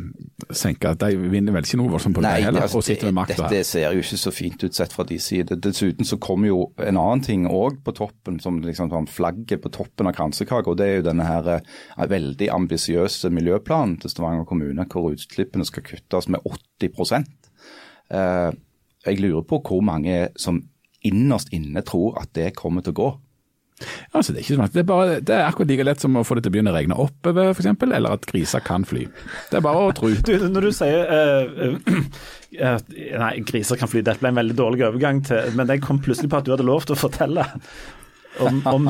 senka. 0.52 0.92
De 1.00 1.14
vinner 1.32 1.56
vel 1.56 1.64
ikke 1.64 1.80
noe 1.80 1.94
voldsomt 1.94 2.18
på 2.18 2.24
det 2.26 2.34
heller, 2.44 2.66
altså, 2.66 2.82
og 2.82 2.88
sitter 2.88 3.10
med 3.10 3.18
makta. 3.22 3.48
dette 3.48 3.68
ser 3.68 3.96
jo 3.96 4.04
ikke 4.04 4.20
så 4.20 4.34
fint 4.36 4.66
ut 4.66 4.76
sett 4.76 4.96
fra 4.96 5.06
de 5.08 5.20
side. 5.24 5.56
Dessuten 5.64 6.08
så 6.08 6.20
kommer 6.24 6.52
jo 6.52 6.60
en 6.84 7.00
annen 7.00 7.24
ting 7.24 7.48
òg 7.48 7.80
på 7.86 7.96
toppen, 7.96 8.42
som 8.44 8.60
liksom 8.64 8.92
sånn 8.92 9.08
flagget 9.12 9.64
på 9.64 9.72
toppen 9.74 10.12
av 10.12 10.18
kransekaka. 10.18 10.74
Og 10.74 10.80
det 10.82 10.90
er 10.90 11.00
jo 11.00 11.08
denne 11.08 11.30
her 11.30 11.50
eh, 11.56 11.72
veldig 12.12 12.52
ambisiøse 12.58 13.32
miljøplanen 13.34 13.96
til 14.04 14.12
Stavanger 14.12 14.48
kommune, 14.50 14.88
hvor 14.92 15.14
utslippene 15.16 15.68
skal 15.70 15.88
kuttes 15.88 16.28
med 16.34 16.44
80 16.44 17.24
eh, 18.12 18.52
Jeg 19.08 19.24
lurer 19.24 19.48
på 19.48 19.64
hvor 19.64 19.84
mange 19.86 20.28
som 20.36 20.60
innerst 21.04 21.52
inne 21.56 21.84
tror 21.88 22.20
at 22.20 22.36
det 22.36 22.52
kommer 22.60 22.84
til 22.84 22.96
å 22.96 23.00
gå. 23.00 23.12
Altså, 24.12 24.34
det, 24.34 24.40
er 24.40 24.44
ikke 24.44 24.56
så 24.56 24.62
vanskelig. 24.62 24.76
det, 24.76 24.84
er 24.84 24.90
bare, 24.90 25.18
det 25.20 25.36
er 25.38 25.46
akkurat 25.48 25.72
like 25.74 25.88
lett 25.88 26.04
som 26.04 26.20
å 26.20 26.26
få 26.28 26.38
det 26.38 26.46
til 26.46 26.54
å 26.54 26.56
begynne 26.56 26.74
å 26.74 26.78
regne 26.78 27.00
oppover, 27.00 27.52
f.eks., 27.54 27.72
eller 27.84 28.18
at 28.18 28.28
griser 28.30 28.64
kan 28.66 28.86
fly. 28.88 29.08
Det 29.52 29.60
er 29.60 29.66
bare 29.66 29.88
å 29.88 29.96
tro. 29.96 30.12
Du, 30.24 30.32
når 30.50 30.70
du 30.70 30.76
sier 30.76 31.10
uh, 31.10 31.74
uh, 32.62 32.78
Nei, 33.20 33.32
griser 33.48 33.80
kan 33.80 33.90
fly. 33.92 34.04
Dette 34.06 34.22
ble 34.22 34.32
en 34.32 34.40
veldig 34.40 34.56
dårlig 34.56 34.86
overgang 34.88 35.20
til 35.26 35.52
Men 35.58 35.72
jeg 35.74 35.82
kom 35.84 36.00
plutselig 36.04 36.30
på 36.32 36.40
at 36.40 36.48
du 36.48 36.54
hadde 36.54 36.66
lov 36.68 36.86
til 36.88 36.96
å 36.96 37.00
fortelle 37.02 37.44
om, 38.42 38.62
om 38.66 38.88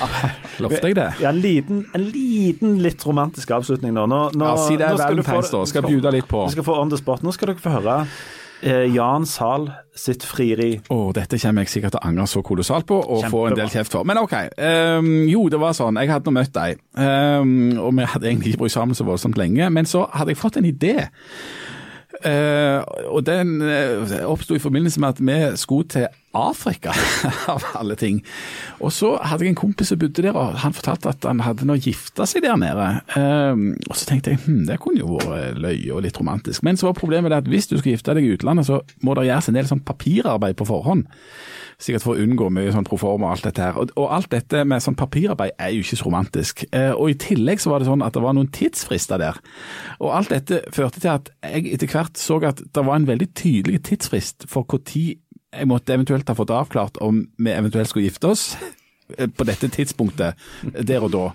Lovte 0.62 0.82
jeg 0.90 0.96
det? 0.98 1.08
Ja, 1.22 1.30
en 1.32 1.40
liten, 1.42 1.84
en 1.96 2.08
liten 2.12 2.76
litt 2.84 3.02
romantisk 3.06 3.50
avslutning 3.56 3.94
nå. 3.96 4.06
nå, 4.10 4.20
nå 4.36 4.50
Ja, 4.50 4.56
si 4.62 4.78
det 4.78 4.90
er 4.90 5.22
da. 5.22 5.62
Skal 5.66 5.86
bjude 5.86 6.12
litt 6.14 6.28
på. 6.30 6.44
Vi 6.46 6.56
skal 6.58 6.66
få 6.66 6.76
on 6.82 6.92
the 6.92 7.00
spot. 7.00 7.24
Nå 7.26 7.34
skal 7.34 7.52
dere 7.52 7.62
få 7.62 7.76
høre 7.78 8.02
eh, 8.62 8.86
Jan 8.94 9.26
Zahl 9.26 9.68
sitt 9.96 10.24
frieri. 10.24 10.76
Oh, 10.92 11.12
dette 11.16 11.38
kommer 11.40 11.64
jeg 11.64 11.72
sikkert 11.74 11.96
til 11.96 12.02
å 12.02 12.08
angre 12.08 12.26
så 12.30 12.42
kolossalt 12.46 12.88
på 12.88 12.98
og 13.00 13.24
få 13.32 13.46
en 13.50 13.58
del 13.58 13.70
kjeft 13.72 13.94
for. 13.94 14.06
Men 14.08 14.20
OK. 14.22 14.34
Um, 14.56 15.12
jo, 15.30 15.46
det 15.52 15.60
var 15.62 15.76
sånn. 15.76 16.00
Jeg 16.00 16.12
hadde 16.12 16.30
nå 16.30 16.36
møtt 16.36 16.54
deg, 16.56 16.82
um, 16.98 17.76
og 17.80 17.96
vi 17.96 18.10
hadde 18.12 18.30
egentlig 18.30 18.54
ikke 18.54 18.66
brukt 18.66 18.76
sammen 18.76 18.98
så 18.98 19.06
voldsomt 19.08 19.40
lenge. 19.40 19.70
Men 19.72 19.88
så 19.88 20.06
hadde 20.12 20.34
jeg 20.34 20.42
fått 20.42 20.60
en 20.60 20.68
idé. 20.68 20.98
Uh, 22.24 22.80
og 23.12 23.26
den 23.26 23.58
uh, 23.60 24.14
oppsto 24.28 24.56
i 24.56 24.62
forbindelse 24.62 25.02
med 25.02 25.08
at 25.16 25.20
vi 25.20 25.40
skulle 25.60 25.88
til 25.92 26.06
Afrika, 26.36 26.92
av 27.52 27.64
alle 27.78 27.96
ting. 27.98 28.20
Og 28.80 28.92
så 28.94 29.14
hadde 29.22 29.46
jeg 29.46 29.54
en 29.54 29.58
kompis 29.58 29.92
som 29.92 30.00
bodde 30.00 30.24
der, 30.24 30.36
og 30.36 30.58
han 30.62 30.76
fortalte 30.76 31.12
at 31.12 31.26
han 31.26 31.42
hadde 31.44 31.66
nå 31.68 31.78
gifta 31.80 32.26
seg 32.28 32.44
der 32.44 32.58
nede. 32.60 32.88
Um, 33.16 33.68
og 33.88 33.96
så 33.98 34.08
tenkte 34.10 34.34
jeg 34.34 34.42
hm, 34.44 34.64
det 34.68 34.78
kunne 34.82 35.02
jo 35.02 35.18
vært 35.18 35.60
løye 35.62 35.92
og 35.94 36.04
litt 36.06 36.20
romantisk. 36.20 36.64
Men 36.66 36.78
så 36.80 36.90
var 36.90 36.98
problemet 36.98 37.32
det 37.32 37.42
at 37.44 37.50
hvis 37.50 37.70
du 37.70 37.78
skal 37.78 37.94
gifte 37.94 38.16
deg 38.16 38.26
i 38.26 38.34
utlandet, 38.36 38.68
så 38.68 38.80
må 39.06 39.16
det 39.16 39.28
gjøres 39.28 39.50
en 39.50 39.58
del 39.58 39.70
sånn 39.70 39.84
papirarbeid 39.86 40.58
på 40.58 40.68
forhånd. 40.68 41.06
Sikkert 41.76 42.06
for 42.06 42.16
å 42.16 42.24
unngå 42.24 42.48
mye 42.56 42.72
sånn 42.72 42.86
proforma 42.88 43.28
og 43.28 43.34
alt 43.34 43.48
dette 43.50 43.64
her. 43.66 43.76
Og, 43.76 43.90
og 44.00 44.12
alt 44.16 44.30
dette 44.32 44.62
med 44.64 44.84
sånn 44.84 44.96
papirarbeid 44.96 45.58
er 45.60 45.74
jo 45.74 45.84
ikke 45.84 46.00
så 46.00 46.08
romantisk. 46.08 46.64
Uh, 46.72 46.94
og 46.94 47.12
i 47.12 47.18
tillegg 47.20 47.60
så 47.62 47.72
var 47.72 47.82
det 47.82 47.90
sånn 47.90 48.04
at 48.06 48.16
det 48.16 48.24
var 48.24 48.36
noen 48.36 48.52
tidsfrister 48.54 49.20
der. 49.20 49.40
Og 50.00 50.14
alt 50.16 50.32
dette 50.32 50.62
førte 50.72 51.02
til 51.02 51.12
at 51.12 51.30
jeg 51.44 51.76
etter 51.76 51.92
hvert 51.92 52.20
så 52.20 52.40
at 52.46 52.60
det 52.64 52.84
var 52.84 52.96
en 52.98 53.08
veldig 53.08 53.28
tydelig 53.36 53.82
tidsfrist 53.88 54.48
for 54.50 54.68
når 54.68 55.16
jeg 55.54 55.68
måtte 55.70 55.94
eventuelt 55.94 56.28
ha 56.28 56.34
fått 56.34 56.50
avklart 56.50 56.98
om 57.04 57.28
vi 57.38 57.50
eventuelt 57.54 57.88
skulle 57.88 58.08
gifte 58.10 58.28
oss. 58.32 58.56
eh, 59.16 59.28
På 59.30 59.44
dette 59.46 59.68
tidspunktet, 59.70 60.34
der 60.82 61.04
og 61.06 61.12
da. 61.14 61.28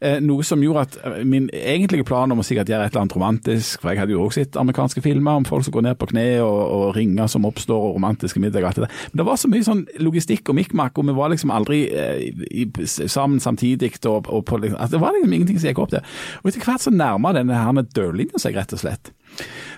Eh, 0.00 0.20
Noe 0.22 0.44
som 0.46 0.62
gjorde 0.62 0.84
at 0.86 0.96
eh, 1.02 1.24
min 1.26 1.48
egentlige 1.50 2.04
plan 2.06 2.30
om 2.30 2.38
å 2.38 2.44
sikkert 2.46 2.70
gjøre 2.70 2.86
et 2.86 2.92
eller 2.94 3.02
annet 3.02 3.16
romantisk, 3.16 3.80
for 3.82 3.90
jeg 3.90 3.98
hadde 3.98 4.14
jo 4.14 4.22
også 4.22 4.44
sett 4.44 4.56
amerikanske 4.60 5.02
filmer 5.02 5.40
om 5.40 5.44
folk 5.48 5.66
som 5.66 5.74
går 5.74 5.82
ned 5.88 5.98
på 5.98 6.06
kne 6.12 6.24
og, 6.44 6.60
og 6.76 6.84
ringer 6.96 7.26
som 7.26 7.44
oppstår, 7.48 7.88
og 7.88 7.96
romantiske 7.98 8.38
middager 8.40 8.68
og 8.68 8.70
alt 8.70 8.76
det 8.78 8.86
der. 8.86 9.02
Men 9.10 9.22
det 9.22 9.26
var 9.26 9.40
så 9.42 9.50
mye 9.50 9.66
sånn 9.66 9.82
logistikk 10.06 10.52
og 10.54 10.58
mikk-makk, 10.60 11.02
og 11.02 11.10
vi 11.10 11.16
var 11.18 11.34
liksom 11.34 11.50
aldri 11.56 11.82
eh, 11.90 12.86
sammen 13.10 13.42
samtidig. 13.42 13.96
Og, 14.06 14.30
og 14.30 14.46
på, 14.46 14.62
liksom, 14.62 14.78
at 14.80 14.94
det 14.94 15.02
var 15.02 15.18
liksom 15.18 15.34
ingenting 15.34 15.58
som 15.58 15.72
gikk 15.72 15.82
opp 15.82 15.96
der. 15.98 16.06
Og 16.44 16.52
etter 16.52 16.62
hvert 16.62 16.86
så 16.86 16.94
nærma 16.94 17.34
denne 17.34 17.86
dørlinja 17.96 18.38
seg, 18.38 18.54
rett 18.56 18.78
og 18.78 18.84
slett. 18.86 19.10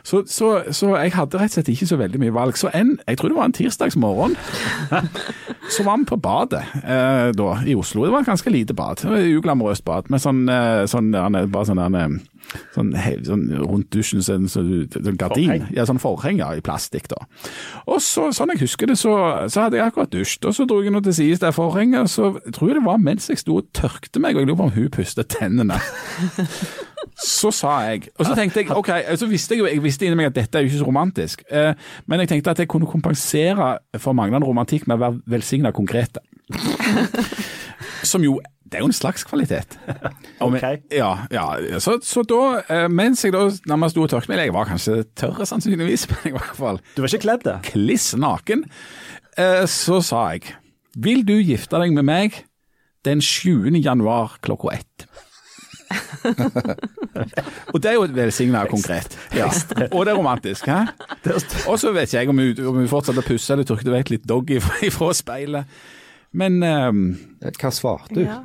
Så, 0.08 0.22
så, 0.32 0.46
så 0.72 0.94
jeg 0.96 1.12
hadde 1.12 1.36
rett 1.36 1.50
og 1.52 1.58
slett 1.58 1.68
ikke 1.74 1.88
så 1.90 1.98
veldig 2.00 2.20
mye 2.22 2.32
valg. 2.32 2.56
Så 2.56 2.70
en, 2.72 2.94
jeg 3.04 3.18
tror 3.20 3.28
det 3.32 3.36
var 3.36 3.50
en 3.50 3.56
tirsdagsmorgen, 3.58 4.36
så 5.74 5.84
var 5.84 6.00
vi 6.00 6.08
på 6.08 6.16
badet 6.24 6.62
eh, 6.80 7.28
da, 7.36 7.50
i 7.68 7.76
Oslo. 7.76 8.06
Det 8.06 8.14
var 8.14 8.24
et 8.24 8.30
ganske 8.32 8.54
lite 8.54 8.76
bad. 8.78 9.04
Uglamorøst 9.04 9.84
bad 9.84 10.08
med 10.08 10.24
sånn, 10.24 10.46
eh, 10.48 10.86
sånn, 10.88 11.12
bare 11.12 11.68
sånn, 11.68 11.84
sånn 11.84 12.18
sånn, 12.72 12.92
he- 12.96 13.18
sånn 13.26 13.44
rundt 13.60 13.90
dusjen, 13.92 14.22
sånn, 14.24 14.48
sånn, 14.48 14.86
sånn 14.92 15.18
gardin. 15.20 15.50
Forheng. 15.50 15.66
Ja, 15.76 15.84
sånn 15.88 16.00
forheng 16.00 16.40
ja, 16.40 16.50
i 16.56 16.64
plastikk. 16.64 17.08
da. 17.12 17.20
Og 17.86 18.00
så, 18.04 18.30
sånn 18.32 18.54
jeg 18.54 18.62
husker 18.64 18.88
det, 18.88 18.96
så, 19.00 19.12
så 19.52 19.66
hadde 19.66 19.76
jeg 19.80 19.90
akkurat 19.90 20.12
dusjet, 20.14 20.48
og 20.48 20.56
så 20.56 20.64
dro 20.68 20.80
jeg 20.84 20.94
noe 20.94 21.04
til 21.04 21.16
side 21.18 21.42
det 21.44 21.52
forhenget, 21.56 22.08
så 22.12 22.32
jeg 22.46 22.54
tror 22.56 22.72
jeg 22.72 22.80
det 22.80 22.86
var 22.88 23.02
mens 23.02 23.28
jeg 23.28 23.42
sto 23.44 23.58
og 23.60 23.68
tørkte 23.76 24.22
meg, 24.24 24.36
og 24.36 24.44
jeg 24.44 24.50
lurer 24.50 24.62
på 24.62 24.70
om 24.70 24.76
hun 24.78 24.92
pustet 24.96 25.28
tennene. 25.36 25.76
Så 27.18 27.50
sa 27.54 27.80
jeg, 27.88 28.08
og 28.18 28.26
så 28.28 28.34
tenkte 28.38 28.60
jeg, 28.62 28.68
ok, 28.74 28.88
så 29.18 29.26
visste 29.26 29.54
jeg 29.56 29.62
jo 29.62 29.66
jeg 29.66 29.80
visste 29.98 30.06
inni 30.08 30.18
meg 30.20 30.30
at 30.30 30.36
dette 30.38 30.58
er 30.58 30.64
jo 30.64 30.70
ikke 30.70 30.82
så 30.82 30.86
romantisk, 30.88 31.42
eh, 31.50 31.74
men 32.06 32.22
jeg 32.22 32.30
tenkte 32.30 32.52
at 32.54 32.60
jeg 32.62 32.70
kunne 32.70 32.86
kompensere 32.88 33.78
for 33.98 34.14
manglende 34.14 34.46
romantikk 34.46 34.86
med 34.86 34.98
å 34.98 35.02
være 35.02 35.20
velsigna 35.34 35.72
konkrete. 35.74 36.22
Som 38.06 38.22
jo, 38.22 38.38
det 38.68 38.78
er 38.78 38.84
jo 38.84 38.90
en 38.90 38.96
slags 38.96 39.24
kvalitet. 39.26 39.76
Ok. 40.44 40.62
Ja, 40.94 41.26
ja. 41.32 41.46
Så, 41.82 41.98
så 42.04 42.22
da, 42.28 42.62
eh, 42.70 42.86
mens 42.88 43.24
jeg 43.24 43.34
da 43.34 43.48
nærmest 43.68 43.96
sto 43.96 44.04
og 44.06 44.12
tørket 44.12 44.30
meg, 44.30 44.44
jeg 44.46 44.54
var 44.54 44.68
kanskje 44.70 45.00
tørre 45.18 45.46
sannsynligvis, 45.48 46.06
men 46.12 46.30
i 46.30 46.34
hvert 46.36 46.56
fall 46.58 46.82
Du 46.94 47.02
var 47.02 47.10
ikke 47.10 47.24
kledd 47.26 47.46
det? 47.48 47.58
kliss 47.72 48.12
naken, 48.18 48.66
eh, 49.36 49.64
så 49.66 50.02
sa 50.04 50.28
jeg, 50.36 50.54
vil 50.98 51.24
du 51.26 51.36
gifte 51.40 51.78
deg 51.82 51.94
med 51.96 52.06
meg 52.06 52.44
den 53.06 53.20
7. 53.22 53.70
januar 53.82 54.38
klokka 54.44 54.78
ett? 54.78 55.08
og 57.72 57.78
det 57.82 57.90
er 57.90 57.96
jo 57.96 58.04
velsigna 58.16 58.64
konkret. 58.70 59.14
Ja. 59.36 59.48
Og 59.90 60.04
det 60.04 60.12
er 60.12 60.18
romantisk. 60.18 60.68
Og 61.68 61.78
så 61.80 61.92
vet 61.96 62.10
ikke 62.10 62.20
jeg 62.22 62.32
om 62.32 62.42
hun, 62.42 62.60
om 62.72 62.80
hun 62.82 62.90
fortsatte 62.90 63.22
å 63.22 63.26
pusse 63.26 63.54
eller 63.54 63.68
tørket 63.68 63.90
vekk 63.94 64.12
litt 64.16 64.28
dogg 64.28 64.52
ifra, 64.58 64.78
ifra 64.88 65.10
speilet. 65.16 65.80
Men 66.36 66.60
um, 66.62 67.02
Hva 67.40 67.70
svarte 67.72 68.18
du? 68.18 68.22
Ja. 68.26 68.42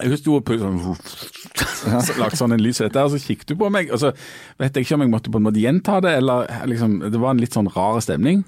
jeg 0.00 0.22
sto 0.22 0.38
og 0.38 0.46
pusset 0.48 0.64
sånn, 0.64 2.00
så 2.08 2.16
lagde 2.16 2.38
sånn 2.40 2.56
en 2.56 2.62
lys 2.64 2.80
etter, 2.80 3.04
og 3.04 3.12
så 3.12 3.20
kikket 3.20 3.52
du 3.52 3.58
på 3.60 3.68
meg. 3.74 3.92
Og 3.92 4.00
så 4.00 4.14
vet 4.62 4.72
jeg 4.78 4.86
ikke 4.88 4.96
om 4.96 5.04
jeg 5.04 5.12
måtte 5.12 5.32
på 5.34 5.40
en 5.42 5.46
måte 5.50 5.60
gjenta 5.62 6.00
det, 6.04 6.16
eller 6.22 6.48
liksom, 6.70 6.98
det 7.12 7.20
var 7.20 7.34
en 7.36 7.42
litt 7.44 7.52
sånn 7.58 7.68
rar 7.76 8.00
stemning. 8.04 8.40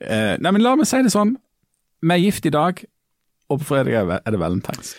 Eh, 0.00 0.36
nei, 0.40 0.52
men 0.54 0.62
la 0.64 0.76
meg 0.78 0.86
si 0.88 1.02
det 1.04 1.12
sånn. 1.12 1.34
Vi 2.00 2.14
er 2.14 2.22
gift 2.22 2.46
i 2.48 2.54
dag, 2.54 2.78
og 3.50 3.58
på 3.60 3.66
fredag 3.74 4.06
det- 4.08 4.20
er 4.24 4.30
det 4.32 4.38
valentines. 4.40 4.94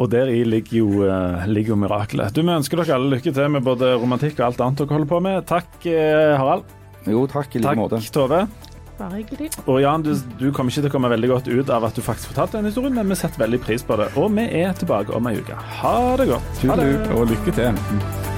Og 0.00 0.10
deri 0.10 0.42
ligger 0.48 0.78
jo, 0.80 1.04
eh, 1.06 1.46
ligger 1.46 1.74
jo 1.74 1.80
mirakelet. 1.84 2.34
Du, 2.34 2.42
Vi 2.42 2.54
ønsker 2.54 2.80
dere 2.82 2.96
alle 2.98 3.16
lykke 3.16 3.34
til 3.34 3.48
med 3.54 3.64
både 3.66 3.94
romantikk 4.00 4.40
og 4.40 4.48
alt 4.50 4.60
annet 4.66 4.82
dere 4.82 4.96
holder 4.96 5.10
på 5.12 5.22
med. 5.22 5.46
Takk, 5.46 5.70
eh, 5.86 6.34
Harald. 6.38 6.64
Jo, 7.06 7.26
takk 7.26 7.56
i 7.56 7.62
like 7.62 7.72
Takk, 7.72 7.82
måte. 7.82 8.02
Tove. 8.14 8.46
Bare 8.98 9.18
hyggelig. 9.18 9.50
Og 9.66 9.80
Jan, 9.82 10.02
du, 10.06 10.12
du 10.38 10.50
kommer 10.54 10.70
ikke 10.70 10.84
til 10.84 10.90
å 10.90 10.94
komme 10.94 11.10
veldig 11.10 11.30
godt 11.32 11.48
ut 11.50 11.72
av 11.74 11.88
at 11.88 11.96
du 11.96 12.02
faktisk 12.04 12.34
fortalte 12.34 12.60
den 12.60 12.70
historien, 12.70 12.94
men 12.94 13.08
vi 13.08 13.18
setter 13.18 13.42
veldig 13.46 13.62
pris 13.64 13.82
på 13.86 13.98
det. 13.98 14.12
Og 14.16 14.30
vi 14.36 14.46
er 14.62 14.76
tilbake 14.78 15.14
om 15.16 15.26
ei 15.30 15.38
uke. 15.40 15.56
Ha 15.82 15.96
det 16.20 16.28
godt. 16.30 16.62
Ha 16.68 16.78
det. 16.82 16.92
Og 17.16 17.26
lykke 17.32 17.56
til. 17.58 18.31